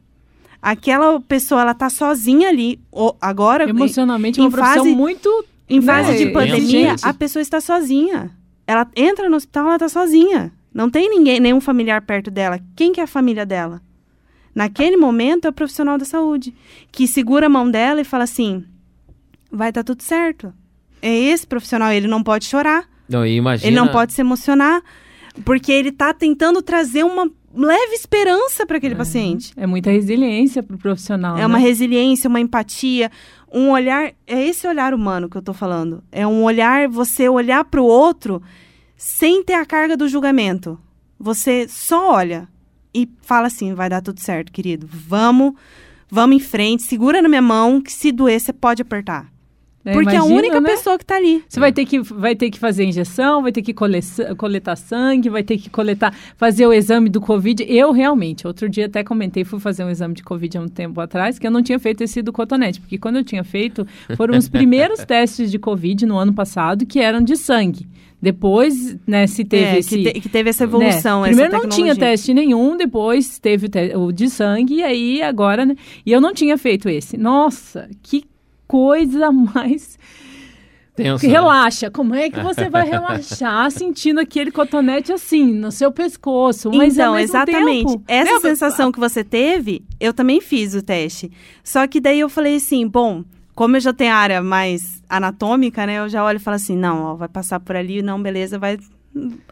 aquela 0.61 1.19
pessoa 1.21 1.63
ela 1.63 1.75
tá 1.75 1.89
sozinha 1.89 2.49
ali, 2.51 2.79
ou 2.91 3.17
agora 3.21 3.69
Emocionalmente, 3.69 4.39
em 4.41 4.45
é 4.45 4.47
uma 4.47 4.53
profissão 4.53 4.85
fase- 4.85 4.95
muito. 4.95 5.45
Em 5.77 5.83
fase 5.83 6.13
de 6.13 6.25
Tem 6.25 6.33
pandemia, 6.33 6.91
gente. 6.91 7.07
a 7.07 7.15
pessoa 7.15 7.41
está 7.41 7.61
sozinha. 7.61 8.31
Ela 8.67 8.87
entra 8.97 9.29
no 9.29 9.37
hospital, 9.37 9.67
ela 9.67 9.77
está 9.77 9.89
sozinha. 9.89 10.53
Não 10.73 10.89
tem 10.91 11.09
ninguém, 11.09 11.41
nenhum 11.41 11.61
familiar 11.61 12.03
perto 12.03 12.31
dela. 12.31 12.61
Quem 12.77 12.93
que 12.93 13.01
é 13.01 13.05
a 13.05 13.07
família 13.07 13.45
dela? 13.45 13.81
Naquele 14.55 14.97
momento 14.97 15.47
é 15.47 15.49
o 15.49 15.53
profissional 15.53 15.97
da 15.97 16.05
saúde 16.05 16.55
que 16.91 17.07
segura 17.07 17.47
a 17.47 17.49
mão 17.49 17.71
dela 17.71 18.01
e 18.01 18.05
fala 18.05 18.25
assim: 18.25 18.65
vai 19.51 19.73
dar 19.73 19.83
tudo 19.83 20.03
certo. 20.03 20.53
É 21.01 21.13
esse 21.13 21.47
profissional, 21.47 21.91
ele 21.91 22.07
não 22.07 22.23
pode 22.23 22.45
chorar, 22.45 22.89
Não, 23.09 23.27
imagina... 23.27 23.67
ele 23.69 23.75
não 23.77 23.89
pode 23.89 24.13
se 24.13 24.21
emocionar, 24.21 24.81
porque 25.45 25.73
ele 25.73 25.89
está 25.89 26.15
tentando 26.15 26.63
trazer 26.63 27.05
uma 27.05 27.29
leve 27.55 27.95
esperança 27.95 28.67
para 28.67 28.79
aquele 28.79 28.95
paciente. 28.95 29.53
É 29.57 29.67
muita 29.67 29.91
resiliência 29.91 30.63
pro 30.63 30.79
profissional. 30.79 31.37
É 31.37 31.47
uma 31.47 31.59
né? 31.59 31.65
resiliência, 31.65 32.29
uma 32.29 32.41
empatia, 32.41 33.11
um 33.53 33.71
olhar. 33.71 34.13
É 34.27 34.47
esse 34.47 34.67
olhar 34.67 34.95
humano 34.95 35.29
que 35.29 35.37
eu 35.37 35.43
tô 35.43 35.53
falando. 35.53 36.03
É 36.11 36.27
um 36.27 36.43
olhar, 36.43 36.89
você 36.89 37.29
olhar 37.29 37.65
para 37.65 37.81
o 37.81 37.87
outro 37.87 38.43
sem 38.97 39.43
ter 39.43 39.55
a 39.55 39.67
carga 39.67 39.97
do 39.97 40.09
julgamento. 40.09 40.79
Você 41.19 41.67
só 41.69 42.13
olha 42.13 42.49
e 42.95 43.09
fala 43.23 43.47
assim: 43.47 43.75
vai 43.75 43.89
dar 43.89 44.03
tudo 44.03 44.21
certo, 44.21 44.53
querido. 44.53 44.87
Vamos, 44.91 45.55
vamos 46.11 46.37
em 46.37 46.41
frente, 46.41 46.83
segura 46.83 47.23
na 47.23 47.29
minha 47.29 47.43
mão, 47.43 47.81
que 47.81 47.93
se 47.93 48.13
doer, 48.13 48.41
você 48.41 48.53
pode 48.53 48.83
apertar. 48.83 49.32
É, 49.85 49.93
Porque 49.93 50.11
é 50.11 50.13
a 50.13 50.15
imagina, 50.19 50.39
única 50.39 50.61
né? 50.61 50.71
pessoa 50.71 50.97
que 50.97 51.05
tá 51.05 51.17
ali. 51.17 51.43
Você 51.49 51.59
vai 51.59 51.73
ter 51.73 51.85
que, 51.85 51.99
vai 52.01 52.37
ter 52.37 52.51
que 52.51 52.59
fazer 52.59 52.85
injeção, 52.85 53.43
vai 53.43 53.51
ter 53.51 53.63
que 53.63 53.75
cole- 53.75 53.99
coletar 54.37 54.77
sangue, 54.77 55.29
vai 55.29 55.43
ter 55.43 55.59
que 55.59 55.69
coletar, 55.69 56.15
fazer 56.37 56.67
o 56.67 56.73
exame 56.73 57.09
do 57.11 57.21
Covid. 57.21 57.65
Eu 57.69 57.91
realmente, 57.91 58.47
outro 58.47 58.69
dia 58.69 58.87
até 58.87 59.03
comentei, 59.03 59.43
fui 59.45 59.59
fazer 59.59 59.83
um 59.85 59.91
exame 59.91 60.15
de 60.15 60.23
Covid 60.23 60.57
há 60.57 60.61
um 60.61 60.69
tempo 60.69 61.01
atrás, 61.01 61.37
que 61.39 61.47
eu 61.47 61.51
não 61.51 61.63
tinha 61.63 61.81
feito 61.81 62.03
esse 62.05 62.23
do 62.23 62.33
cotonete, 62.33 62.81
porque 62.81 62.97
quando 62.97 63.17
eu 63.17 63.25
tinha 63.25 63.43
feito, 63.43 63.85
foram 64.17 64.39
os 64.39 64.49
primeiros 64.49 65.01
testes 65.05 65.51
de 65.51 65.59
Covid 65.59 66.07
no 66.07 66.17
ano 66.17 66.33
passado 66.33 66.87
que 66.87 67.01
eram 67.01 67.21
de 67.21 67.37
sangue. 67.37 67.87
Depois, 68.27 68.97
né, 69.05 69.27
se 69.27 69.45
teve 69.45 69.65
É, 69.65 69.79
esse... 69.81 69.97
que, 69.99 70.13
te- 70.13 70.21
que 70.21 70.29
teve 70.29 70.49
essa 70.51 70.63
evolução. 70.63 71.23
né? 71.23 71.31
essa 71.31 71.37
Primeiro 71.43 71.63
não 71.65 71.69
tinha 71.69 71.97
teste 71.97 72.33
nenhum, 72.33 72.77
depois 72.77 73.37
teve 73.41 73.67
o, 73.67 73.69
te- 73.69 73.97
o 73.97 74.13
de 74.13 74.31
sangue, 74.31 74.77
e 74.77 74.83
aí 74.85 75.21
agora, 75.23 75.67
né? 75.67 75.75
E 76.07 76.13
eu 76.13 76.21
não 76.21 76.33
tinha 76.33 76.57
feito 76.57 76.89
esse. 76.89 77.17
Nossa, 77.19 77.91
que 78.01 78.23
coisa 78.73 79.31
mais 79.55 79.99
Tenso, 80.95 81.27
né? 81.27 81.33
Relaxa. 81.33 81.91
Como 81.91 82.15
é 82.15 82.31
que 82.31 82.41
você 82.43 82.69
vai 82.69 82.89
relaxar 82.89 83.71
sentindo 83.71 84.21
aquele 84.21 84.51
cotonete 84.51 85.13
assim, 85.13 85.53
no 85.53 85.71
seu 85.71 85.91
pescoço? 85.91 86.71
Mas 86.73 86.95
então, 86.95 87.19
exatamente. 87.19 87.87
tempo, 87.87 88.05
Essa 88.07 88.35
né, 88.35 88.41
sensação 88.41 88.93
que 88.93 89.01
você 89.01 89.25
teve, 89.25 89.85
eu 89.99 90.13
também 90.13 90.41
fiz 90.41 90.75
o 90.75 90.83
teste. 90.83 91.31
Só 91.65 91.87
que 91.87 92.01
daí 92.01 92.21
eu 92.21 92.29
falei 92.29 92.57
assim, 92.57 92.87
bom, 92.87 93.25
como 93.55 93.77
eu 93.77 93.81
já 93.81 93.93
tenho 93.93 94.13
a 94.13 94.17
área 94.17 94.43
mais 94.43 95.03
anatômica, 95.09 95.87
né? 95.87 95.99
Eu 95.99 96.09
já 96.09 96.25
olho 96.25 96.37
e 96.37 96.41
falo 96.41 96.57
assim, 96.57 96.77
não, 96.77 97.05
ó, 97.05 97.15
vai 97.15 97.29
passar 97.29 97.61
por 97.61 97.77
ali, 97.77 98.03
não, 98.03 98.23
beleza, 98.23 98.59
vai... 98.59 98.79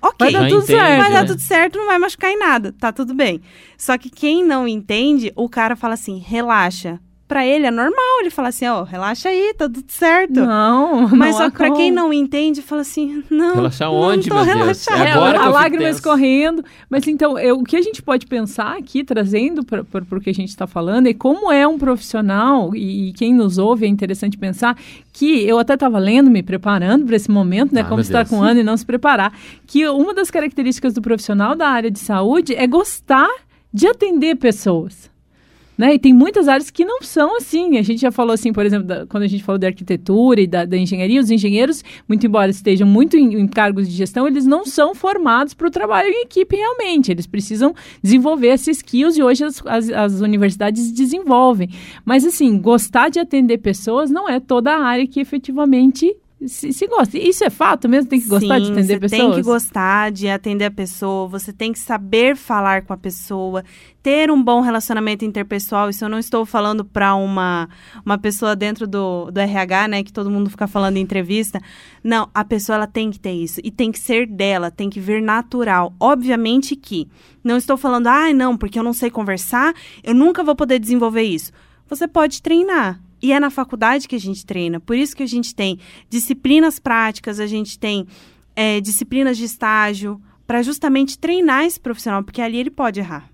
Ok. 0.01 0.15
Vai 0.19 0.33
dar 0.33 0.49
tudo 0.49 0.63
entende, 0.65 0.79
certo. 0.79 1.01
Vai 1.03 1.13
dar 1.13 1.23
né? 1.23 1.27
tudo 1.27 1.41
certo, 1.41 1.79
não 1.79 1.87
vai 1.87 1.99
machucar 1.99 2.31
em 2.31 2.39
nada, 2.39 2.73
tá 2.73 2.93
tudo 2.93 3.15
bem. 3.15 3.41
Só 3.77 3.97
que 3.99 4.09
quem 4.09 4.43
não 4.43 4.67
entende, 4.67 5.33
o 5.37 5.49
cara 5.49 5.77
fala 5.77 5.95
assim, 5.95 6.19
relaxa. 6.19 6.99
Pra 7.31 7.47
ele 7.47 7.65
é 7.65 7.71
normal, 7.71 8.21
ele 8.21 8.29
fala 8.29 8.49
assim, 8.49 8.67
ó, 8.67 8.83
relaxa 8.83 9.29
aí, 9.29 9.55
tá 9.57 9.67
tudo 9.69 9.85
certo. 9.87 10.41
Não, 10.41 11.09
Mas 11.17 11.39
não 11.39 11.45
só 11.45 11.51
como. 11.53 11.77
quem 11.77 11.93
não 11.93 12.13
entende, 12.13 12.61
fala 12.61 12.81
assim, 12.83 13.23
não. 13.31 13.55
Relaxar 13.55 13.87
não 13.89 13.95
onde, 13.95 14.29
tô 14.29 14.35
meu 14.35 14.45
Deus? 14.45 14.59
relaxada. 14.59 15.05
É 15.05 15.07
É, 15.07 15.13
agora 15.13 15.39
que 15.39 15.45
a 15.45 15.49
lágrima 15.49 15.89
escorrendo. 15.89 16.65
Mas 16.91 17.07
então, 17.07 17.39
eu- 17.39 17.61
o 17.61 17.63
que 17.63 17.77
a 17.77 17.83
gente 17.83 18.03
pode 18.03 18.27
pensar 18.27 18.77
aqui, 18.77 19.05
trazendo 19.05 19.65
para 19.65 19.85
o 20.11 20.21
que 20.21 20.29
a 20.29 20.35
gente 20.35 20.49
está 20.49 20.67
falando, 20.67 21.07
é 21.07 21.15
como 21.15 21.53
é 21.53 21.65
um 21.69 21.79
profissional, 21.79 22.75
e, 22.75 23.11
e 23.11 23.13
quem 23.13 23.33
nos 23.33 23.59
ouve 23.59 23.87
é 23.87 23.89
interessante 23.89 24.37
pensar, 24.37 24.77
que 25.13 25.47
eu 25.47 25.57
até 25.61 25.75
estava 25.75 26.01
lendo, 26.01 26.29
me 26.29 26.43
preparando 26.43 27.07
para 27.07 27.15
esse 27.15 27.31
momento, 27.31 27.73
né? 27.73 27.83
Ah, 27.83 27.85
como 27.85 28.01
estar 28.01 28.25
Deus. 28.25 28.31
com 28.31 28.39
um 28.39 28.43
ano 28.43 28.59
e 28.59 28.65
não 28.65 28.77
se 28.77 28.85
preparar, 28.85 29.33
que 29.69 29.87
uma 29.89 30.13
das 30.13 30.33
características 30.33 30.95
do 30.95 31.01
profissional 31.01 31.55
da 31.55 31.69
área 31.69 31.93
de 31.93 32.01
saúde 32.01 32.57
é 32.57 32.67
gostar 32.67 33.31
de 33.73 33.87
atender 33.87 34.35
pessoas. 34.35 35.09
Né? 35.81 35.95
E 35.95 35.99
tem 35.99 36.13
muitas 36.13 36.47
áreas 36.47 36.69
que 36.69 36.85
não 36.85 37.01
são 37.01 37.39
assim. 37.39 37.79
A 37.79 37.83
gente 37.83 38.03
já 38.03 38.13
falou 38.13 38.35
assim, 38.35 38.53
por 38.53 38.67
exemplo, 38.67 38.87
da- 38.87 39.07
quando 39.07 39.23
a 39.23 39.27
gente 39.27 39.43
falou 39.43 39.59
da 39.59 39.67
arquitetura 39.69 40.39
e 40.39 40.47
da, 40.47 40.67
da 40.67 40.77
engenharia, 40.77 41.19
os 41.19 41.31
engenheiros, 41.31 41.83
muito 42.07 42.27
embora 42.27 42.51
estejam 42.51 42.87
muito 42.87 43.17
em, 43.17 43.41
em 43.41 43.49
cargos 43.49 43.89
de 43.89 43.95
gestão, 43.95 44.27
eles 44.27 44.45
não 44.45 44.67
são 44.67 44.95
formados 44.95 45.55
para 45.55 45.67
o 45.69 45.71
trabalho 45.71 46.11
em 46.11 46.21
equipe 46.21 46.55
realmente. 46.55 47.11
Eles 47.11 47.27
precisam 47.27 47.75
desenvolver 48.03 48.49
esses 48.49 48.77
skills 48.77 49.17
e 49.17 49.23
hoje 49.23 49.43
as, 49.43 49.63
as, 49.65 49.89
as 49.89 50.21
universidades 50.21 50.93
desenvolvem. 50.93 51.71
Mas 52.05 52.27
assim, 52.27 52.59
gostar 52.59 53.09
de 53.09 53.19
atender 53.19 53.57
pessoas 53.57 54.11
não 54.11 54.29
é 54.29 54.39
toda 54.39 54.75
a 54.75 54.85
área 54.85 55.07
que 55.07 55.19
efetivamente 55.19 56.15
se, 56.47 56.73
se 56.73 56.87
gosta. 56.87 57.19
Isso 57.19 57.45
é 57.45 57.51
fato 57.51 57.89
mesmo? 57.89 58.09
Tem 58.09 58.21
que 58.21 58.29
gostar 58.29 58.59
de 58.59 58.67
Sim, 58.67 58.73
atender 58.73 58.95
você 58.95 58.99
pessoas? 58.99 59.21
tem 59.21 59.33
que 59.35 59.43
gostar 59.43 60.11
de 60.11 60.29
atender 60.29 60.65
a 60.65 60.71
pessoa, 60.71 61.29
você 61.29 61.53
tem 61.53 61.73
que 61.73 61.79
saber 61.79 62.37
falar 62.37 62.83
com 62.83 62.93
a 62.93 62.97
pessoa, 62.97 63.63
ter 64.03 64.31
um 64.31 64.43
bom 64.43 64.61
relacionamento 64.61 65.25
interpessoal. 65.25 65.91
Isso 65.91 66.05
eu 66.05 66.09
não 66.09 66.19
estou 66.19 66.47
falando 66.47 66.85
para 66.85 67.15
uma, 67.15 67.69
uma 68.05 68.17
pessoa 68.17 68.57
dentro 68.57 68.87
do, 68.87 69.31
do 69.31 69.39
RH, 69.39 69.89
né, 69.89 70.03
que 70.03 70.13
todo 70.13 70.31
mundo 70.31 70.49
fica 70.49 70.67
falando 70.67 70.97
em 70.97 71.01
entrevista. 71.01 71.61
Não, 72.03 72.31
a 72.35 72.45
pessoa 72.45 72.77
ela 72.77 72.87
tem 72.87 73.11
que 73.11 73.21
ter 73.21 73.33
isso 73.33 73.61
e 73.63 73.71
tem 73.71 73.93
que 73.93 73.99
ser 73.99 74.27
dela, 74.27 74.71
tem 74.71 74.89
que 74.89 75.01
vir 75.01 75.21
natural. 75.21 75.93
Obviamente 76.01 76.75
que 76.75 77.07
não 77.45 77.57
estou 77.57 77.77
falando, 77.77 78.07
ah, 78.07 78.33
não, 78.33 78.57
porque 78.57 78.79
eu 78.79 78.83
não 78.83 78.93
sei 78.93 79.11
conversar, 79.11 79.75
eu 80.03 80.15
nunca 80.15 80.43
vou 80.43 80.57
poder 80.57 80.79
desenvolver 80.79 81.23
isso. 81.23 81.53
Você 81.89 82.09
pode 82.09 82.41
treinar. 82.41 83.01
E 83.23 83.33
é 83.33 83.41
na 83.41 83.51
faculdade 83.51 84.09
que 84.09 84.17
a 84.17 84.21
gente 84.21 84.45
treina. 84.47 84.81
Por 84.81 84.97
isso 84.97 85.15
que 85.15 85.23
a 85.23 85.29
gente 85.29 85.55
tem 85.55 85.79
disciplinas 86.09 86.79
práticas, 86.79 87.39
a 87.39 87.47
gente 87.47 87.79
tem 87.79 88.07
é, 88.57 88.81
disciplinas 88.81 89.37
de 89.37 89.45
estágio, 89.45 90.21
para 90.47 90.63
justamente 90.63 91.17
treinar 91.17 91.65
esse 91.65 91.79
profissional, 91.79 92.25
porque 92.25 92.43
ali 92.43 92.59
ele 92.59 92.71
pode 92.71 92.99
errar. 92.99 93.31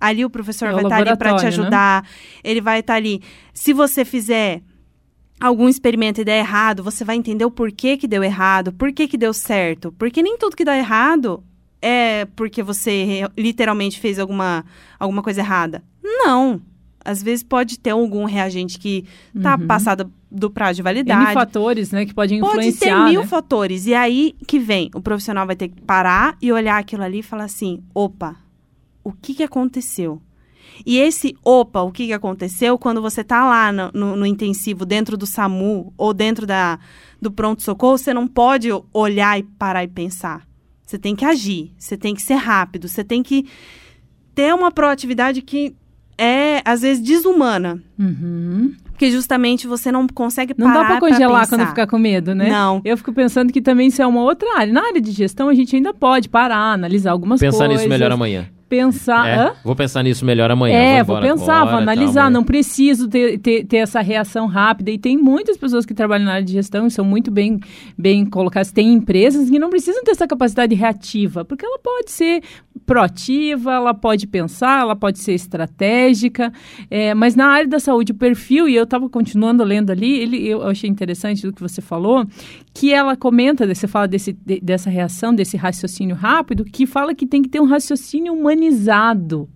Ali 0.00 0.24
o 0.24 0.30
professor 0.30 0.68
É 0.68 0.72
o 0.72 0.74
vai 0.74 0.84
estar 0.84 0.96
ali 0.96 1.16
para 1.16 1.36
te 1.36 1.42
né? 1.42 1.48
ajudar, 1.48 2.08
ele 2.42 2.60
vai 2.60 2.80
estar 2.80 2.94
ali. 2.94 3.22
Se 3.54 3.72
você 3.72 4.04
fizer 4.04 4.62
algum 5.40 5.68
experimento 5.68 6.20
e 6.20 6.24
der 6.24 6.38
errado, 6.38 6.82
você 6.82 7.04
vai 7.04 7.16
entender 7.16 7.44
o 7.44 7.50
porquê 7.50 7.96
que 7.96 8.08
deu 8.08 8.24
errado, 8.24 8.72
por 8.72 8.92
que 8.92 9.06
que 9.06 9.16
deu 9.16 9.32
certo. 9.32 9.92
Porque 9.92 10.22
nem 10.22 10.36
tudo 10.36 10.56
que 10.56 10.64
dá 10.64 10.76
errado 10.76 11.44
é 11.80 12.26
porque 12.34 12.60
você 12.62 13.28
literalmente 13.36 14.00
fez 14.00 14.18
alguma, 14.18 14.64
alguma 14.98 15.22
coisa 15.22 15.40
errada. 15.40 15.84
Não. 16.02 16.60
Às 17.08 17.22
vezes 17.22 17.42
pode 17.42 17.78
ter 17.78 17.90
algum 17.90 18.24
reagente 18.24 18.78
que 18.78 19.04
tá 19.42 19.56
Uhum. 19.56 19.66
passado 19.66 20.12
do 20.30 20.50
prazo 20.50 20.76
de 20.76 20.82
validade. 20.82 21.32
fatores, 21.32 21.90
né, 21.90 22.04
que 22.04 22.12
podem 22.12 22.40
Pode 22.40 22.52
ter 22.54 22.60
influenciar, 22.68 23.08
mil 23.10 23.22
né? 23.22 23.26
fatores. 23.26 23.86
E 23.86 23.94
aí 23.94 24.34
que 24.46 24.58
vem, 24.58 24.90
o 24.94 25.00
profissional 25.00 25.46
vai 25.46 25.56
ter 25.56 25.68
que 25.68 25.80
parar 25.82 26.36
e 26.42 26.52
olhar 26.52 26.76
aquilo 26.78 27.02
ali 27.02 27.20
e 27.20 27.22
falar 27.22 27.44
assim: 27.44 27.82
opa, 27.94 28.36
o 29.02 29.12
que, 29.12 29.32
que 29.34 29.42
aconteceu? 29.42 30.20
E 30.86 30.98
esse 30.98 31.34
opa, 31.42 31.80
o 31.82 31.90
que, 31.90 32.06
que 32.06 32.12
aconteceu, 32.12 32.78
quando 32.78 33.00
você 33.02 33.24
tá 33.24 33.44
lá 33.48 33.72
no, 33.72 33.90
no- 33.92 34.16
no 34.16 34.26
intensivo, 34.26 34.84
dentro 34.86 35.16
do 35.16 35.26
SAMU 35.26 35.92
ou 35.96 36.14
dentro 36.14 36.46
da, 36.46 36.78
do 37.20 37.32
pronto-socorro, 37.32 37.98
você 37.98 38.12
não 38.14 38.28
pode 38.28 38.68
olhar 38.92 39.38
e 39.38 39.42
parar 39.42 39.82
e 39.82 39.88
pensar. 39.88 40.46
Você 40.86 40.96
tem 40.98 41.16
que 41.16 41.24
agir, 41.24 41.72
você 41.78 41.96
tem 41.96 42.14
que 42.14 42.22
ser 42.22 42.34
rápido, 42.36 42.86
você 42.88 43.02
tem 43.02 43.22
que 43.22 43.46
ter 44.34 44.54
uma 44.54 44.70
proatividade 44.70 45.42
que 45.42 45.74
é, 46.18 46.60
às 46.64 46.82
vezes, 46.82 47.02
desumana. 47.02 47.80
Uhum. 47.98 48.74
Porque 48.84 49.10
justamente 49.12 49.66
você 49.68 49.92
não 49.92 50.08
consegue 50.08 50.52
Não 50.58 50.66
parar 50.66 50.80
dá 50.80 50.86
pra 50.88 51.00
congelar 51.00 51.42
pensar. 51.42 51.56
quando 51.56 51.68
ficar 51.68 51.86
com 51.86 51.98
medo, 51.98 52.34
né? 52.34 52.50
Não. 52.50 52.80
Eu 52.84 52.96
fico 52.96 53.12
pensando 53.12 53.52
que 53.52 53.62
também 53.62 53.86
isso 53.86 54.02
é 54.02 54.06
uma 54.06 54.22
outra 54.22 54.58
área. 54.58 54.72
Na 54.72 54.84
área 54.84 55.00
de 55.00 55.12
gestão, 55.12 55.48
a 55.48 55.54
gente 55.54 55.76
ainda 55.76 55.94
pode 55.94 56.28
parar, 56.28 56.72
analisar 56.72 57.12
algumas 57.12 57.38
Pensar 57.38 57.58
coisas. 57.58 57.76
nisso 57.76 57.88
melhor 57.88 58.10
amanhã. 58.10 58.48
Pensar. 58.68 59.26
É, 59.26 59.52
vou 59.64 59.74
pensar 59.74 60.02
nisso 60.02 60.24
melhor 60.24 60.50
amanhã. 60.50 60.76
É, 60.76 61.02
vou, 61.02 61.16
embora 61.16 61.32
pensar, 61.32 61.56
agora, 61.56 61.70
vou 61.70 61.80
analisar, 61.80 62.22
amanhã. 62.22 62.30
não 62.30 62.44
preciso 62.44 63.08
ter, 63.08 63.38
ter, 63.38 63.64
ter 63.64 63.78
essa 63.78 64.00
reação 64.00 64.46
rápida. 64.46 64.90
E 64.90 64.98
tem 64.98 65.16
muitas 65.16 65.56
pessoas 65.56 65.86
que 65.86 65.94
trabalham 65.94 66.26
na 66.26 66.34
área 66.34 66.44
de 66.44 66.52
gestão 66.52 66.86
e 66.86 66.90
são 66.90 67.04
muito 67.04 67.30
bem, 67.30 67.60
bem 67.96 68.26
colocadas. 68.26 68.70
Tem 68.70 68.92
empresas 68.92 69.48
que 69.48 69.58
não 69.58 69.70
precisam 69.70 70.04
ter 70.04 70.10
essa 70.10 70.26
capacidade 70.26 70.74
reativa, 70.74 71.44
porque 71.44 71.64
ela 71.64 71.78
pode 71.78 72.10
ser 72.10 72.42
proativa, 72.84 73.72
ela 73.72 73.94
pode 73.94 74.26
pensar, 74.26 74.80
ela 74.80 74.96
pode 74.96 75.18
ser 75.18 75.32
estratégica. 75.32 76.52
É, 76.90 77.14
mas 77.14 77.34
na 77.34 77.46
área 77.46 77.68
da 77.68 77.78
saúde, 77.78 78.12
o 78.12 78.14
perfil, 78.14 78.68
e 78.68 78.74
eu 78.74 78.84
estava 78.84 79.08
continuando 79.08 79.64
lendo 79.64 79.90
ali, 79.90 80.18
ele, 80.18 80.46
eu 80.46 80.62
achei 80.66 80.88
interessante 80.88 81.42
do 81.42 81.52
que 81.52 81.60
você 81.60 81.80
falou, 81.80 82.26
que 82.78 82.92
ela 82.92 83.16
comenta, 83.16 83.66
você 83.66 83.88
fala 83.88 84.06
desse, 84.06 84.32
de- 84.32 84.60
dessa 84.60 84.88
reação, 84.88 85.34
desse 85.34 85.56
raciocínio 85.56 86.14
rápido, 86.14 86.64
que 86.64 86.86
fala 86.86 87.14
que 87.14 87.26
tem 87.26 87.42
que 87.42 87.48
ter 87.48 87.60
um 87.60 87.64
raciocínio 87.66 88.32
humanizado. 88.32 89.48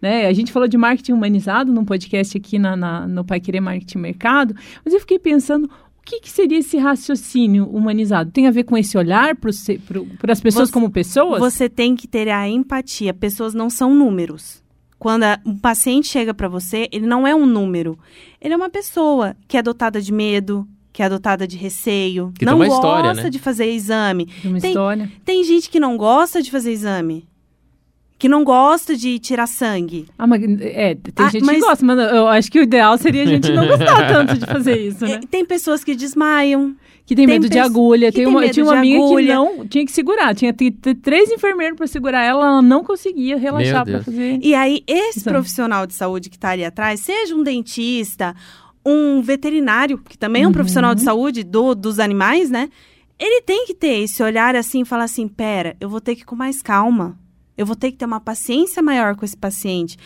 Né? 0.00 0.26
A 0.26 0.32
gente 0.32 0.52
falou 0.52 0.68
de 0.68 0.76
marketing 0.76 1.12
humanizado 1.12 1.72
num 1.72 1.84
podcast 1.84 2.36
aqui 2.36 2.58
na, 2.58 2.76
na- 2.76 3.06
no 3.08 3.24
Pai 3.24 3.40
Querer 3.40 3.60
Marketing 3.60 3.98
Mercado, 3.98 4.54
mas 4.84 4.92
eu 4.94 5.00
fiquei 5.00 5.18
pensando, 5.18 5.64
o 5.66 6.02
que, 6.04 6.20
que 6.20 6.30
seria 6.30 6.58
esse 6.58 6.76
raciocínio 6.76 7.66
humanizado? 7.66 8.30
Tem 8.30 8.46
a 8.46 8.50
ver 8.50 8.64
com 8.64 8.76
esse 8.76 8.96
olhar 8.98 9.34
para 9.36 9.50
as 9.50 10.40
pessoas 10.40 10.68
Você- 10.68 10.72
como 10.72 10.90
pessoas? 10.90 11.40
Você 11.40 11.68
tem 11.68 11.96
que 11.96 12.06
ter 12.06 12.28
a 12.28 12.46
empatia. 12.48 13.14
Pessoas 13.14 13.54
não 13.54 13.70
são 13.70 13.94
números. 13.94 14.62
Quando 14.98 15.24
a- 15.24 15.38
um 15.44 15.56
paciente 15.56 16.08
chega 16.08 16.32
para 16.34 16.48
você, 16.48 16.88
ele 16.92 17.06
não 17.06 17.26
é 17.26 17.34
um 17.34 17.46
número. 17.46 17.98
Ele 18.40 18.52
é 18.54 18.56
uma 18.56 18.70
pessoa 18.70 19.34
que 19.48 19.56
é 19.56 19.62
dotada 19.62 20.00
de 20.00 20.12
medo, 20.12 20.66
que 20.94 21.02
é 21.02 21.08
dotada 21.08 21.44
de 21.46 21.56
receio, 21.56 22.30
Que 22.38 22.46
tem 22.46 22.48
não 22.48 22.56
gosta 22.56 22.74
história, 22.76 23.14
né? 23.14 23.28
de 23.28 23.38
fazer 23.40 23.66
exame. 23.66 24.26
De 24.26 24.46
uma 24.48 24.60
tem- 24.60 24.70
história. 24.70 25.12
Tem 25.24 25.42
gente 25.44 25.68
que 25.68 25.80
não 25.80 25.96
gosta 25.96 26.40
de 26.40 26.50
fazer 26.52 26.70
exame. 26.70 27.26
Que 28.16 28.28
não 28.28 28.44
gosta 28.44 28.96
de 28.96 29.18
tirar 29.18 29.48
sangue. 29.48 30.06
Ah, 30.16 30.24
mas 30.26 30.40
é, 30.60 30.94
tem 30.94 31.12
Ah, 31.26 31.28
gente 31.30 31.44
mas- 31.44 31.56
que 31.56 31.60
gosta, 31.62 31.84
mas 31.84 31.98
eu 32.12 32.28
acho 32.28 32.50
que 32.50 32.60
o 32.60 32.62
ideal 32.62 32.96
seria 32.96 33.24
a 33.24 33.26
gente 33.26 33.50
não 33.52 33.66
gostar 33.66 34.06
tanto 34.06 34.38
de 34.38 34.46
fazer 34.46 34.78
isso, 34.80 35.04
né? 35.04 35.18
E 35.22 35.26
Tem 35.26 35.44
pessoas 35.44 35.82
que 35.82 35.96
desmaiam. 35.96 36.76
Que 37.04 37.14
tem, 37.14 37.26
Tem 37.26 37.38
medo 37.38 37.50
de 37.50 37.58
agulha. 37.58 38.10
que 38.10 38.16
Tem 38.16 38.24
tem 38.24 38.32
uma, 38.32 38.40
medo 38.40 38.52
tinha 38.54 38.64
uma 38.64 38.72
de 38.72 38.78
amiga 38.78 38.98
que 38.98 39.04
agulha. 39.04 39.34
não 39.34 39.66
tinha 39.68 39.84
que 39.84 39.92
segurar. 39.92 40.34
Tinha 40.34 40.54
que 40.54 40.70
ter 40.70 40.94
três 40.94 41.30
enfermeiros 41.30 41.76
para 41.76 41.86
segurar 41.88 42.22
ela, 42.22 42.46
ela 42.46 42.62
não 42.62 42.82
conseguia 42.82 43.36
relaxar 43.36 43.84
para 43.84 44.00
fazer. 44.02 44.38
E 44.40 44.54
aí, 44.54 44.82
esse 44.86 45.18
Exame. 45.18 45.34
profissional 45.34 45.86
de 45.86 45.92
saúde 45.92 46.30
que 46.30 46.36
está 46.36 46.50
ali 46.50 46.64
atrás, 46.64 47.00
seja 47.00 47.34
um 47.34 47.42
dentista, 47.42 48.34
um 48.84 49.20
veterinário, 49.22 49.98
que 49.98 50.16
também 50.18 50.42
é 50.42 50.46
um 50.46 50.48
Uhum. 50.48 50.54
profissional 50.54 50.94
de 50.94 51.02
saúde 51.02 51.42
do- 51.42 51.74
dos 51.74 51.98
animais, 51.98 52.50
né? 52.50 52.68
Ele 53.18 53.40
tem 53.42 53.64
que 53.66 53.74
ter 53.74 54.00
esse 54.02 54.22
olhar 54.22 54.54
assim 54.56 54.82
e 54.82 54.84
falar 54.84 55.04
assim: 55.04 55.26
pera, 55.28 55.76
eu 55.80 55.88
vou 55.88 56.00
ter 56.00 56.14
que 56.16 56.22
ir 56.22 56.24
com 56.24 56.34
mais 56.36 56.60
calma. 56.62 57.18
Eu 57.56 57.64
vou 57.64 57.76
ter 57.76 57.92
que 57.92 57.98
ter 57.98 58.04
uma 58.04 58.20
paciência 58.20 58.82
maior 58.82 59.14
com 59.14 59.24
esse 59.24 59.36
paciente. 59.36 59.96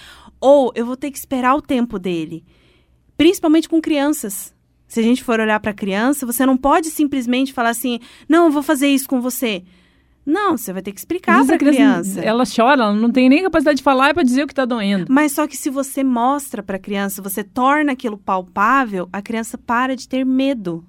Ou 0.41 0.71
eu 0.75 0.85
vou 0.85 0.97
ter 0.97 1.11
que 1.11 1.19
esperar 1.19 1.55
o 1.57 1.63
tempo 1.63 1.99
dele. 1.99 2.45
Principalmente 3.17 3.69
com 3.69 3.81
crianças. 3.81 4.55
Se 4.87 5.01
a 5.01 5.03
gente 5.03 5.23
for 5.25 5.41
olhar 5.41 5.59
para 5.61 5.71
a 5.73 5.75
criança, 5.75 6.25
você 6.25 6.47
não 6.47 6.57
pode 6.57 6.91
simplesmente 6.91 7.53
falar 7.53 7.71
assim: 7.71 7.99
não, 8.29 8.47
eu 8.47 8.51
vou 8.51 8.63
fazer 8.63 8.89
isso 8.89 9.09
com 9.09 9.21
você. 9.21 9.63
Não, 10.29 10.59
você 10.59 10.75
vai 10.75 10.83
ter 10.83 10.93
que 10.93 11.01
explicar 11.01 11.43
para 11.47 11.55
a 11.55 11.59
criança. 11.59 12.21
Ela 12.21 12.45
chora, 12.45 12.83
ela 12.83 12.93
não 12.93 13.11
tem 13.11 13.31
nem 13.31 13.43
capacidade 13.43 13.79
de 13.79 13.83
falar 13.83 14.13
para 14.13 14.23
dizer 14.23 14.43
o 14.43 14.47
que 14.47 14.53
está 14.53 14.67
doendo. 14.67 15.07
Mas 15.09 15.33
só 15.33 15.47
que 15.47 15.57
se 15.57 15.71
você 15.71 16.05
mostra 16.05 16.63
para 16.63 16.77
a 16.77 16.79
criança, 16.79 17.23
você 17.23 17.43
torna 17.43 17.93
aquilo 17.93 18.19
palpável, 18.19 19.09
a 19.11 19.23
criança 19.23 19.57
para 19.57 19.97
de 19.97 20.07
ter 20.07 20.27
medo. 20.27 20.85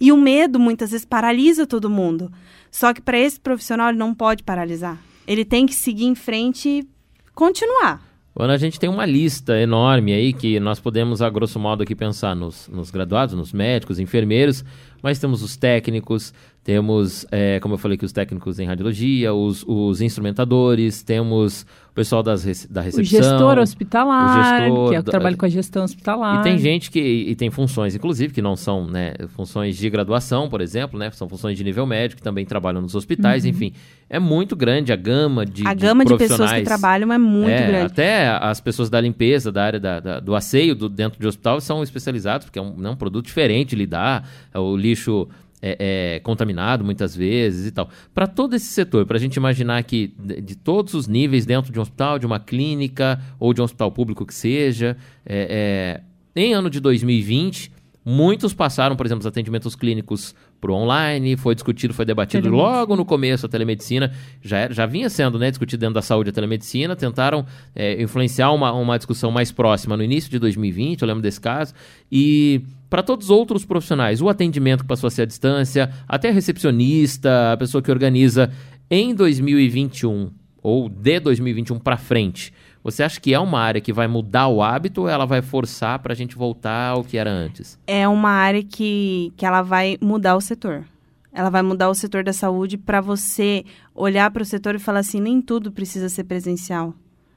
E 0.00 0.10
o 0.10 0.16
medo 0.16 0.58
muitas 0.58 0.92
vezes 0.92 1.04
paralisa 1.04 1.66
todo 1.66 1.90
mundo. 1.90 2.32
Só 2.70 2.94
que 2.94 3.02
para 3.02 3.18
esse 3.18 3.38
profissional 3.38 3.90
ele 3.90 3.98
não 3.98 4.14
pode 4.14 4.42
paralisar. 4.42 4.96
Ele 5.26 5.44
tem 5.44 5.66
que 5.66 5.74
seguir 5.74 6.06
em 6.06 6.14
frente 6.14 6.66
e 6.66 6.88
continuar. 7.34 8.09
Quando 8.34 8.50
a 8.50 8.56
gente 8.56 8.78
tem 8.78 8.88
uma 8.88 9.04
lista 9.04 9.58
enorme 9.58 10.12
aí 10.12 10.32
que 10.32 10.60
nós 10.60 10.78
podemos, 10.78 11.20
a 11.20 11.28
grosso 11.28 11.58
modo, 11.58 11.82
aqui 11.82 11.94
pensar 11.94 12.34
nos, 12.36 12.68
nos 12.68 12.90
graduados, 12.90 13.34
nos 13.34 13.52
médicos, 13.52 13.98
enfermeiros, 13.98 14.64
mas 15.02 15.18
temos 15.18 15.42
os 15.42 15.56
técnicos, 15.56 16.32
temos, 16.62 17.26
é, 17.32 17.58
como 17.58 17.74
eu 17.74 17.78
falei 17.78 17.96
aqui, 17.96 18.04
os 18.04 18.12
técnicos 18.12 18.60
em 18.60 18.66
radiologia, 18.66 19.34
os, 19.34 19.64
os 19.66 20.00
instrumentadores, 20.00 21.02
temos 21.02 21.66
o 21.90 21.92
pessoal 21.92 22.22
das, 22.22 22.44
da 22.66 22.80
O 22.80 22.84
recepção. 22.84 23.04
gestor 23.04 23.58
hospitalar, 23.58 24.24
o 24.24 24.42
gestor 24.42 24.88
que 24.90 24.94
é 24.94 25.00
o 25.00 25.04
que 25.04 25.10
trabalha 25.10 25.36
com 25.36 25.44
a 25.44 25.48
gestão 25.48 25.84
hospitalar. 25.84 26.40
E 26.40 26.42
tem 26.44 26.56
gente 26.58 26.90
que 26.90 27.00
e 27.00 27.34
tem 27.34 27.50
funções, 27.50 27.94
inclusive, 27.94 28.32
que 28.32 28.40
não 28.40 28.54
são 28.56 28.86
né, 28.86 29.14
funções 29.36 29.76
de 29.76 29.90
graduação, 29.90 30.48
por 30.48 30.60
exemplo, 30.60 30.98
né? 30.98 31.10
São 31.10 31.28
funções 31.28 31.58
de 31.58 31.64
nível 31.64 31.84
médio 31.86 32.16
que 32.16 32.22
também 32.22 32.46
trabalham 32.46 32.80
nos 32.80 32.94
hospitais, 32.94 33.44
enfim. 33.44 33.72
É 34.08 34.18
muito 34.18 34.54
grande 34.56 34.92
a 34.92 34.96
gama 34.96 35.44
de 35.44 35.62
Uhum. 35.62 35.68
a 35.68 35.74
gama 35.74 36.04
de, 36.04 36.16
pessoas 36.16 36.52
que 36.52 36.62
trabalham 36.62 37.12
é 37.12 37.18
muito 37.18 37.50
É, 37.50 37.66
grande. 37.66 37.86
Até 37.92 38.28
as 38.28 38.60
pessoas 38.60 38.88
da 38.88 39.00
limpeza, 39.00 39.50
da 39.52 39.64
área 39.64 39.80
da- 39.80 40.00
da- 40.00 40.20
do 40.20 40.34
asseio 40.34 40.74
do, 40.74 40.88
dentro 40.88 41.20
de 41.20 41.26
hospital 41.26 41.60
são 41.60 41.82
especializados, 41.82 42.46
porque 42.46 42.58
é 42.58 42.62
um, 42.62 42.76
né, 42.76 42.90
um 42.90 42.96
produto 42.96 43.26
diferente 43.26 43.74
lidar. 43.76 44.28
é 44.52 44.58
o 44.58 44.76
lixo 44.76 45.28
é, 45.62 46.16
é 46.16 46.20
contaminado 46.20 46.84
muitas 46.84 47.14
vezes 47.14 47.66
e 47.66 47.70
tal. 47.70 47.88
Para 48.14 48.26
todo 48.26 48.54
esse 48.54 48.66
setor, 48.66 49.06
para 49.06 49.16
a 49.16 49.20
gente 49.20 49.36
imaginar 49.36 49.82
que 49.84 50.14
de, 50.18 50.40
de 50.40 50.56
todos 50.56 50.94
os 50.94 51.06
níveis 51.06 51.44
dentro 51.46 51.72
de 51.72 51.78
um 51.78 51.82
hospital, 51.82 52.18
de 52.18 52.26
uma 52.26 52.40
clínica 52.40 53.20
ou 53.38 53.52
de 53.52 53.60
um 53.60 53.64
hospital 53.64 53.90
público 53.92 54.24
que 54.24 54.34
seja, 54.34 54.96
é, 55.24 56.00
é, 56.36 56.40
em 56.40 56.54
ano 56.54 56.70
de 56.70 56.80
2020, 56.80 57.72
muitos 58.04 58.54
passaram, 58.54 58.96
por 58.96 59.06
exemplo, 59.06 59.20
os 59.20 59.26
atendimentos 59.26 59.74
clínicos 59.74 60.34
para 60.60 60.70
o 60.70 60.74
online, 60.74 61.36
foi 61.36 61.54
discutido, 61.54 61.94
foi 61.94 62.04
debatido 62.04 62.48
logo 62.50 62.94
no 62.94 63.04
começo 63.04 63.46
a 63.46 63.48
telemedicina, 63.48 64.12
já, 64.42 64.70
já 64.70 64.84
vinha 64.84 65.08
sendo 65.08 65.38
né, 65.38 65.50
discutido 65.50 65.80
dentro 65.80 65.94
da 65.94 66.02
saúde 66.02 66.30
a 66.30 66.32
telemedicina, 66.32 66.94
tentaram 66.94 67.46
é, 67.74 68.00
influenciar 68.02 68.52
uma, 68.52 68.72
uma 68.72 68.98
discussão 68.98 69.30
mais 69.30 69.50
próxima 69.50 69.96
no 69.96 70.02
início 70.02 70.30
de 70.30 70.38
2020, 70.38 71.00
eu 71.00 71.08
lembro 71.08 71.22
desse 71.22 71.40
caso, 71.40 71.72
e 72.12 72.62
para 72.90 73.02
todos 73.02 73.26
os 73.26 73.30
outros 73.30 73.64
profissionais, 73.64 74.20
o 74.20 74.28
atendimento 74.28 74.82
que 74.82 74.88
passou 74.88 75.08
a 75.08 75.10
ser 75.10 75.22
à 75.22 75.26
distância, 75.26 75.90
até 76.06 76.28
a 76.28 76.32
recepcionista, 76.32 77.52
a 77.52 77.56
pessoa 77.56 77.80
que 77.80 77.90
organiza 77.90 78.50
em 78.90 79.14
2021 79.14 80.30
ou 80.62 80.88
de 80.88 81.20
2021 81.20 81.78
para 81.78 81.96
frente, 81.96 82.52
você 82.82 83.02
acha 83.02 83.20
que 83.20 83.32
é 83.34 83.38
uma 83.38 83.60
área 83.60 83.80
que 83.80 83.92
vai 83.92 84.06
mudar 84.08 84.48
o 84.48 84.62
hábito 84.62 85.02
ou 85.02 85.08
ela 85.08 85.26
vai 85.26 85.42
forçar 85.42 85.98
para 85.98 86.12
a 86.12 86.16
gente 86.16 86.36
voltar 86.36 86.90
ao 86.90 87.04
que 87.04 87.16
era 87.18 87.30
antes? 87.30 87.78
É 87.86 88.06
uma 88.08 88.30
área 88.30 88.62
que, 88.62 89.32
que 89.36 89.44
ela 89.44 89.62
vai 89.62 89.98
mudar 90.00 90.36
o 90.36 90.40
setor. 90.40 90.84
Ela 91.32 91.48
vai 91.50 91.62
mudar 91.62 91.88
o 91.88 91.94
setor 91.94 92.24
da 92.24 92.32
saúde 92.32 92.76
para 92.76 93.00
você 93.00 93.64
olhar 93.94 94.30
para 94.30 94.42
o 94.42 94.46
setor 94.46 94.74
e 94.74 94.78
falar 94.80 95.00
assim: 95.00 95.20
nem 95.20 95.40
tudo 95.40 95.70
precisa 95.70 96.08
ser 96.08 96.24
presencial. 96.24 96.92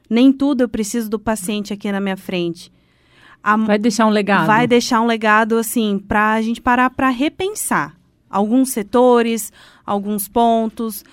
Nem 0.09 0.31
tudo 0.33 0.61
eu 0.61 0.69
preciso 0.69 1.09
do 1.09 1.19
paciente 1.19 1.71
aqui 1.73 1.91
na 1.91 1.99
minha 1.99 2.17
frente. 2.17 2.71
A- 3.43 3.55
Vai 3.57 3.77
deixar 3.77 4.05
um 4.07 4.09
legado. 4.09 4.47
vai 4.47 4.65
deixar 4.65 4.99
um 5.01 5.05
legado 5.05 5.57
assim 5.57 5.99
para 5.99 6.33
a 6.33 6.41
gente 6.41 6.59
parar 6.61 6.89
para 6.89 7.09
repensar 7.09 7.95
alguns 8.29 8.69
setores, 8.71 9.51
alguns 9.85 10.27
pontos, 10.27 11.03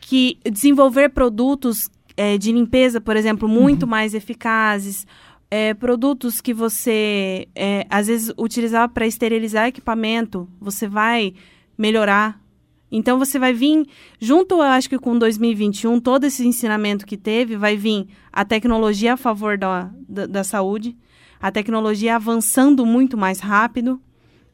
que 0.00 0.38
desenvolver 0.50 1.08
produtos 1.10 1.88
eh, 2.18 2.36
de 2.36 2.50
limpeza, 2.50 3.00
por 3.00 3.16
exemplo, 3.16 3.48
muito 3.48 3.86
mais 3.86 4.12
eficazes, 4.12 5.06
eh, 5.48 5.72
produtos 5.74 6.40
que 6.40 6.52
você 6.52 7.46
eh, 7.54 7.86
às 7.88 8.08
vezes 8.08 8.34
utilizava 8.36 8.92
para 8.92 9.06
esterilizar 9.06 9.68
equipamento, 9.68 10.48
você 10.60 10.88
vai 10.88 11.32
melhorar. 11.78 12.42
Então 12.90 13.20
você 13.20 13.38
vai 13.38 13.52
vir 13.52 13.86
junto, 14.18 14.56
eu 14.56 14.62
acho 14.62 14.88
que 14.88 14.98
com 14.98 15.16
2021, 15.16 16.00
todo 16.00 16.24
esse 16.24 16.44
ensinamento 16.44 17.06
que 17.06 17.16
teve, 17.16 17.56
vai 17.56 17.76
vir 17.76 18.08
a 18.32 18.44
tecnologia 18.44 19.12
a 19.12 19.16
favor 19.16 19.56
da, 19.56 19.88
da, 20.08 20.26
da 20.26 20.42
saúde, 20.42 20.96
a 21.40 21.52
tecnologia 21.52 22.16
avançando 22.16 22.84
muito 22.84 23.16
mais 23.16 23.38
rápido 23.38 24.00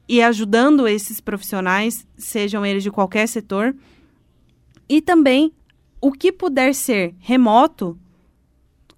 e 0.06 0.20
ajudando 0.20 0.86
esses 0.86 1.18
profissionais, 1.18 2.06
sejam 2.18 2.66
eles 2.66 2.82
de 2.82 2.90
qualquer 2.90 3.26
setor. 3.26 3.74
E 4.86 5.00
também 5.00 5.50
o 6.06 6.12
que 6.12 6.30
puder 6.30 6.74
ser 6.74 7.14
remoto, 7.18 7.98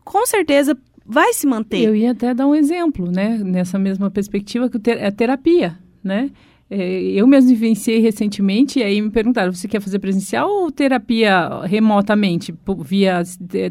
com 0.04 0.26
certeza 0.26 0.76
vai 1.04 1.32
se 1.32 1.46
manter. 1.46 1.82
Eu 1.82 1.94
ia 1.94 2.10
até 2.10 2.34
dar 2.34 2.46
um 2.46 2.54
exemplo, 2.54 3.10
né? 3.10 3.38
Nessa 3.38 3.78
mesma 3.78 4.10
perspectiva 4.10 4.68
que 4.68 4.78
ter- 4.78 4.98
é 4.98 5.10
terapia, 5.10 5.78
né? 6.02 6.30
É, 6.68 7.00
eu 7.00 7.26
mesmo 7.28 7.50
vivenciei 7.50 8.00
recentemente 8.00 8.80
e 8.80 8.82
aí 8.82 9.00
me 9.00 9.10
perguntaram, 9.10 9.52
você 9.52 9.68
quer 9.68 9.80
fazer 9.80 10.00
presencial 10.00 10.48
ou 10.50 10.72
terapia 10.72 11.60
remotamente, 11.64 12.52
via 12.80 13.22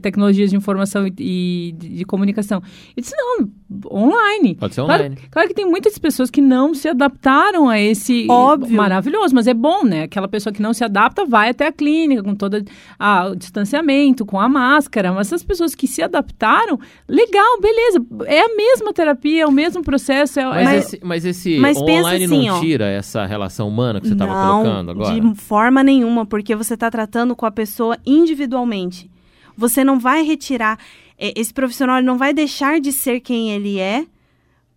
tecnologias 0.01 0.49
de 0.49 0.55
informação 0.55 1.05
e 1.05 1.11
de, 1.11 1.73
de 1.73 2.05
comunicação? 2.05 2.61
Eu 2.95 3.01
disse, 3.01 3.13
não, 3.17 3.49
online. 3.91 4.55
Pode 4.55 4.75
ser 4.75 4.81
online. 4.81 5.15
Claro, 5.15 5.29
claro, 5.29 5.47
que 5.49 5.53
tem 5.53 5.65
muitas 5.65 5.97
pessoas 5.97 6.29
que 6.29 6.39
não 6.39 6.73
se 6.73 6.87
adaptaram 6.87 7.67
a 7.67 7.79
esse 7.79 8.27
Óbvio. 8.29 8.77
maravilhoso, 8.77 9.35
mas 9.35 9.47
é 9.47 9.53
bom, 9.53 9.83
né? 9.83 10.03
Aquela 10.03 10.27
pessoa 10.27 10.53
que 10.53 10.61
não 10.61 10.73
se 10.73 10.83
adapta 10.83 11.25
vai 11.25 11.49
até 11.49 11.67
a 11.67 11.71
clínica 11.73 12.23
com 12.23 12.33
todo 12.33 12.63
a, 12.97 13.27
o 13.27 13.35
distanciamento, 13.35 14.25
com 14.25 14.39
a 14.39 14.47
máscara, 14.47 15.11
mas 15.11 15.27
essas 15.27 15.43
pessoas 15.43 15.75
que 15.75 15.87
se 15.87 16.01
adaptaram, 16.01 16.79
legal, 17.09 17.59
beleza, 17.59 18.05
é 18.25 18.39
a 18.39 18.55
mesma 18.55 18.93
terapia, 18.93 19.43
é 19.43 19.47
o 19.47 19.51
mesmo 19.51 19.83
processo. 19.83 20.39
É, 20.39 20.45
mas, 20.45 20.69
é... 20.69 20.77
esse, 20.77 20.99
mas 21.03 21.25
esse 21.25 21.57
Mas 21.57 21.81
pensa 21.81 22.07
online 22.07 22.25
assim, 22.25 22.47
não 22.47 22.55
ó. 22.55 22.59
tira 22.61 22.84
essa 22.87 23.25
relação 23.25 23.67
humana 23.67 23.99
que 24.01 24.07
você 24.07 24.13
estava 24.13 24.33
colocando 24.63 24.91
agora? 24.91 25.19
De 25.19 25.35
forma 25.35 25.83
nenhuma, 25.83 26.25
porque 26.25 26.55
você 26.55 26.73
está 26.75 26.89
tratando 26.91 27.35
com 27.35 27.45
a 27.45 27.51
pessoa 27.51 27.97
individualmente. 28.05 29.09
Você 29.57 29.83
não 29.83 29.99
vai 29.99 30.23
retirar. 30.23 30.77
eh, 31.17 31.33
Esse 31.35 31.53
profissional 31.53 32.01
não 32.01 32.17
vai 32.17 32.33
deixar 32.33 32.79
de 32.79 32.91
ser 32.91 33.19
quem 33.21 33.51
ele 33.51 33.79
é 33.79 34.05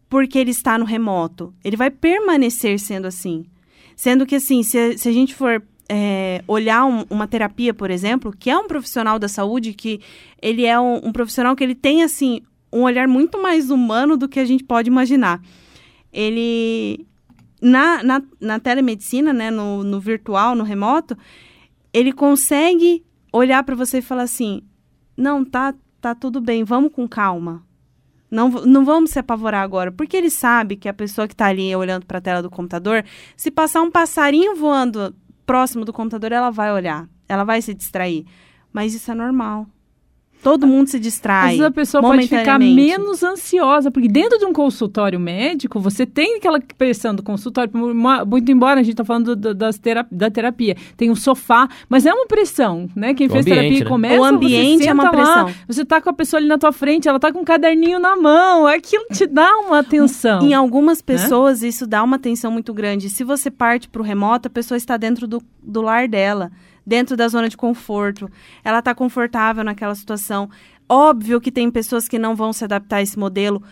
porque 0.09 0.39
ele 0.39 0.51
está 0.53 0.79
no 0.79 0.85
remoto. 0.85 1.53
Ele 1.65 1.77
vai 1.77 1.91
permanecer 1.91 2.79
sendo 2.79 3.07
assim. 3.07 3.45
Sendo 3.97 4.25
que, 4.25 4.37
assim, 4.37 4.63
se, 4.63 4.97
se 4.97 5.09
a 5.09 5.13
gente 5.13 5.35
for 5.35 5.63
eh, 5.91 6.43
olhar 6.47 6.85
um- 6.85 7.05
uma 7.11 7.27
terapia, 7.27 7.73
por 7.75 7.91
exemplo, 7.91 8.33
que 8.39 8.51
é 8.51 8.57
um 8.59 8.67
profissional 8.69 9.19
da 9.19 9.27
saúde, 9.27 9.73
que 9.73 10.01
ele 10.41 10.65
é 10.67 10.79
um, 10.79 11.01
um 11.09 11.13
profissional 11.13 11.57
que 11.57 11.65
ele 11.65 11.75
tem, 11.75 12.03
assim, 12.03 12.43
um 12.71 12.83
olhar 12.83 13.09
muito 13.09 13.41
mais 13.43 13.71
humano 13.71 14.15
do 14.17 14.29
que 14.29 14.39
a 14.39 14.45
gente 14.45 14.63
pode 14.65 14.89
imaginar. 14.89 15.41
Ele, 16.13 17.07
na, 17.61 18.03
na, 18.03 18.23
na 18.41 18.61
telemedicina, 18.61 19.33
né, 19.33 19.51
no, 19.51 19.83
no 19.83 20.01
virtual, 20.01 20.55
no 20.55 20.65
remoto, 20.65 21.17
ele 21.93 22.13
consegue 22.13 23.05
olhar 23.33 23.63
para 23.63 23.75
você 23.75 23.99
e 23.99 24.03
falar 24.03 24.23
assim: 24.23 24.63
não, 25.17 25.45
tá, 25.45 25.75
tá 26.01 26.15
tudo 26.15 26.41
bem, 26.41 26.65
vamos 26.65 26.93
com 26.93 27.09
calma. 27.09 27.67
Não, 28.31 28.51
não 28.51 28.85
vamos 28.85 29.11
se 29.11 29.19
apavorar 29.19 29.63
agora, 29.63 29.91
porque 29.91 30.17
ele 30.17 30.29
sabe 30.29 30.77
que 30.77 30.89
a 30.89 30.93
pessoa 30.93 31.27
que 31.27 31.33
está 31.33 31.47
ali 31.47 31.75
olhando 31.75 32.05
para 32.05 32.19
a 32.19 32.21
tela 32.21 32.43
do 32.43 32.51
computador, 32.51 33.03
se 33.35 33.51
passar 33.51 33.81
um 33.81 33.91
passarinho 33.91 34.55
voando 34.55 35.15
próximo 35.47 35.85
do 35.85 35.95
computador, 35.95 36.33
ela 36.33 36.51
vai 36.51 36.71
olhar, 36.71 37.09
ela 37.27 37.43
vai 37.43 37.63
se 37.63 37.73
distrair. 37.73 38.27
Mas 38.71 38.95
isso 38.95 39.11
é 39.11 39.15
normal. 39.15 39.67
Todo 40.43 40.67
mundo 40.67 40.87
se 40.89 40.97
Às 40.97 41.03
distrai. 41.03 41.49
vezes 41.51 41.65
a 41.65 41.71
pessoa 41.71 42.01
pode 42.01 42.29
ficar 42.29 42.59
menos 42.61 43.23
ansiosa, 43.23 43.91
porque 43.91 44.09
dentro 44.09 44.39
de 44.39 44.45
um 44.45 44.53
consultório 44.53 45.19
médico, 45.19 45.81
você 45.81 46.07
tem 46.07 46.37
aquela 46.37 46.61
pressão 46.77 47.15
do 47.15 47.23
consultório, 47.23 47.71
mu- 47.75 48.25
muito 48.27 48.51
embora 48.53 48.81
a 48.81 48.83
gente 48.83 48.93
está 48.95 49.05
falando 49.05 49.35
do- 49.35 49.55
das 49.55 49.79
tera- 49.79 50.07
da 50.11 50.31
terapia, 50.31 50.77
tem 50.97 51.11
um 51.11 51.17
sofá, 51.17 51.69
mas 51.89 52.07
é 52.07 52.13
uma 52.15 52.27
pressão, 52.27 52.89
né? 52.95 53.15
Quem 53.15 53.27
O 53.27 53.31
fez 53.31 53.43
ambiente, 53.45 53.57
terapia 53.59 53.79
né? 53.81 53.85
e 53.85 53.89
começa, 53.89 54.21
O 54.21 54.25
ambiente 54.25 54.83
você 54.85 54.89
é 54.89 54.93
uma 54.93 55.03
senta 55.05 55.17
lá, 55.17 55.45
pressão. 55.45 55.61
você 55.67 55.85
tá 55.85 56.01
com 56.01 56.11
a 56.11 56.13
pessoa 56.13 56.39
ali 56.39 56.49
na 56.49 56.57
tua 56.59 56.73
frente, 56.73 57.09
ela 57.09 57.19
tá 57.19 57.33
com 57.33 57.41
um 57.41 57.45
caderninho 57.45 57.99
na 57.99 58.17
mão, 58.17 58.67
aquilo 58.67 59.07
te 59.13 59.27
dá 59.27 59.51
uma 59.59 59.81
atenção. 59.81 60.43
Em 60.43 60.55
algumas 60.55 61.03
pessoas, 61.03 61.63
isso 61.63 61.87
dá 61.87 62.03
uma 62.03 62.19
tensão 62.19 62.51
muito 62.51 62.73
grande. 62.73 63.11
Se 63.11 63.25
você 63.25 63.51
parte 63.51 63.89
para 63.89 64.01
o 64.01 64.05
remoto, 64.05 64.47
a 64.49 64.51
pessoa 64.51 64.77
está 64.79 64.97
dentro 64.97 65.27
do, 65.27 65.43
do 65.63 65.83
lar 65.83 66.07
dela, 66.09 66.51
dentro 66.89 67.17
da 67.17 67.29
zona 67.29 67.51
de 67.51 67.57
conforto. 67.57 68.31
Ela 68.65 68.79
está 68.79 68.95
confortável 68.95 69.63
naquela 69.63 69.95
situação. 69.95 70.49
Óbvio 70.89 71.39
que 71.39 71.53
tem 71.53 71.71
pessoas 71.71 72.09
que 72.09 72.19
não 72.19 72.35
vão 72.35 72.51
se 72.51 72.65
adaptar 72.65 72.97
a 72.97 73.03
esse 73.03 73.19
modelo. 73.19 73.63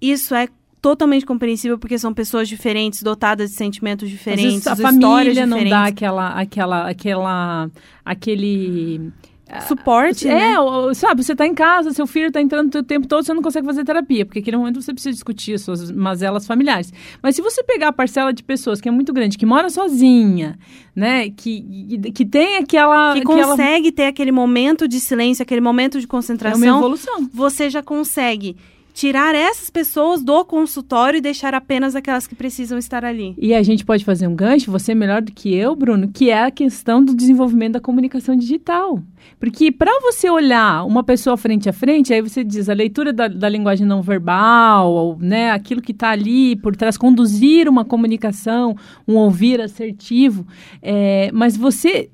Isso 0.00 0.34
é 0.34 0.48
totalmente 0.80 1.26
compreensível 1.26 1.78
porque 1.78 1.98
são 1.98 2.14
pessoas 2.14 2.48
diferentes, 2.48 3.02
dotadas 3.02 3.50
de 3.50 3.56
sentimentos 3.56 4.06
Às 4.06 4.10
diferentes, 4.10 4.64
vezes 4.64 4.66
a 4.66 4.72
histórias 4.72 5.36
família 5.36 5.46
não 5.46 5.58
diferentes. 5.58 5.70
dá 5.70 5.84
aquela, 5.86 6.28
aquela, 6.30 6.88
aquela, 6.88 7.70
aquele 8.04 9.12
suporte, 9.60 10.28
É, 10.28 10.34
né? 10.34 10.58
o- 10.60 10.94
sabe, 10.94 11.22
você 11.22 11.34
tá 11.34 11.46
em 11.46 11.54
casa, 11.54 11.92
seu 11.92 12.06
filho 12.06 12.30
tá 12.32 12.40
entrando 12.40 12.74
o 12.74 12.82
tempo 12.82 13.06
todo, 13.06 13.24
você 13.24 13.34
não 13.34 13.42
consegue 13.42 13.66
fazer 13.66 13.84
terapia, 13.84 14.24
porque 14.24 14.40
naquele 14.40 14.56
momento 14.56 14.80
você 14.80 14.92
precisa 14.92 15.12
discutir 15.12 15.54
as 15.54 15.62
suas 15.62 15.90
mazelas 15.90 16.46
familiares. 16.46 16.92
Mas 17.22 17.36
se 17.36 17.42
você 17.42 17.62
pegar 17.62 17.88
a 17.88 17.92
parcela 17.92 18.32
de 18.32 18.42
pessoas 18.42 18.80
que 18.80 18.88
é 18.88 18.92
muito 18.92 19.12
grande, 19.12 19.36
que 19.36 19.46
mora 19.46 19.68
sozinha, 19.70 20.58
né, 20.94 21.30
que, 21.30 22.00
que, 22.14 22.24
tem 22.24 22.56
aquela... 22.56 23.14
Que 23.14 23.22
consegue 23.22 23.92
ter 23.92 24.06
aquele 24.06 24.32
momento 24.32 24.88
de 24.88 25.00
silêncio, 25.00 25.42
aquele 25.42 25.60
momento 25.60 25.98
de 25.98 26.04
é 26.04 26.06
uma 26.06 26.10
concentração. 26.10 26.78
evolução. 26.78 27.28
você 27.32 27.68
já 27.70 27.82
consegue 27.82 28.56
tirar 28.92 29.34
essas 29.34 29.70
pessoas 29.70 30.22
do 30.22 30.44
consultório 30.44 31.18
e 31.18 31.20
deixar 31.20 31.54
apenas 31.54 31.96
aquelas 31.96 32.26
que 32.26 32.34
precisam 32.34 32.78
estar 32.78 33.04
ali. 33.04 33.34
E 33.38 33.54
a 33.54 33.62
gente 33.62 33.84
pode 33.84 34.04
fazer 34.04 34.26
um 34.26 34.34
gancho, 34.34 34.70
você 34.70 34.92
é 34.92 34.94
melhor 34.94 35.22
do 35.22 35.32
que 35.32 35.54
eu, 35.54 35.74
Bruno, 35.74 36.08
que 36.08 36.30
é 36.30 36.44
a 36.44 36.50
questão 36.50 37.04
do 37.04 37.14
desenvolvimento 37.14 37.72
da 37.72 37.80
comunicação 37.80 38.36
digital. 38.36 39.02
Porque 39.40 39.72
para 39.72 40.00
você 40.00 40.28
olhar 40.28 40.84
uma 40.84 41.02
pessoa 41.02 41.36
frente 41.36 41.68
a 41.68 41.72
frente, 41.72 42.12
aí 42.12 42.20
você 42.20 42.44
diz 42.44 42.68
a 42.68 42.74
leitura 42.74 43.12
da, 43.12 43.28
da 43.28 43.48
linguagem 43.48 43.86
não 43.86 44.02
verbal, 44.02 44.92
ou, 44.92 45.18
né, 45.18 45.50
aquilo 45.50 45.80
que 45.80 45.92
está 45.92 46.10
ali 46.10 46.56
por 46.56 46.76
trás, 46.76 46.96
conduzir 46.96 47.68
uma 47.68 47.84
comunicação, 47.84 48.76
um 49.06 49.16
ouvir 49.16 49.60
assertivo. 49.60 50.46
É, 50.82 51.30
mas 51.32 51.56
você 51.56 52.10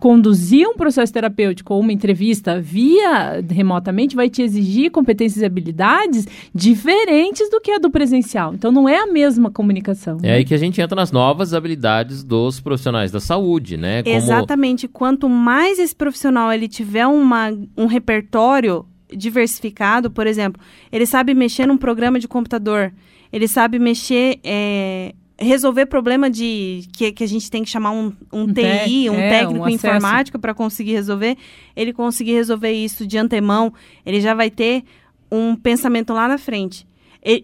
conduzir 0.00 0.66
um 0.66 0.74
processo 0.74 1.12
terapêutico 1.12 1.74
ou 1.74 1.80
uma 1.80 1.92
entrevista 1.92 2.58
via 2.58 3.44
remotamente 3.50 4.16
vai 4.16 4.30
te 4.30 4.40
exigir 4.40 4.90
competências 4.90 5.42
e 5.42 5.44
habilidades 5.44 6.26
diferentes 6.54 7.50
do 7.50 7.60
que 7.60 7.70
a 7.70 7.78
do 7.78 7.90
presencial. 7.90 8.54
Então 8.54 8.72
não 8.72 8.88
é 8.88 8.98
a 8.98 9.06
mesma 9.06 9.50
comunicação. 9.50 10.18
É 10.22 10.28
né? 10.28 10.32
aí 10.34 10.44
que 10.44 10.54
a 10.54 10.58
gente 10.58 10.80
entra 10.80 10.96
nas 10.96 11.12
novas 11.12 11.52
habilidades 11.52 12.24
dos 12.24 12.58
profissionais 12.58 13.10
da 13.10 13.20
saúde, 13.20 13.76
né? 13.76 14.02
Como 14.02 14.16
Exatamente. 14.16 14.88
Quanto 14.88 15.28
mais 15.28 15.78
esse 15.78 15.94
profissional 15.94 16.50
ele 16.50 16.68
tiver 16.68 17.06
uma, 17.06 17.52
um 17.76 17.86
repertório 17.86 18.86
diversificado, 19.14 20.10
por 20.10 20.26
exemplo, 20.26 20.60
ele 20.90 21.06
sabe 21.06 21.34
mexer 21.34 21.66
num 21.66 21.76
programa 21.76 22.18
de 22.18 22.26
computador, 22.26 22.92
ele 23.32 23.46
sabe 23.46 23.78
mexer, 23.78 24.40
é, 24.42 25.14
resolver 25.38 25.86
problema 25.86 26.30
de 26.30 26.88
que, 26.92 27.12
que 27.12 27.22
a 27.22 27.26
gente 27.26 27.50
tem 27.50 27.62
que 27.62 27.70
chamar 27.70 27.90
um, 27.90 28.12
um 28.32 28.42
Um 28.42 28.52
TI, 28.52 29.10
um 29.10 29.14
é, 29.14 29.30
técnico 29.30 29.66
um 29.66 29.68
informática 29.68 30.38
para 30.38 30.54
conseguir 30.54 30.92
resolver, 30.92 31.36
ele 31.74 31.92
conseguir 31.92 32.32
resolver 32.32 32.72
isso 32.72 33.06
de 33.06 33.18
antemão, 33.18 33.72
ele 34.04 34.20
já 34.20 34.34
vai 34.34 34.50
ter 34.50 34.84
um 35.30 35.54
pensamento 35.54 36.12
lá 36.12 36.26
na 36.26 36.38
frente. 36.38 36.86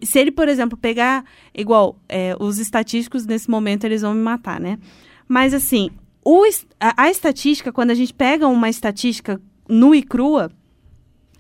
Se 0.05 0.19
ele, 0.21 0.31
por 0.31 0.49
exemplo, 0.49 0.79
pegar 0.79 1.25
igual 1.53 1.97
é, 2.09 2.37
os 2.39 2.59
estatísticos 2.59 3.27
nesse 3.27 3.51
momento 3.51 3.85
eles 3.85 4.03
vão 4.03 4.15
me 4.15 4.23
matar, 4.23 4.61
né? 4.61 4.79
Mas 5.29 5.53
assim, 5.53 5.91
o 6.25 6.45
a, 6.79 7.05
a 7.05 7.11
estatística, 7.11 7.73
quando 7.73 7.91
a 7.91 7.95
gente 7.95 8.15
pega 8.15 8.47
uma 8.47 8.71
estatística 8.71 9.41
nua 9.69 9.97
e 9.97 10.03
crua, 10.03 10.53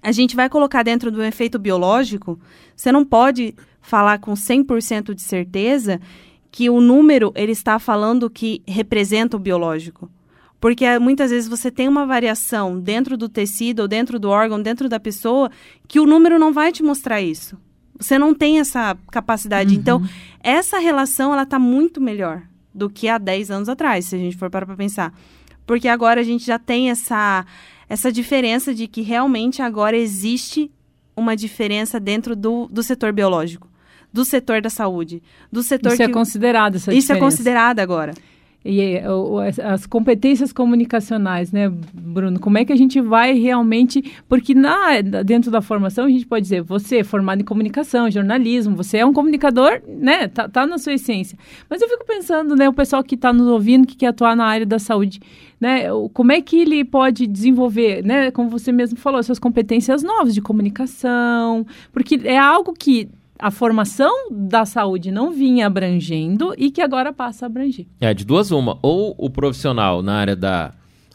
a 0.02 0.10
gente 0.10 0.34
vai 0.34 0.48
colocar 0.48 0.82
dentro 0.82 1.10
do 1.10 1.22
efeito 1.22 1.58
biológico, 1.58 2.38
você 2.74 2.90
não 2.90 3.04
pode 3.04 3.54
falar 3.80 4.18
com 4.18 4.32
100% 4.32 5.14
de 5.14 5.22
certeza 5.22 6.00
que 6.52 6.68
o 6.68 6.82
número 6.82 7.32
ele 7.34 7.50
está 7.50 7.78
falando 7.78 8.28
que 8.28 8.62
representa 8.68 9.38
o 9.38 9.40
biológico. 9.40 10.10
Porque 10.60 10.84
eh, 10.84 10.98
muitas 10.98 11.30
vezes 11.30 11.48
você 11.48 11.70
tem 11.70 11.88
uma 11.88 12.06
variação 12.06 12.78
dentro 12.78 13.16
do 13.16 13.28
tecido, 13.28 13.80
ou 13.80 13.88
dentro 13.88 14.20
do 14.20 14.28
órgão, 14.28 14.62
dentro 14.62 14.86
da 14.86 15.00
pessoa, 15.00 15.50
que 15.88 15.98
o 15.98 16.06
número 16.06 16.38
não 16.38 16.52
vai 16.52 16.70
te 16.70 16.82
mostrar 16.82 17.22
isso. 17.22 17.58
Você 17.98 18.18
não 18.18 18.34
tem 18.34 18.60
essa 18.60 18.96
capacidade. 19.10 19.74
Então, 19.74 20.02
essa 20.40 20.78
relação 20.78 21.32
ela 21.32 21.44
está 21.44 21.58
muito 21.58 22.00
melhor 22.00 22.42
do 22.74 22.90
que 22.90 23.08
há 23.08 23.16
10 23.16 23.50
anos 23.50 23.68
atrás, 23.68 24.06
se 24.06 24.14
a 24.14 24.18
gente 24.18 24.36
for 24.36 24.50
parar 24.50 24.66
para 24.66 24.76
pensar. 24.76 25.12
Porque 25.66 25.88
agora 25.88 26.20
a 26.20 26.24
gente 26.24 26.44
já 26.44 26.58
tem 26.58 26.90
essa, 26.90 27.46
essa 27.88 28.12
diferença 28.12 28.74
de 28.74 28.86
que 28.86 29.00
realmente 29.00 29.62
agora 29.62 29.96
existe 29.96 30.70
uma 31.16 31.34
diferença 31.34 31.98
dentro 31.98 32.36
do, 32.36 32.68
do 32.68 32.82
setor 32.82 33.12
biológico, 33.12 33.71
do 34.12 34.24
setor 34.24 34.60
da 34.60 34.70
saúde, 34.70 35.22
do 35.50 35.62
setor 35.62 35.92
Isso 35.92 36.02
é 36.02 36.06
que... 36.06 36.12
considerado 36.12 36.76
essa 36.76 36.92
isso 36.92 37.12
é 37.12 37.14
diferença. 37.14 37.36
considerado 37.36 37.80
agora. 37.80 38.12
E 38.64 38.80
é, 38.80 39.04
as, 39.48 39.58
as 39.58 39.86
competências 39.86 40.52
comunicacionais, 40.52 41.50
né, 41.50 41.68
Bruno? 41.92 42.38
Como 42.38 42.58
é 42.58 42.64
que 42.64 42.72
a 42.72 42.76
gente 42.76 43.00
vai 43.00 43.34
realmente. 43.38 44.12
Porque 44.28 44.54
na, 44.54 45.00
dentro 45.00 45.50
da 45.50 45.60
formação 45.60 46.04
a 46.04 46.08
gente 46.08 46.26
pode 46.26 46.42
dizer, 46.42 46.62
você 46.62 46.98
é 46.98 47.04
formado 47.04 47.40
em 47.40 47.44
comunicação, 47.44 48.10
jornalismo, 48.10 48.76
você 48.76 48.98
é 48.98 49.06
um 49.06 49.12
comunicador, 49.12 49.82
né? 49.88 50.28
Tá, 50.28 50.48
tá 50.48 50.66
na 50.66 50.78
sua 50.78 50.92
essência. 50.92 51.36
Mas 51.68 51.82
eu 51.82 51.88
fico 51.88 52.06
pensando, 52.06 52.54
né, 52.54 52.68
o 52.68 52.72
pessoal 52.72 53.02
que 53.02 53.16
está 53.16 53.32
nos 53.32 53.48
ouvindo, 53.48 53.86
que 53.86 53.96
quer 53.96 54.08
atuar 54.08 54.36
na 54.36 54.46
área 54.46 54.66
da 54.66 54.78
saúde, 54.78 55.20
né? 55.60 55.86
Como 56.12 56.30
é 56.30 56.40
que 56.40 56.60
ele 56.60 56.84
pode 56.84 57.26
desenvolver, 57.26 58.04
né? 58.04 58.30
Como 58.30 58.48
você 58.48 58.70
mesmo 58.70 58.98
falou, 58.98 59.20
suas 59.22 59.40
competências 59.40 60.04
novas 60.04 60.34
de 60.34 60.40
comunicação, 60.40 61.66
porque 61.92 62.20
é 62.24 62.38
algo 62.38 62.72
que 62.72 63.08
a 63.42 63.50
formação 63.50 64.30
da 64.30 64.64
saúde 64.64 65.10
não 65.10 65.32
vinha 65.32 65.66
abrangendo 65.66 66.54
e 66.56 66.70
que 66.70 66.80
agora 66.80 67.12
passa 67.12 67.44
a 67.44 67.46
abranger. 67.46 67.86
É, 68.00 68.14
de 68.14 68.24
duas 68.24 68.52
uma. 68.52 68.78
Ou 68.80 69.16
o 69.18 69.28
profissional 69.28 70.00
na 70.00 70.14
área 70.14 70.36
da 70.36 70.72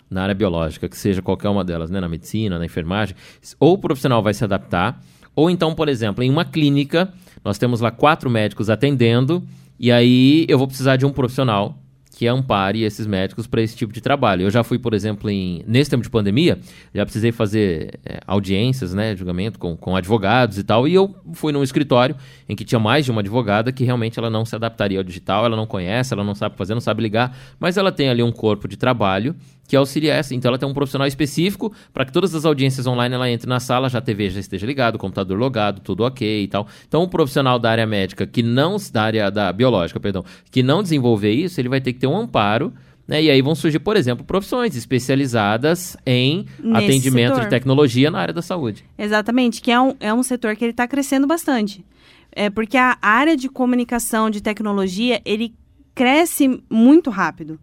na 0.10 0.24
área 0.24 0.36
biológica, 0.36 0.88
que 0.88 0.98
seja 0.98 1.22
qualquer 1.22 1.50
uma 1.50 1.64
delas, 1.66 1.90
né, 1.90 2.00
na 2.00 2.08
medicina, 2.08 2.58
na 2.58 2.66
enfermagem, 2.66 3.14
ou 3.60 3.74
o 3.74 3.78
profissional 3.78 4.24
vai 4.24 4.34
se 4.34 4.42
adaptar, 4.42 5.02
ou 5.36 5.50
então, 5.50 5.76
por 5.76 5.90
exemplo, 5.90 6.24
em 6.24 6.30
uma 6.30 6.46
clínica, 6.46 7.12
nós 7.44 7.58
temos 7.58 7.82
lá 7.82 7.92
quatro 7.92 8.30
médicos 8.30 8.70
atendendo 8.70 9.44
E 9.80 9.92
aí 9.92 10.46
eu 10.50 10.58
vou 10.58 10.68
precisar 10.68 10.96
de 10.96 11.06
um 11.06 11.12
profissional 11.12 11.78
que 12.18 12.28
ampare 12.28 12.82
esses 12.82 13.06
médicos 13.06 13.46
para 13.46 13.62
esse 13.62 13.78
tipo 13.78 13.94
de 13.94 14.02
trabalho. 14.02 14.42
Eu 14.42 14.50
já 14.50 14.64
fui, 14.64 14.80
por 14.80 14.96
exemplo, 14.96 15.30
em, 15.30 15.62
nesse 15.68 15.92
tempo 15.92 16.02
de 16.02 16.10
pandemia, 16.10 16.58
já 16.92 17.06
precisei 17.06 17.32
fazer 17.32 18.00
é, 18.04 18.20
audiências, 18.26 18.92
né, 18.92 19.16
julgamento 19.16 19.60
com, 19.60 19.78
com 19.78 19.96
advogados 19.96 20.58
e 20.58 20.64
tal, 20.64 20.88
e 20.88 20.96
eu 20.96 21.16
fui 21.34 21.54
num 21.54 21.62
escritório 21.62 22.16
em 22.50 22.56
que 22.56 22.66
tinha 22.66 22.80
mais 22.80 23.06
de 23.06 23.12
uma 23.12 23.22
advogada 23.22 23.72
que 23.72 23.84
realmente 23.84 24.18
ela 24.18 24.32
não 24.32 24.46
se 24.46 24.56
adaptaria 24.56 24.98
ao 24.98 25.04
digital, 25.04 25.46
ela 25.46 25.56
não 25.56 25.68
conhece, 25.68 26.12
ela 26.12 26.24
não 26.24 26.34
sabe 26.34 26.58
fazer, 26.58 26.74
não 26.74 26.82
sabe 26.82 27.04
ligar, 27.04 27.38
mas 27.60 27.78
ela 27.78 27.92
tem 27.92 28.10
ali 28.10 28.24
um 28.24 28.32
corpo 28.32 28.68
de 28.68 28.78
trabalho 28.78 29.36
que 29.68 29.76
auxilia 29.76 30.14
essa. 30.14 30.34
Então 30.34 30.50
ela 30.50 30.58
tem 30.58 30.68
um 30.68 30.74
profissional 30.74 31.08
específico 31.08 31.74
para 31.94 32.06
que 32.06 32.12
todas 32.12 32.34
as 32.34 32.46
audiências 32.46 32.88
online 32.88 33.14
ela 33.14 33.30
entre 33.30 33.48
na 33.48 33.60
sala, 33.60 33.90
já 33.90 34.00
a 34.00 34.02
TV 34.02 34.30
já 34.30 34.40
esteja 34.40 34.66
ligado, 34.66 34.96
o 34.96 35.00
computador 35.00 35.38
logado, 35.38 35.82
tudo 35.82 36.04
ok 36.04 36.44
e 36.44 36.48
tal. 36.48 36.68
Então 36.88 37.04
o 37.04 37.08
profissional 37.08 37.60
da 37.60 37.70
área 37.70 37.86
médica 37.86 38.26
que 38.26 38.42
não 38.42 38.78
da 38.92 39.04
área 39.04 39.30
da 39.30 39.52
biológica, 39.52 40.00
perdão, 40.00 40.24
que 40.50 40.64
não 40.64 40.82
desenvolver 40.82 41.32
isso, 41.32 41.60
ele 41.60 41.70
vai 41.70 41.82
ter 41.82 41.94
que 41.94 42.00
ter 42.00 42.08
um 42.08 42.18
amparo 42.18 42.74
né? 43.08 43.24
E 43.24 43.32
aí 43.32 43.42
vão 43.42 43.56
surgir, 43.56 43.80
por 43.80 43.96
exemplo, 43.96 44.26
profissões 44.26 44.76
especializadas 44.76 45.96
em 46.06 46.46
Nesse 46.60 46.86
atendimento 46.86 47.36
setor. 47.36 47.44
de 47.46 47.50
tecnologia 47.50 48.12
na 48.12 48.20
área 48.20 48.34
da 48.34 48.42
saúde. 48.42 48.84
Exatamente, 48.98 49.62
que 49.62 49.72
é 49.72 49.80
um, 49.80 49.96
é 50.00 50.14
um 50.14 50.22
setor 50.22 50.56
que 50.56 50.66
ele 50.66 50.72
está 50.72 50.88
crescendo 50.88 51.26
bastante. 51.26 51.86
É 52.32 52.50
porque 52.50 52.78
a 52.78 52.98
área 53.02 53.38
de 53.38 53.48
comunicação, 53.48 54.30
de 54.30 54.42
tecnologia, 54.42 55.22
ele 55.24 55.56
cresce 55.96 56.62
muito 56.70 57.10
rápido. 57.10 57.58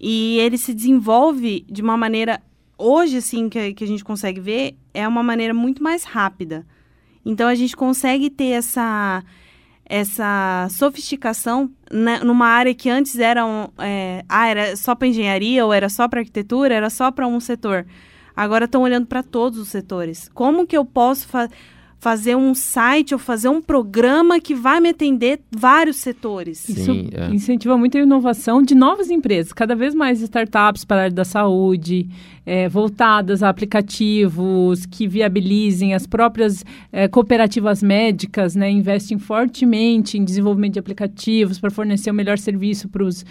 E 0.00 0.38
ele 0.38 0.58
se 0.58 0.74
desenvolve 0.74 1.64
de 1.70 1.82
uma 1.82 1.96
maneira, 1.96 2.42
hoje, 2.76 3.18
assim, 3.18 3.48
que, 3.48 3.74
que 3.74 3.84
a 3.84 3.86
gente 3.86 4.04
consegue 4.04 4.40
ver, 4.40 4.76
é 4.92 5.06
uma 5.06 5.22
maneira 5.22 5.54
muito 5.54 5.82
mais 5.82 6.04
rápida. 6.04 6.66
Então, 7.24 7.48
a 7.48 7.54
gente 7.54 7.76
consegue 7.76 8.28
ter 8.28 8.50
essa, 8.50 9.22
essa 9.84 10.68
sofisticação 10.70 11.70
né, 11.90 12.18
numa 12.20 12.46
área 12.46 12.74
que 12.74 12.90
antes 12.90 13.18
era, 13.18 13.46
um, 13.46 13.68
é, 13.78 14.24
ah, 14.28 14.48
era 14.48 14.76
só 14.76 14.94
para 14.94 15.08
engenharia 15.08 15.64
ou 15.64 15.72
era 15.72 15.88
só 15.88 16.08
para 16.08 16.20
arquitetura, 16.20 16.74
era 16.74 16.90
só 16.90 17.10
para 17.10 17.26
um 17.26 17.38
setor. 17.38 17.86
Agora 18.34 18.64
estão 18.64 18.82
olhando 18.82 19.06
para 19.06 19.22
todos 19.22 19.58
os 19.58 19.68
setores. 19.68 20.28
Como 20.32 20.66
que 20.66 20.76
eu 20.76 20.84
posso 20.84 21.28
fa 21.28 21.48
fazer 22.02 22.34
um 22.34 22.52
site 22.52 23.14
ou 23.14 23.18
fazer 23.18 23.48
um 23.48 23.62
programa 23.62 24.40
que 24.40 24.56
vai 24.56 24.80
me 24.80 24.88
atender 24.88 25.38
vários 25.56 25.98
setores? 25.98 26.58
Sim, 26.58 26.72
Isso 26.72 26.90
é. 27.14 27.30
incentiva 27.32 27.78
muito 27.78 27.96
a 27.96 28.00
inovação 28.00 28.60
de 28.60 28.74
novas 28.74 29.08
empresas, 29.08 29.52
cada 29.52 29.76
vez 29.76 29.94
mais 29.94 30.20
startups 30.20 30.84
para 30.84 30.96
a 30.96 31.04
área 31.04 31.14
da 31.14 31.24
saúde, 31.24 32.08
eh, 32.44 32.68
voltadas 32.68 33.40
a 33.40 33.48
aplicativos 33.48 34.84
que 34.84 35.06
viabilizem 35.06 35.94
as 35.94 36.04
próprias 36.04 36.64
eh, 36.92 37.06
cooperativas 37.06 37.80
médicas, 37.84 38.56
né, 38.56 38.68
investem 38.68 39.16
fortemente 39.16 40.18
em 40.18 40.24
desenvolvimento 40.24 40.72
de 40.72 40.80
aplicativos 40.80 41.60
para 41.60 41.70
fornecer 41.70 42.10
o 42.10 42.14
melhor 42.14 42.36
serviço 42.36 42.88
para 42.88 43.04
os 43.04 43.24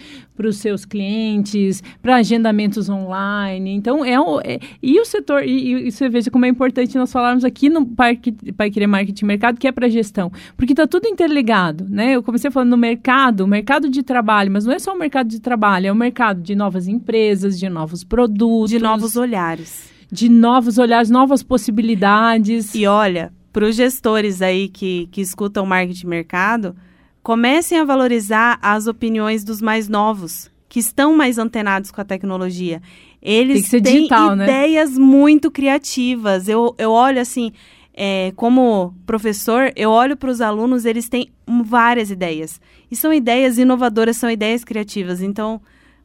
seus 0.57 0.85
clientes, 0.85 1.83
para 2.01 2.15
agendamentos 2.15 2.87
online. 2.89 3.71
Então, 3.71 4.05
é, 4.05 4.17
um- 4.19 4.39
é- 4.39 4.59
e 4.81 4.97
o 4.97 5.03
setor, 5.03 5.43
e, 5.43 5.87
e 5.87 5.91
você 5.91 6.07
veja 6.07 6.31
como 6.31 6.45
é 6.45 6.47
importante 6.47 6.97
nós 6.97 7.11
falarmos 7.11 7.43
aqui 7.43 7.67
no 7.69 7.85
Parque 7.85 8.33
Pai 8.61 8.69
Querer 8.69 8.85
Marketing 8.85 9.25
Mercado, 9.25 9.59
que 9.59 9.67
é 9.67 9.71
para 9.71 9.89
gestão, 9.89 10.31
porque 10.55 10.73
está 10.73 10.85
tudo 10.85 11.07
interligado, 11.07 11.87
né? 11.89 12.15
Eu 12.15 12.21
comecei 12.21 12.51
falando 12.51 12.69
no 12.69 12.77
mercado, 12.77 13.47
mercado 13.47 13.89
de 13.89 14.03
trabalho, 14.03 14.51
mas 14.51 14.65
não 14.65 14.73
é 14.73 14.77
só 14.77 14.93
o 14.93 14.99
mercado 14.99 15.27
de 15.29 15.39
trabalho, 15.39 15.87
é 15.87 15.91
o 15.91 15.95
mercado 15.95 16.43
de 16.43 16.53
novas 16.53 16.87
empresas, 16.87 17.57
de 17.59 17.67
novos 17.67 18.03
produtos, 18.03 18.69
De 18.69 18.77
novos 18.77 19.15
olhares. 19.15 19.89
de 20.11 20.29
novos 20.29 20.77
olhares, 20.77 21.09
novas 21.09 21.41
possibilidades. 21.41 22.75
E 22.75 22.85
olha, 22.85 23.33
para 23.51 23.65
os 23.65 23.75
gestores 23.75 24.43
aí 24.43 24.67
que, 24.67 25.07
que 25.11 25.21
escutam 25.21 25.65
marketing 25.65 26.05
mercado, 26.05 26.75
comecem 27.23 27.79
a 27.79 27.83
valorizar 27.83 28.59
as 28.61 28.85
opiniões 28.85 29.43
dos 29.43 29.59
mais 29.59 29.89
novos, 29.89 30.51
que 30.69 30.79
estão 30.79 31.17
mais 31.17 31.39
antenados 31.39 31.89
com 31.89 31.99
a 31.99 32.05
tecnologia. 32.05 32.79
Eles 33.21 33.69
têm 33.69 33.81
digital, 33.81 34.35
né? 34.35 34.43
ideias 34.45 34.97
muito 34.97 35.51
criativas. 35.51 36.47
Eu, 36.47 36.73
eu 36.77 36.91
olho 36.91 37.19
assim, 37.19 37.51
é, 37.93 38.31
como 38.35 38.93
professor, 39.05 39.71
eu 39.75 39.89
olho 39.89 40.15
para 40.15 40.29
os 40.29 40.41
alunos, 40.41 40.85
eles 40.85 41.09
têm 41.09 41.29
várias 41.63 42.09
ideias. 42.09 42.59
E 42.89 42.95
são 42.95 43.13
ideias 43.13 43.57
inovadoras, 43.57 44.17
são 44.17 44.29
ideias 44.29 44.63
criativas. 44.63 45.21
Então, 45.21 45.61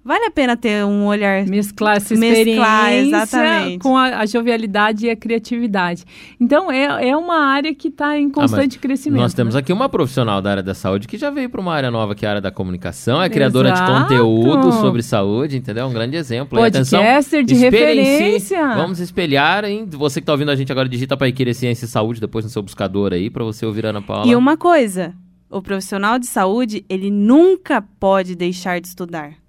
vale 0.07 0.27
a 0.27 0.31
pena 0.31 0.57
ter 0.57 0.85
um 0.85 1.05
olhar 1.07 1.45
Mesclar 1.47 1.97
essa 1.97 2.15
Mesclar, 2.15 2.93
experiência 2.93 3.17
exatamente. 3.17 3.79
com 3.81 3.97
a, 3.97 4.21
a 4.21 4.27
jovialidade 4.27 5.07
e 5.07 5.11
a 5.11 5.17
criatividade. 5.17 6.05
Então, 6.41 6.71
é, 6.71 7.09
é 7.09 7.17
uma 7.17 7.39
área 7.39 7.75
que 7.75 7.89
está 7.89 8.17
em 8.17 8.31
constante 8.31 8.79
crescimento. 8.79 9.21
Nós 9.21 9.35
temos 9.35 9.55
né? 9.55 9.61
aqui 9.61 9.73
uma 9.73 9.89
profissional 9.89 10.41
da 10.41 10.53
área 10.53 10.63
da 10.63 10.75
saúde 10.75 11.09
que 11.09 11.19
já 11.19 11.29
veio 11.29 11.51
para 11.51 11.61
uma 11.61 11.75
área 11.75 11.91
nova, 11.91 12.15
que 12.15 12.25
é 12.25 12.29
a 12.29 12.31
área 12.33 12.41
da 12.41 12.53
comunicação, 12.53 13.21
é 13.21 13.29
criadora 13.29 13.73
de 13.73 13.79
Exato. 13.79 14.03
conteúdo 14.03 14.73
sobre 14.75 15.03
saúde, 15.03 15.57
entendeu? 15.57 15.85
É 15.85 15.87
um 15.87 15.93
grande 15.93 16.17
exemplo. 16.17 16.63
Atenção, 16.63 17.01
Podcaster 17.01 17.45
de 17.45 17.55
referência. 17.55 18.75
Vamos 18.77 19.01
espelhar, 19.01 19.65
hein? 19.65 19.89
Você 19.91 20.21
que 20.21 20.23
está 20.23 20.33
ouvindo 20.33 20.53
a 20.53 20.57
gente 20.57 20.71
agora, 20.71 20.89
digita 20.89 21.17
para 21.17 21.27
Iqueira 21.27 21.53
Ciência 21.53 21.85
e 21.85 21.89
Saúde 21.89 22.21
depois 22.21 22.45
no 22.45 22.51
seu 22.51 22.63
buscador 22.63 23.13
aí, 23.13 23.29
para 23.29 23.43
você 23.43 23.67
ouvir 23.67 23.85
a 23.87 23.91
Ana 23.91 24.03
Paula. 24.03 24.31
E 24.31 24.37
uma 24.37 24.57
coisa, 24.57 25.15
o 25.51 25.61
profissional 25.61 26.17
de 26.17 26.27
saúde, 26.27 26.85
ele 26.89 27.11
nunca 27.11 27.83
pode 27.83 28.37
deixar 28.37 28.81
de 28.81 28.87
estudar. 28.87 29.46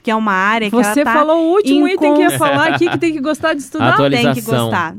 Porque 0.00 0.10
é 0.10 0.16
uma 0.16 0.32
área 0.32 0.70
que 0.70 0.74
Você 0.76 1.04
tá 1.04 1.12
falou 1.12 1.36
o 1.44 1.52
último 1.52 1.86
em 1.86 1.92
item 1.92 2.14
que 2.14 2.20
ia 2.22 2.28
falar 2.38 2.68
aqui, 2.74 2.88
que 2.88 2.98
tem 2.98 3.12
que 3.12 3.20
gostar 3.20 3.52
de 3.52 3.60
estudar. 3.60 3.92
Tem 4.16 4.32
que 4.34 4.40
gostar. 4.62 4.96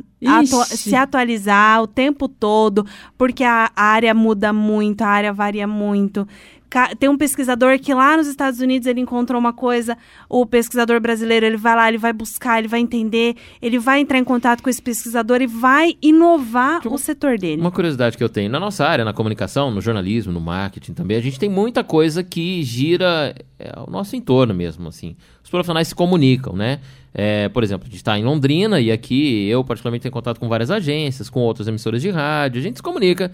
Atua- 0.53 0.65
se 0.65 0.95
atualizar 0.95 1.81
o 1.81 1.87
tempo 1.87 2.27
todo, 2.27 2.85
porque 3.17 3.43
a 3.43 3.71
área 3.75 4.13
muda 4.13 4.53
muito, 4.53 5.01
a 5.01 5.07
área 5.07 5.33
varia 5.33 5.65
muito. 5.65 6.27
Tem 6.97 7.10
um 7.10 7.17
pesquisador 7.17 7.77
que 7.79 7.93
lá 7.93 8.15
nos 8.15 8.27
Estados 8.27 8.60
Unidos 8.60 8.88
ele 8.88 9.01
encontrou 9.01 9.39
uma 9.39 9.51
coisa, 9.51 9.97
o 10.29 10.45
pesquisador 10.45 10.99
brasileiro 11.01 11.45
ele 11.45 11.57
vai 11.57 11.75
lá, 11.75 11.89
ele 11.89 11.97
vai 11.97 12.13
buscar, 12.13 12.60
ele 12.60 12.67
vai 12.67 12.79
entender, 12.79 13.36
ele 13.62 13.77
vai 13.77 13.99
entrar 13.99 14.17
em 14.17 14.23
contato 14.23 14.63
com 14.63 14.69
esse 14.69 14.81
pesquisador 14.81 15.41
e 15.41 15.47
vai 15.47 15.95
inovar 16.01 16.81
o 16.88 16.97
setor 16.97 17.38
dele. 17.38 17.62
Uma 17.62 17.71
curiosidade 17.71 18.17
que 18.17 18.23
eu 18.23 18.29
tenho, 18.29 18.49
na 18.49 18.60
nossa 18.60 18.86
área, 18.86 19.03
na 19.03 19.13
comunicação, 19.13 19.69
no 19.69 19.81
jornalismo, 19.81 20.31
no 20.31 20.39
marketing 20.39 20.93
também, 20.93 21.17
a 21.17 21.21
gente 21.21 21.38
tem 21.38 21.49
muita 21.49 21.84
coisa 21.84 22.23
que 22.23 22.63
gira 22.63 23.36
é, 23.60 23.71
o 23.86 23.91
nosso 23.91 24.15
entorno 24.15 24.53
mesmo, 24.53 24.88
assim. 24.88 25.15
Os 25.43 25.49
profissionais 25.49 25.89
se 25.89 25.95
comunicam, 25.95 26.55
né? 26.55 26.79
É, 27.13 27.49
por 27.49 27.63
exemplo, 27.63 27.86
a 27.86 27.89
gente 27.89 27.97
está 27.97 28.17
em 28.17 28.23
Londrina 28.23 28.79
e 28.79 28.89
aqui 28.91 29.47
eu 29.49 29.63
particularmente 29.63 30.03
tenho 30.03 30.13
contato 30.13 30.39
com 30.39 30.47
várias 30.47 30.71
agências, 30.71 31.29
com 31.29 31.41
outras 31.41 31.67
emissoras 31.67 32.01
de 32.01 32.10
rádio, 32.10 32.60
a 32.60 32.63
gente 32.63 32.77
se 32.77 32.84
comunica 32.84 33.31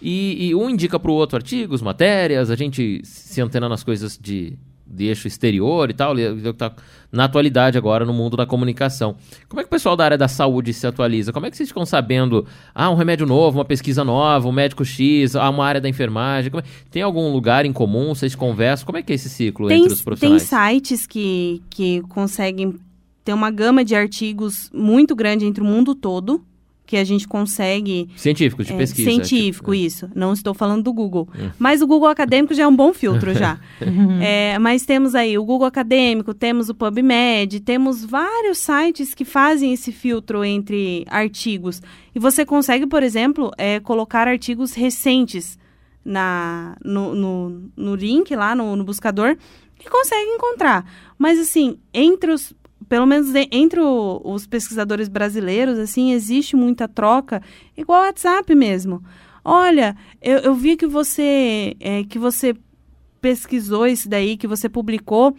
e, 0.00 0.48
e 0.48 0.54
um 0.54 0.70
indica 0.70 0.98
para 0.98 1.10
o 1.10 1.14
outro 1.14 1.36
artigos, 1.36 1.82
matérias, 1.82 2.50
a 2.50 2.56
gente 2.56 3.00
se 3.04 3.40
antena 3.40 3.68
nas 3.68 3.82
coisas 3.82 4.18
de, 4.20 4.56
de 4.86 5.06
eixo 5.06 5.26
exterior 5.26 5.90
e 5.90 5.94
tal, 5.94 6.14
tá 6.56 6.72
na 7.10 7.24
atualidade 7.24 7.76
agora 7.76 8.04
no 8.04 8.12
mundo 8.12 8.36
da 8.36 8.46
comunicação. 8.46 9.16
Como 9.48 9.60
é 9.60 9.64
que 9.64 9.68
o 9.68 9.70
pessoal 9.70 9.96
da 9.96 10.04
área 10.04 10.18
da 10.18 10.28
saúde 10.28 10.72
se 10.72 10.86
atualiza? 10.86 11.32
Como 11.32 11.46
é 11.46 11.50
que 11.50 11.56
vocês 11.56 11.68
ficam 11.68 11.84
sabendo, 11.86 12.46
ah, 12.74 12.90
um 12.90 12.94
remédio 12.94 13.26
novo, 13.26 13.58
uma 13.58 13.64
pesquisa 13.64 14.04
nova, 14.04 14.46
um 14.48 14.52
médico 14.52 14.84
X, 14.84 15.34
ah, 15.34 15.48
uma 15.50 15.64
área 15.66 15.80
da 15.80 15.88
enfermagem? 15.88 16.52
É- 16.54 16.62
Tem 16.90 17.02
algum 17.02 17.32
lugar 17.32 17.64
em 17.66 17.72
comum? 17.72 18.14
Vocês 18.14 18.34
conversam? 18.34 18.86
Como 18.86 18.98
é 18.98 19.02
que 19.02 19.12
é 19.12 19.14
esse 19.14 19.28
ciclo 19.28 19.68
Tem, 19.68 19.78
entre 19.80 19.92
os 19.92 19.98
tem 19.98 20.04
profissionais? 20.04 20.42
sites 20.42 21.06
que, 21.06 21.62
que 21.70 22.02
conseguem 22.08 22.74
ter 23.24 23.32
uma 23.32 23.50
gama 23.50 23.84
de 23.84 23.94
artigos 23.94 24.70
muito 24.72 25.14
grande 25.16 25.44
entre 25.44 25.62
o 25.62 25.66
mundo 25.66 25.94
todo, 25.94 26.42
que 26.88 26.96
a 26.96 27.04
gente 27.04 27.28
consegue. 27.28 28.08
Científicos, 28.16 28.66
de 28.66 28.72
é, 28.72 28.76
pesquisa. 28.78 29.10
científico, 29.10 29.72
tipo, 29.72 29.86
isso. 29.86 30.10
Não 30.14 30.32
estou 30.32 30.54
falando 30.54 30.82
do 30.82 30.90
Google. 30.90 31.28
Hum. 31.38 31.50
Mas 31.58 31.82
o 31.82 31.86
Google 31.86 32.08
Acadêmico 32.08 32.54
já 32.54 32.62
é 32.62 32.66
um 32.66 32.74
bom 32.74 32.94
filtro 32.94 33.34
já. 33.34 33.60
É, 34.20 34.58
mas 34.58 34.86
temos 34.86 35.14
aí 35.14 35.36
o 35.36 35.44
Google 35.44 35.66
Acadêmico, 35.66 36.32
temos 36.32 36.68
o 36.68 36.74
PubMed, 36.74 37.60
temos 37.60 38.04
vários 38.04 38.58
sites 38.58 39.14
que 39.14 39.24
fazem 39.24 39.72
esse 39.72 39.92
filtro 39.92 40.44
entre 40.44 41.04
artigos. 41.08 41.82
E 42.14 42.18
você 42.18 42.44
consegue, 42.44 42.86
por 42.86 43.02
exemplo, 43.02 43.50
é, 43.58 43.80
colocar 43.80 44.26
artigos 44.26 44.72
recentes 44.72 45.58
na, 46.04 46.76
no, 46.82 47.14
no, 47.14 47.70
no 47.76 47.94
link 47.94 48.34
lá 48.34 48.54
no, 48.54 48.76
no 48.76 48.84
buscador 48.84 49.36
e 49.78 49.88
consegue 49.88 50.30
encontrar. 50.30 50.84
Mas 51.18 51.38
assim, 51.38 51.78
entre 51.92 52.32
os 52.32 52.54
pelo 52.88 53.06
menos 53.06 53.32
entre 53.50 53.80
o- 53.80 54.20
os 54.24 54.46
pesquisadores 54.46 55.08
brasileiros, 55.08 55.78
assim, 55.78 56.12
existe 56.12 56.56
muita 56.56 56.88
troca, 56.88 57.42
igual 57.76 58.02
o 58.02 58.04
WhatsApp 58.06 58.54
mesmo. 58.54 59.02
Olha, 59.44 59.96
eu, 60.20 60.38
eu 60.38 60.54
vi 60.54 60.76
que 60.76 60.86
você 60.86 61.76
é, 61.80 62.04
que 62.04 62.18
você 62.18 62.54
pesquisou 63.20 63.86
isso 63.86 64.08
daí, 64.08 64.36
que 64.36 64.46
você 64.46 64.68
publicou. 64.68 65.34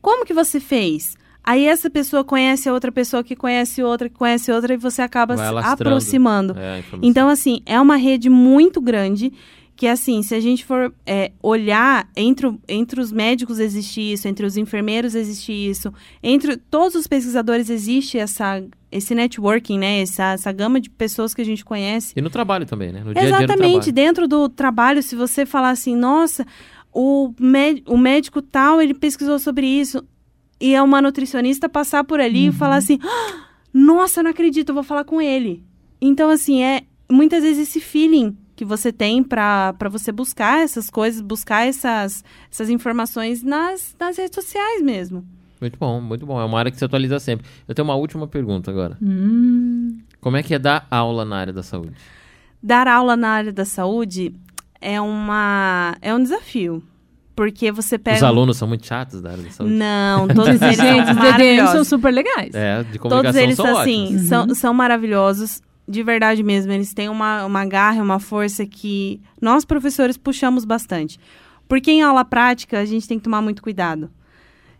Como 0.00 0.24
que 0.24 0.34
você 0.34 0.60
fez? 0.60 1.16
Aí 1.42 1.64
essa 1.64 1.88
pessoa 1.88 2.24
conhece 2.24 2.68
a 2.68 2.72
outra 2.72 2.90
pessoa 2.90 3.22
que 3.22 3.36
conhece 3.36 3.80
outra, 3.82 4.08
que 4.08 4.16
conhece 4.16 4.50
outra, 4.50 4.74
e 4.74 4.76
você 4.76 5.00
acaba 5.00 5.36
Vai 5.36 5.46
se 5.48 5.68
aproximando. 5.72 6.58
É. 6.58 6.82
Então, 7.02 7.28
assim, 7.28 7.60
é 7.64 7.80
uma 7.80 7.96
rede 7.96 8.28
muito 8.28 8.80
grande 8.80 9.32
que, 9.76 9.86
assim, 9.86 10.22
se 10.22 10.34
a 10.34 10.40
gente 10.40 10.64
for 10.64 10.92
é, 11.04 11.32
olhar, 11.42 12.08
entre, 12.16 12.58
entre 12.66 12.98
os 12.98 13.12
médicos 13.12 13.58
existe 13.58 14.00
isso, 14.00 14.26
entre 14.26 14.46
os 14.46 14.56
enfermeiros 14.56 15.14
existe 15.14 15.52
isso, 15.52 15.92
entre 16.22 16.56
todos 16.56 16.94
os 16.94 17.06
pesquisadores 17.06 17.68
existe 17.68 18.16
essa, 18.16 18.64
esse 18.90 19.14
networking, 19.14 19.78
né? 19.78 20.00
Essa, 20.00 20.32
essa 20.32 20.50
gama 20.50 20.80
de 20.80 20.88
pessoas 20.88 21.34
que 21.34 21.42
a 21.42 21.44
gente 21.44 21.62
conhece. 21.62 22.14
E 22.16 22.22
no 22.22 22.30
trabalho 22.30 22.64
também, 22.64 22.90
né? 22.90 23.02
No 23.04 23.12
dia 23.12 23.22
a 23.22 23.26
dia 23.26 23.36
Exatamente, 23.36 23.72
trabalho. 23.72 23.92
dentro 23.92 24.26
do 24.26 24.48
trabalho, 24.48 25.02
se 25.02 25.14
você 25.14 25.44
falar 25.44 25.70
assim, 25.70 25.94
nossa, 25.94 26.46
o, 26.90 27.30
o 27.86 27.98
médico 27.98 28.40
tal, 28.40 28.80
ele 28.80 28.94
pesquisou 28.94 29.38
sobre 29.38 29.66
isso. 29.66 30.02
E 30.58 30.74
é 30.74 30.82
uma 30.82 31.02
nutricionista 31.02 31.68
passar 31.68 32.02
por 32.02 32.18
ali 32.18 32.46
e 32.46 32.52
falar 32.52 32.76
assim: 32.76 32.98
"Ah, 33.02 33.44
nossa, 33.74 34.20
eu 34.20 34.24
não 34.24 34.30
acredito, 34.30 34.70
eu 34.70 34.74
vou 34.74 34.82
falar 34.82 35.04
com 35.04 35.20
ele. 35.20 35.62
Então, 36.00 36.30
assim, 36.30 36.62
é 36.62 36.84
muitas 37.10 37.42
vezes 37.42 37.68
esse 37.68 37.78
feeling 37.78 38.34
que 38.56 38.64
você 38.64 38.90
tem 38.90 39.22
para 39.22 39.74
você 39.90 40.10
buscar 40.10 40.60
essas 40.62 40.88
coisas, 40.88 41.20
buscar 41.20 41.66
essas, 41.66 42.24
essas 42.50 42.70
informações 42.70 43.42
nas, 43.42 43.94
nas 44.00 44.16
redes 44.16 44.34
sociais 44.34 44.82
mesmo. 44.82 45.24
Muito 45.60 45.78
bom, 45.78 46.00
muito 46.00 46.26
bom. 46.26 46.40
É 46.40 46.44
uma 46.44 46.58
área 46.58 46.70
que 46.70 46.78
se 46.78 46.84
atualiza 46.84 47.18
sempre. 47.20 47.46
Eu 47.68 47.74
tenho 47.74 47.86
uma 47.86 47.94
última 47.94 48.26
pergunta 48.26 48.70
agora. 48.70 48.96
Hum, 49.00 49.98
Como 50.20 50.36
é 50.36 50.42
que 50.42 50.54
é 50.54 50.58
dar 50.58 50.86
aula 50.90 51.24
na 51.24 51.36
área 51.36 51.52
da 51.52 51.62
saúde? 51.62 51.92
Dar 52.62 52.88
aula 52.88 53.16
na 53.16 53.28
área 53.28 53.52
da 53.52 53.64
saúde 53.64 54.34
é 54.80 55.00
uma 55.00 55.96
é 56.00 56.14
um 56.14 56.22
desafio. 56.22 56.82
Porque 57.34 57.70
você 57.70 57.98
pega. 57.98 58.16
Os 58.16 58.22
alunos 58.22 58.56
são 58.56 58.66
muito 58.66 58.86
chatos 58.86 59.20
da 59.20 59.32
área 59.32 59.42
da 59.42 59.50
saúde? 59.50 59.74
Não, 59.74 60.26
todos 60.28 60.60
eles 60.60 60.76
gente, 60.76 61.04
são 61.04 61.14
os 61.14 61.32
DDMs 61.32 61.72
são 61.72 61.84
super 61.84 62.10
legais. 62.10 62.54
É, 62.54 62.82
de 62.82 62.98
Todos 62.98 63.10
comunicação 63.10 63.42
eles, 63.42 63.56
são 63.56 63.78
assim, 63.78 64.04
ótimos. 64.06 64.22
são, 64.22 64.54
são 64.54 64.74
maravilhosos. 64.74 65.60
De 65.88 66.02
verdade 66.02 66.42
mesmo. 66.42 66.72
Eles 66.72 66.92
têm 66.92 67.08
uma, 67.08 67.44
uma 67.44 67.64
garra, 67.64 68.02
uma 68.02 68.18
força 68.18 68.66
que 68.66 69.20
nós, 69.40 69.64
professores, 69.64 70.16
puxamos 70.16 70.64
bastante. 70.64 71.18
Porque 71.68 71.90
em 71.90 72.02
aula 72.02 72.24
prática, 72.24 72.78
a 72.78 72.84
gente 72.84 73.06
tem 73.06 73.18
que 73.18 73.24
tomar 73.24 73.42
muito 73.42 73.62
cuidado. 73.62 74.10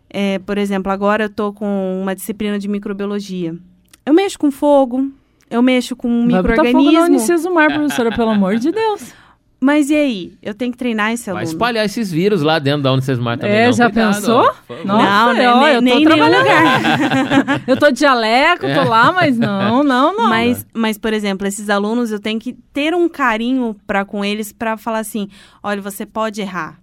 É, 0.09 0.39
por 0.39 0.57
exemplo, 0.57 0.91
agora 0.91 1.25
eu 1.25 1.29
tô 1.29 1.51
com 1.53 1.99
uma 2.01 2.15
disciplina 2.15 2.57
de 2.57 2.67
microbiologia. 2.67 3.57
Eu 4.05 4.13
mexo 4.13 4.39
com 4.39 4.49
fogo, 4.49 5.11
eu 5.49 5.61
mexo 5.61 5.95
com 5.95 6.27
Vai 6.29 6.41
botar 6.41 6.55
fogo 6.55 6.63
na 6.63 6.79
micro-organismo. 6.79 7.05
Unicesumar, 7.05 7.73
professora, 7.73 8.15
pelo 8.15 8.29
amor 8.29 8.55
de 8.57 8.71
Deus. 8.71 9.13
Mas 9.59 9.89
e 9.89 9.95
aí? 9.95 10.33
Eu 10.41 10.53
tenho 10.53 10.71
que 10.71 10.77
treinar 10.77 11.11
esse 11.11 11.25
Vai 11.25 11.41
aluno. 11.41 11.43
espalhar 11.51 11.83
esses 11.85 12.11
vírus 12.11 12.43
lá 12.43 12.59
dentro 12.59 12.83
da 12.83 12.91
Unicesumar 12.93 13.39
também. 13.39 13.55
É, 13.55 13.65
não. 13.65 13.73
já 13.73 13.85
Cuidado, 13.85 14.13
pensou? 14.15 14.39
ó. 14.69 14.85
Nossa, 14.85 14.85
Não, 14.85 15.33
né, 15.33 15.39
nem, 15.39 15.47
eu 15.47 15.53
tô 15.53 15.61
nem 15.61 15.77
em 15.79 15.81
nenhum 15.81 16.03
trabalhando. 16.03 16.39
lugar. 16.43 17.61
Eu 17.67 17.75
tô 17.77 17.89
de 17.91 17.99
jaleco, 17.99 18.65
É. 18.67 18.73
tô 18.75 18.87
lá, 18.87 19.11
mas 19.11 19.35
não, 19.37 19.81
não, 19.83 20.15
não. 20.15 20.29
Mas, 20.29 20.63
mas, 20.73 20.97
por 20.99 21.11
exemplo, 21.11 21.47
esses 21.47 21.69
alunos, 21.71 22.11
eu 22.11 22.19
tenho 22.19 22.39
que 22.39 22.53
ter 22.71 22.93
um 22.93 23.09
carinho 23.09 23.75
para 23.87 24.05
com 24.05 24.23
eles 24.23 24.51
para 24.53 24.77
falar 24.77 24.99
assim: 24.99 25.27
olha, 25.63 25.81
você 25.81 26.05
pode 26.05 26.39
errar. 26.39 26.79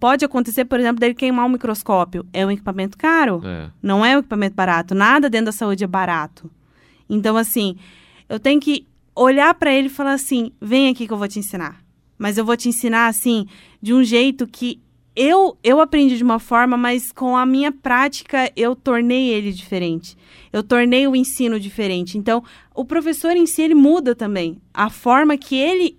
Pode 0.00 0.24
acontecer, 0.24 0.64
por 0.64 0.78
exemplo, 0.80 1.00
dele 1.00 1.14
queimar 1.14 1.44
um 1.46 1.50
microscópio. 1.50 2.24
É 2.32 2.44
um 2.46 2.50
equipamento 2.50 2.96
caro, 2.98 3.40
É. 3.44 3.68
não 3.82 4.04
é 4.04 4.16
um 4.16 4.20
equipamento 4.20 4.54
barato. 4.54 4.94
Nada 4.94 5.28
dentro 5.30 5.46
da 5.46 5.52
saúde 5.52 5.84
é 5.84 5.86
barato. 5.86 6.50
Então, 7.08 7.36
assim, 7.36 7.76
eu 8.28 8.38
tenho 8.40 8.60
que 8.60 8.86
olhar 9.16 9.54
para 9.54 9.72
ele 9.72 9.86
e 9.86 9.90
falar 9.90 10.12
assim: 10.12 10.52
vem 10.60 10.88
aqui 10.88 11.06
que 11.06 11.12
eu 11.12 11.18
vou 11.18 11.26
te 11.26 11.38
ensinar. 11.38 11.82
Mas 12.18 12.38
eu 12.38 12.44
vou 12.44 12.56
te 12.56 12.68
ensinar, 12.68 13.08
assim, 13.08 13.46
de 13.80 13.92
um 13.92 14.04
jeito 14.04 14.46
que 14.46 14.80
eu, 15.14 15.56
eu 15.64 15.80
aprendi 15.80 16.16
de 16.16 16.22
uma 16.22 16.38
forma, 16.38 16.76
mas 16.76 17.10
com 17.10 17.36
a 17.36 17.46
minha 17.46 17.72
prática 17.72 18.52
eu 18.54 18.76
tornei 18.76 19.28
ele 19.28 19.50
diferente. 19.50 20.16
Eu 20.52 20.62
tornei 20.62 21.06
o 21.08 21.16
ensino 21.16 21.58
diferente. 21.58 22.18
Então, 22.18 22.44
o 22.74 22.84
professor 22.84 23.32
em 23.32 23.46
si, 23.46 23.62
ele 23.62 23.74
muda 23.74 24.14
também. 24.14 24.60
A 24.72 24.90
forma 24.90 25.36
que 25.38 25.56
ele, 25.56 25.96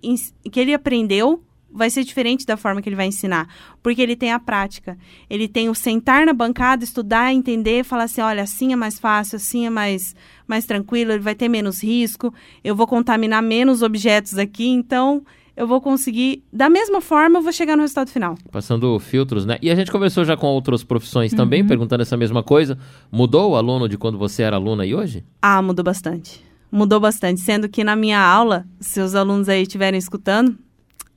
que 0.50 0.60
ele 0.60 0.72
aprendeu 0.72 1.42
vai 1.70 1.90
ser 1.90 2.04
diferente 2.04 2.46
da 2.46 2.56
forma 2.56 2.80
que 2.80 2.88
ele 2.88 2.96
vai 2.96 3.06
ensinar. 3.06 3.48
Porque 3.82 4.00
ele 4.00 4.16
tem 4.16 4.32
a 4.32 4.38
prática. 4.38 4.96
Ele 5.28 5.46
tem 5.46 5.68
o 5.68 5.74
sentar 5.74 6.26
na 6.26 6.32
bancada, 6.32 6.84
estudar, 6.84 7.32
entender, 7.32 7.84
falar 7.84 8.04
assim, 8.04 8.20
olha, 8.20 8.42
assim 8.42 8.72
é 8.72 8.76
mais 8.76 8.98
fácil, 8.98 9.36
assim 9.36 9.66
é 9.66 9.70
mais, 9.70 10.14
mais 10.46 10.64
tranquilo, 10.64 11.12
ele 11.12 11.22
vai 11.22 11.34
ter 11.34 11.48
menos 11.48 11.82
risco, 11.82 12.32
eu 12.64 12.74
vou 12.74 12.86
contaminar 12.86 13.42
menos 13.42 13.82
objetos 13.82 14.38
aqui, 14.38 14.66
então 14.66 15.22
eu 15.58 15.66
vou 15.66 15.80
conseguir, 15.80 16.44
da 16.52 16.70
mesma 16.70 17.00
forma, 17.00 17.40
eu 17.40 17.42
vou 17.42 17.52
chegar 17.52 17.74
no 17.74 17.82
resultado 17.82 18.10
final. 18.10 18.38
Passando 18.48 18.96
filtros, 19.00 19.44
né? 19.44 19.58
E 19.60 19.68
a 19.72 19.74
gente 19.74 19.90
conversou 19.90 20.24
já 20.24 20.36
com 20.36 20.46
outras 20.46 20.84
profissões 20.84 21.32
também, 21.34 21.66
perguntando 21.66 22.00
essa 22.00 22.16
mesma 22.16 22.44
coisa. 22.44 22.78
Mudou 23.10 23.50
o 23.50 23.56
aluno 23.56 23.88
de 23.88 23.98
quando 23.98 24.16
você 24.16 24.44
era 24.44 24.54
aluna 24.54 24.86
e 24.86 24.94
hoje? 24.94 25.24
Ah, 25.42 25.60
mudou 25.60 25.84
bastante. 25.84 26.40
Mudou 26.70 27.00
bastante. 27.00 27.40
Sendo 27.40 27.68
que 27.68 27.82
na 27.82 27.96
minha 27.96 28.20
aula, 28.20 28.66
se 28.78 29.00
os 29.00 29.16
alunos 29.16 29.48
aí 29.48 29.62
estiverem 29.62 29.98
escutando, 29.98 30.56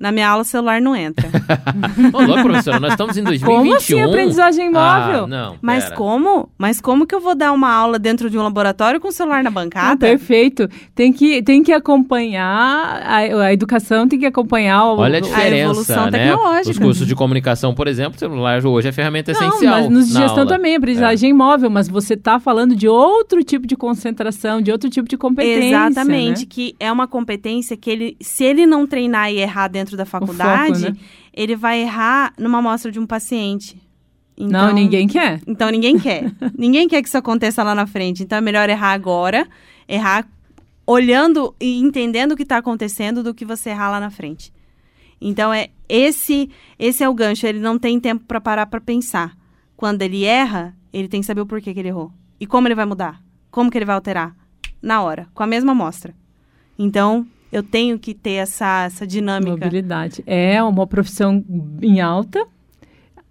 na 0.01 0.11
minha 0.11 0.27
aula 0.27 0.41
o 0.41 0.45
celular 0.45 0.81
não 0.81 0.95
entra. 0.95 1.29
Ô, 2.11 2.21
louco, 2.21 2.43
professora, 2.43 2.79
nós 2.79 2.91
estamos 2.91 3.15
em 3.17 3.23
2021. 3.23 3.57
Como 3.57 3.75
assim 3.75 4.01
aprendizagem 4.01 4.69
móvel? 4.71 5.23
Ah, 5.23 5.27
não, 5.27 5.55
Mas 5.61 5.83
pera. 5.85 5.95
como? 5.95 6.49
Mas 6.57 6.81
como 6.81 7.05
que 7.05 7.13
eu 7.15 7.21
vou 7.21 7.35
dar 7.35 7.51
uma 7.51 7.71
aula 7.71 7.97
dentro 7.99 8.29
de 8.29 8.37
um 8.37 8.43
laboratório 8.43 8.99
com 8.99 9.07
o 9.07 9.11
celular 9.11 9.43
na 9.43 9.49
Ah, 9.49 9.53
bancada? 9.53 9.97
perfeito. 9.97 10.67
Tem 10.95 11.13
que, 11.13 11.41
tem 11.43 11.63
que 11.63 11.71
acompanhar, 11.71 13.01
a, 13.05 13.17
a 13.45 13.53
educação 13.53 14.07
tem 14.07 14.19
que 14.19 14.25
acompanhar 14.25 14.85
o, 14.85 14.97
Olha 14.97 15.17
a 15.17 15.21
diferença, 15.21 15.55
evolução 15.71 16.05
né? 16.09 16.11
tecnológica. 16.11 16.71
Os 16.71 16.79
cursos 16.79 17.07
de 17.07 17.15
comunicação, 17.15 17.73
por 17.73 17.87
exemplo, 17.87 18.15
o 18.15 18.19
celular 18.19 18.65
hoje 18.65 18.87
é 18.87 18.91
ferramenta 18.91 19.31
Não, 19.33 19.39
essencial. 19.39 19.73
mas 19.81 19.89
nos 19.89 20.07
de 20.07 20.13
na 20.13 20.19
gestão 20.21 20.43
aula. 20.43 20.51
também, 20.55 20.75
aprendizagem 20.75 21.33
móvel, 21.33 21.69
mas 21.69 21.87
você 21.87 22.15
tá 22.17 22.39
falando 22.39 22.75
de 22.75 22.87
outro 22.87 23.43
tipo 23.43 23.67
de 23.67 23.75
concentração, 23.75 24.61
de 24.61 24.71
outro 24.71 24.89
tipo 24.89 25.07
de 25.07 25.17
competência. 25.17 25.67
Exatamente, 25.87 26.41
né? 26.41 26.47
que 26.49 26.75
é 26.79 26.91
uma 26.91 27.07
competência 27.07 27.75
que 27.77 27.89
ele, 27.89 28.17
se 28.21 28.43
ele 28.43 28.65
não 28.65 28.85
treinar 28.87 29.31
e 29.31 29.39
errar 29.39 29.67
dentro 29.67 29.90
da 29.97 30.05
faculdade, 30.05 30.91
né? 30.91 30.97
ele 31.33 31.55
vai 31.55 31.81
errar 31.81 32.33
numa 32.37 32.59
amostra 32.59 32.91
de 32.91 32.99
um 32.99 33.05
paciente. 33.05 33.81
Não, 34.37 34.47
Então- 34.47 34.73
ninguém 34.73 35.07
quer. 35.07 35.41
Então 35.45 35.69
ninguém 35.69 35.99
quer. 35.99 36.31
ninguém 36.57 36.87
quer 36.87 37.01
que 37.01 37.07
isso 37.07 37.17
aconteça 37.17 37.61
lá 37.63 37.75
na 37.75 37.85
frente. 37.85 38.23
Então 38.23 38.37
é 38.37 38.41
melhor 38.41 38.69
errar 38.69 38.93
agora, 38.93 39.47
errar 39.87 40.27
olhando 40.85 41.55
e 41.59 41.79
entendendo 41.79 42.31
o 42.31 42.35
que 42.35 42.43
está 42.43 42.57
acontecendo 42.57 43.21
do 43.23 43.33
que 43.33 43.45
você 43.45 43.69
errar 43.69 43.91
lá 43.91 43.99
na 43.99 44.09
frente. 44.09 44.51
Então 45.19 45.53
é 45.53 45.69
esse 45.87 46.49
esse 46.79 47.03
é 47.03 47.09
o 47.09 47.13
gancho. 47.13 47.45
Ele 47.45 47.59
não 47.59 47.77
tem 47.77 47.99
tempo 47.99 48.25
para 48.25 48.41
parar 48.41 48.65
para 48.65 48.81
pensar. 48.81 49.37
Quando 49.77 50.01
ele 50.01 50.23
erra, 50.23 50.75
ele 50.91 51.07
tem 51.07 51.21
que 51.21 51.27
saber 51.27 51.41
o 51.41 51.45
porquê 51.45 51.73
que 51.73 51.79
ele 51.79 51.89
errou 51.89 52.11
e 52.39 52.45
como 52.47 52.67
ele 52.67 52.75
vai 52.75 52.85
mudar, 52.85 53.21
como 53.51 53.69
que 53.69 53.77
ele 53.77 53.85
vai 53.85 53.95
alterar 53.95 54.35
na 54.81 55.01
hora, 55.01 55.27
com 55.33 55.43
a 55.43 55.47
mesma 55.47 55.71
amostra. 55.73 56.15
Então 56.77 57.25
eu 57.51 57.61
tenho 57.63 57.97
que 57.99 58.13
ter 58.13 58.33
essa 58.33 58.83
essa 58.85 59.05
dinâmica. 59.05 59.51
Mobilidade. 59.51 60.23
É 60.25 60.61
uma 60.63 60.87
profissão 60.87 61.43
em 61.81 61.99
alta. 62.01 62.45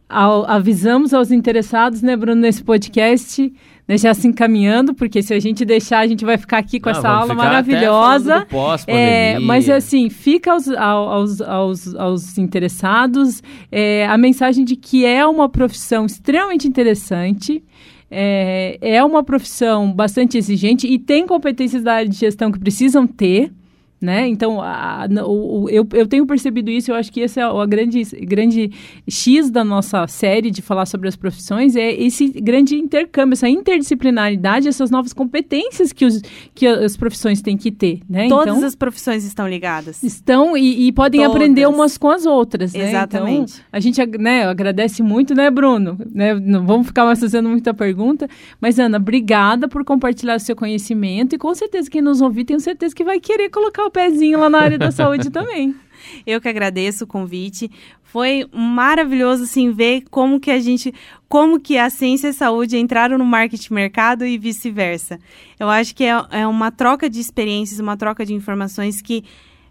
Ao- 0.08 0.44
avisamos 0.50 1.14
aos 1.14 1.30
interessados, 1.30 2.02
né, 2.02 2.16
Bruno, 2.16 2.40
nesse 2.40 2.64
podcast, 2.64 3.52
né, 3.86 3.96
já 3.96 4.12
se 4.12 4.26
encaminhando, 4.26 4.92
porque 4.92 5.22
se 5.22 5.32
a 5.32 5.38
gente 5.38 5.64
deixar, 5.64 6.00
a 6.00 6.06
gente 6.08 6.24
vai 6.24 6.36
ficar 6.36 6.58
aqui 6.58 6.80
com 6.80 6.90
Não, 6.90 6.98
essa 6.98 7.08
vamos 7.08 7.30
aula 7.30 7.34
maravilhosa. 7.36 8.44
pós-pandemia. 8.50 9.06
É, 9.06 9.38
mas 9.38 9.70
assim, 9.70 10.10
fica 10.10 10.50
aos, 10.52 10.66
ao- 10.68 11.08
aos, 11.10 11.40
aos, 11.40 11.94
aos 11.94 12.38
interessados 12.38 13.40
é, 13.70 14.04
a 14.08 14.18
mensagem 14.18 14.64
de 14.64 14.74
que 14.74 15.04
é 15.06 15.24
uma 15.24 15.48
profissão 15.48 16.06
extremamente 16.06 16.66
interessante. 16.66 17.62
É, 18.10 18.76
é 18.82 19.04
uma 19.04 19.22
profissão 19.22 19.92
bastante 19.92 20.36
exigente 20.36 20.88
e 20.88 20.98
tem 20.98 21.24
competências 21.24 21.84
da 21.84 21.94
área 21.94 22.08
de 22.08 22.16
gestão 22.16 22.50
que 22.50 22.58
precisam 22.58 23.06
ter. 23.06 23.52
Né? 24.00 24.26
Então, 24.28 24.62
a- 24.62 25.06
o- 25.26 25.64
o- 25.64 25.68
eu, 25.68 25.86
eu 25.92 26.06
tenho 26.06 26.24
percebido 26.26 26.70
isso, 26.70 26.90
eu 26.90 26.94
acho 26.94 27.12
que 27.12 27.20
esse 27.20 27.38
é 27.38 27.46
o 27.46 27.60
a 27.60 27.66
grande, 27.66 28.00
grande 28.22 28.70
X 29.06 29.50
da 29.50 29.62
nossa 29.62 30.06
série 30.06 30.50
de 30.50 30.62
falar 30.62 30.86
sobre 30.86 31.06
as 31.06 31.16
profissões, 31.16 31.76
é 31.76 31.92
esse 31.92 32.28
grande 32.28 32.76
intercâmbio, 32.76 33.34
essa 33.34 33.46
interdisciplinaridade, 33.90 34.68
essas 34.68 34.90
novas 34.90 35.12
competências 35.12 35.92
que, 35.92 36.06
os, 36.06 36.22
que 36.54 36.66
as 36.66 36.96
profissões 36.96 37.42
têm 37.42 37.56
que 37.56 37.70
ter. 37.70 38.00
Né? 38.08 38.28
Todas 38.28 38.54
então, 38.56 38.66
as 38.66 38.74
profissões 38.74 39.24
estão 39.24 39.46
ligadas. 39.48 40.02
estão 40.02 40.56
e, 40.56 40.86
e 40.86 40.92
podem 40.92 41.20
Todas. 41.20 41.36
aprender 41.36 41.66
umas 41.68 41.98
com 41.98 42.08
as 42.08 42.24
outras, 42.24 42.72
né? 42.72 42.88
Exatamente. 42.88 43.52
Então, 43.54 43.64
a 43.72 43.80
gente 43.80 44.00
né, 44.18 44.44
agradece 44.44 45.02
muito, 45.02 45.34
né, 45.34 45.50
Bruno? 45.50 45.98
Né, 46.10 46.34
não 46.34 46.64
vamos 46.66 46.86
ficar 46.86 47.04
mais 47.04 47.20
fazendo 47.20 47.48
muita 47.48 47.74
pergunta. 47.74 48.28
Mas, 48.60 48.78
Ana, 48.78 48.96
obrigada 48.96 49.68
por 49.68 49.84
compartilhar 49.84 50.36
o 50.36 50.40
seu 50.40 50.56
conhecimento 50.56 51.34
e 51.34 51.38
com 51.38 51.54
certeza 51.54 51.90
quem 51.90 52.00
nos 52.00 52.20
ouvir, 52.20 52.44
tenho 52.44 52.60
certeza 52.60 52.94
que 52.94 53.04
vai 53.04 53.20
querer 53.20 53.50
colocar 53.50 53.89
o 53.90 53.92
pezinho 53.92 54.38
lá 54.38 54.48
na 54.48 54.60
área 54.60 54.78
da 54.78 54.90
saúde 54.92 55.30
também. 55.30 55.74
Eu 56.26 56.40
que 56.40 56.48
agradeço 56.48 57.04
o 57.04 57.06
convite. 57.06 57.70
Foi 58.02 58.48
maravilhoso 58.52 59.44
assim 59.44 59.70
ver 59.70 60.04
como 60.10 60.40
que 60.40 60.50
a 60.50 60.58
gente, 60.58 60.92
como 61.28 61.60
que 61.60 61.78
a 61.78 61.90
ciência 61.90 62.28
e 62.28 62.30
a 62.30 62.32
saúde 62.32 62.76
entraram 62.76 63.18
no 63.18 63.24
marketing 63.24 63.74
mercado 63.74 64.24
e 64.24 64.36
vice-versa. 64.38 65.18
Eu 65.58 65.68
acho 65.68 65.94
que 65.94 66.04
é, 66.04 66.24
é 66.30 66.46
uma 66.46 66.72
troca 66.72 67.08
de 67.08 67.20
experiências, 67.20 67.78
uma 67.78 67.96
troca 67.96 68.24
de 68.24 68.34
informações 68.34 69.00
que 69.00 69.24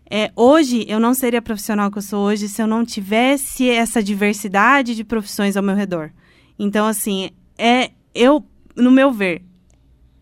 é, 0.10 0.32
hoje 0.36 0.86
eu 0.88 1.00
não 1.00 1.14
seria 1.14 1.40
a 1.40 1.42
profissional 1.42 1.92
que 1.92 1.98
eu 1.98 2.02
sou 2.02 2.26
hoje 2.26 2.48
se 2.48 2.62
eu 2.62 2.68
não 2.68 2.86
tivesse 2.86 3.70
essa 3.70 4.02
diversidade 4.02 4.96
de 4.96 5.04
profissões 5.04 5.58
ao 5.58 5.64
meu 5.64 5.76
redor. 5.76 6.12
Então 6.58 6.86
assim, 6.86 7.32
é 7.58 7.92
eu, 8.16 8.44
no 8.76 8.90
meu 8.90 9.12
ver, 9.12 9.44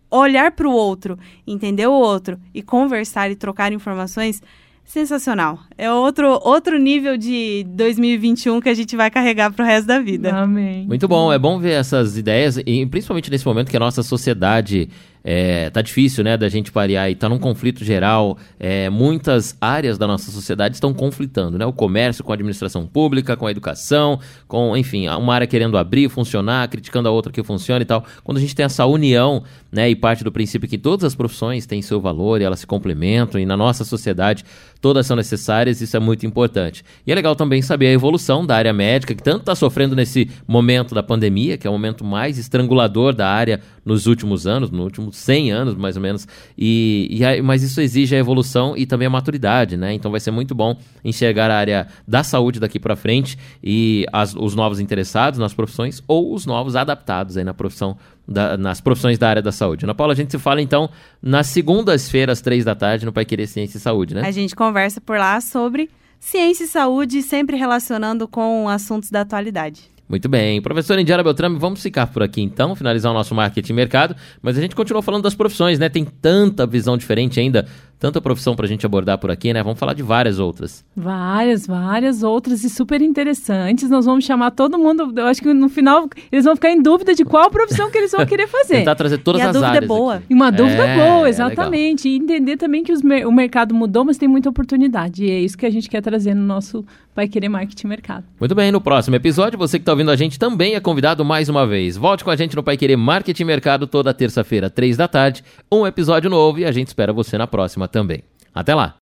olhar 0.09 0.51
para 0.51 0.67
o 0.67 0.71
outro, 0.71 1.17
entender 1.45 1.87
o 1.87 1.93
outro 1.93 2.39
e 2.53 2.61
conversar 2.61 3.29
e 3.31 3.35
trocar 3.35 3.71
informações, 3.71 4.41
sensacional. 4.87 5.59
É 5.77 5.91
outro, 5.91 6.39
outro 6.43 6.79
nível 6.79 7.17
de 7.17 7.65
2021 7.69 8.61
que 8.61 8.69
a 8.69 8.73
gente 8.73 8.95
vai 8.95 9.11
carregar 9.11 9.51
para 9.51 9.63
o 9.63 9.67
resto 9.67 9.85
da 9.85 9.99
vida. 9.99 10.33
Amém. 10.33 10.87
Muito 10.87 11.07
bom, 11.09 11.31
é 11.31 11.37
bom 11.37 11.59
ver 11.59 11.71
essas 11.71 12.17
ideias, 12.17 12.57
e 12.65 12.85
principalmente 12.85 13.29
nesse 13.29 13.45
momento 13.45 13.69
que 13.69 13.75
a 13.75 13.81
nossa 13.81 14.01
sociedade 14.01 14.89
é, 15.30 15.69
tá 15.69 15.82
difícil, 15.82 16.23
né, 16.23 16.38
da 16.38 16.47
gente 16.47 16.71
parear 16.71 17.11
e 17.11 17.15
tá 17.15 17.28
num 17.28 17.38
conflito 17.38 17.84
geral. 17.84 18.38
É, 18.57 18.89
muitas 18.89 19.57
áreas 19.59 19.97
da 19.97 20.07
nossa 20.07 20.32
sociedade 20.32 20.75
estão 20.75 20.93
conflitando, 20.93 21.57
né? 21.57 21.65
O 21.65 21.73
comércio 21.73 22.23
com 22.23 22.32
a 22.32 22.36
administração 22.36 22.88
pública, 22.88 23.36
com 23.36 23.45
a 23.45 23.51
educação, 23.51 24.21
com, 24.47 24.78
enfim, 24.78 25.09
uma 25.09 25.36
área 25.36 25.45
querendo 25.45 25.78
abrir, 25.78 26.07
funcionar, 26.07 26.69
criticando 26.69 27.09
a 27.09 27.11
outra 27.11 27.30
que 27.30 27.43
funciona 27.43 27.82
e 27.82 27.86
tal. 27.86 28.05
Quando 28.23 28.38
a 28.38 28.39
gente 28.39 28.55
tem 28.55 28.65
essa 28.65 28.86
união, 28.86 29.43
né, 29.69 29.89
e 29.89 29.97
parte 29.97 30.23
do 30.23 30.32
princípio 30.32 30.69
que 30.69 30.78
todas 30.78 31.03
as 31.03 31.13
profissões 31.13 31.65
têm 31.65 31.82
seu 31.82 31.99
valor 31.99 32.39
e 32.39 32.45
elas 32.45 32.61
se 32.61 32.67
complementam, 32.67 33.41
e 33.41 33.45
na 33.45 33.57
nossa 33.57 33.84
sociedade 33.84 34.45
todas 34.80 35.05
são 35.05 35.17
necessárias, 35.17 35.82
isso 35.82 35.97
é 35.97 35.99
muito 35.99 36.25
importante. 36.25 36.86
E 37.05 37.11
é 37.11 37.15
legal 37.15 37.36
também 37.36 37.61
saber 37.61 37.88
a 37.88 37.91
evolução 37.91 38.45
da 38.45 38.55
área 38.55 38.71
médica, 38.71 39.13
que 39.13 39.23
tanto 39.23 39.39
está 39.39 39.55
sofrendo 39.55 39.93
nesse 39.93 40.30
momento 40.47 40.95
da 40.95 41.03
pandemia, 41.03 41.57
que 41.57 41.67
é 41.67 41.69
o 41.69 41.73
momento 41.73 42.05
mais 42.05 42.38
estrangulador 42.38 43.13
da 43.13 43.28
área 43.28 43.59
nos 43.88 44.05
últimos 44.05 44.45
anos, 44.45 44.69
nos 44.69 44.83
últimos 44.83 45.15
100 45.15 45.51
anos 45.51 45.75
mais 45.75 45.95
ou 45.95 46.01
menos, 46.01 46.27
e, 46.57 47.07
e 47.09 47.41
mas 47.41 47.63
isso 47.63 47.79
exige 47.79 48.15
a 48.15 48.19
evolução 48.19 48.75
e 48.75 48.85
também 48.85 49.07
a 49.07 49.09
maturidade, 49.09 49.77
né? 49.77 49.93
Então 49.93 50.11
vai 50.11 50.19
ser 50.19 50.31
muito 50.31 50.53
bom 50.53 50.77
enxergar 51.05 51.49
a 51.49 51.57
área 51.57 51.88
da 52.05 52.21
saúde 52.21 52.59
daqui 52.59 52.79
para 52.79 52.97
frente 52.97 53.38
e 53.63 54.05
as, 54.11 54.35
os 54.35 54.53
novos 54.53 54.81
interessados 54.81 55.39
nas 55.39 55.53
profissões 55.53 56.03
ou 56.05 56.33
os 56.33 56.45
novos 56.45 56.75
adaptados 56.75 57.38
aí 57.38 57.45
na 57.45 57.53
profissão 57.53 57.97
da, 58.27 58.57
nas 58.57 58.81
profissões 58.81 59.17
da 59.17 59.29
área 59.29 59.41
da 59.41 59.53
saúde. 59.53 59.85
Ana 59.85 59.95
Paula, 59.95 60.11
a 60.11 60.15
gente 60.15 60.31
se 60.31 60.38
fala 60.38 60.61
então 60.61 60.89
nas 61.21 61.47
segundas-feiras, 61.47 62.41
três 62.41 62.65
da 62.65 62.75
tarde, 62.75 63.05
no 63.05 63.13
Pai 63.13 63.23
Querer 63.23 63.47
Ciência 63.47 63.77
e 63.77 63.81
Saúde, 63.81 64.13
né? 64.13 64.21
A 64.25 64.31
gente 64.31 64.53
conversa 64.53 64.99
por 64.99 65.17
lá 65.17 65.39
sobre 65.39 65.89
ciência 66.19 66.65
e 66.65 66.67
saúde, 66.67 67.21
sempre 67.21 67.55
relacionando 67.55 68.27
com 68.27 68.67
assuntos 68.67 69.09
da 69.09 69.21
atualidade. 69.21 69.96
Muito 70.09 70.29
bem. 70.29 70.61
Professora 70.61 71.01
Indiara 71.01 71.21
Beltrame, 71.21 71.59
vamos 71.59 71.81
ficar 71.81 72.07
por 72.07 72.23
aqui 72.23 72.41
então, 72.41 72.75
finalizar 72.75 73.11
o 73.11 73.15
nosso 73.15 73.35
marketing 73.35 73.73
mercado, 73.73 74.15
mas 74.41 74.57
a 74.57 74.61
gente 74.61 74.73
continua 74.73 75.01
falando 75.01 75.23
das 75.23 75.35
profissões, 75.35 75.77
né? 75.77 75.89
Tem 75.89 76.05
tanta 76.05 76.65
visão 76.65 76.97
diferente 76.97 77.39
ainda 77.39 77.67
tanta 77.99 78.21
profissão 78.21 78.55
para 78.55 78.65
a 78.65 78.69
gente 78.69 78.85
abordar 78.85 79.17
por 79.17 79.31
aqui, 79.31 79.53
né? 79.53 79.61
Vamos 79.63 79.79
falar 79.79 79.93
de 79.93 80.03
várias 80.03 80.39
outras. 80.39 80.83
Várias, 80.95 81.65
várias 81.65 82.23
outras 82.23 82.63
e 82.63 82.69
super 82.69 83.01
interessantes. 83.01 83.89
Nós 83.89 84.05
vamos 84.05 84.25
chamar 84.25 84.51
todo 84.51 84.77
mundo. 84.77 85.13
Eu 85.15 85.25
acho 85.27 85.41
que 85.41 85.53
no 85.53 85.69
final 85.69 86.07
eles 86.31 86.45
vão 86.45 86.55
ficar 86.55 86.69
em 86.71 86.81
dúvida 86.81 87.13
de 87.15 87.23
qual 87.25 87.49
profissão 87.49 87.89
que 87.91 87.97
eles 87.97 88.11
vão 88.11 88.25
querer 88.25 88.47
fazer. 88.49 88.75
Tentar 88.79 88.95
trazer 88.95 89.17
todas 89.19 89.41
e 89.41 89.43
a 89.43 89.47
as 89.49 89.53
dúvida 89.53 89.67
áreas. 89.69 89.83
é 89.83 89.87
boa. 89.87 90.15
Aqui. 90.15 90.25
E 90.29 90.33
uma 90.33 90.51
dúvida 90.51 90.83
É, 90.85 90.95
boa, 90.97 91.27
é 91.27 91.29
exatamente. 91.29 92.07
e 92.09 92.17
entender 92.17 92.57
também 92.57 92.83
que 92.83 92.93
mer- 93.03 93.27
o 93.27 93.31
mercado 93.31 93.73
mudou, 93.73 94.05
mas 94.05 94.17
tem 94.17 94.27
muita 94.27 94.49
oportunidade. 94.49 95.25
E 95.25 95.31
é 95.31 95.39
isso 95.39 95.57
que 95.57 95.65
a 95.65 95.69
gente 95.69 95.89
quer 95.89 96.01
trazer 96.01 96.33
no 96.33 96.43
nosso 96.43 96.85
Vai 97.15 97.27
Querer 97.27 97.49
Marketing 97.49 97.87
Mercado. 97.87 98.25
Muito 98.39 98.53
bem, 98.53 98.71
no 98.71 98.79
próximo 98.79 99.15
episódio, 99.15 99.57
você 99.57 99.79
que 99.79 99.81
está 99.81 99.91
ouvindo 99.91 100.11
a 100.11 100.15
gente 100.15 100.37
também 100.37 100.75
é 100.75 100.79
convidado 100.79 101.25
mais 101.25 101.49
uma 101.49 101.65
vez. 101.65 101.97
Volte 101.97 102.23
com 102.23 102.29
a 102.29 102.35
gente 102.35 102.55
no 102.55 102.61
Pai 102.61 102.77
Querer 102.77 102.95
Marketing 102.95 103.43
Mercado 103.43 103.87
toda 103.87 104.13
terça-feira, 104.13 104.69
três 104.69 104.95
da 104.97 105.07
tarde. 105.07 105.43
Um 105.71 105.87
episódio 105.87 106.29
novo 106.29 106.59
e 106.59 106.65
a 106.65 106.71
gente 106.71 106.87
espera 106.87 107.11
você 107.11 107.37
na 107.37 107.47
próxima 107.47 107.86
também. 107.88 108.23
Até 108.53 108.73
lá! 108.73 108.95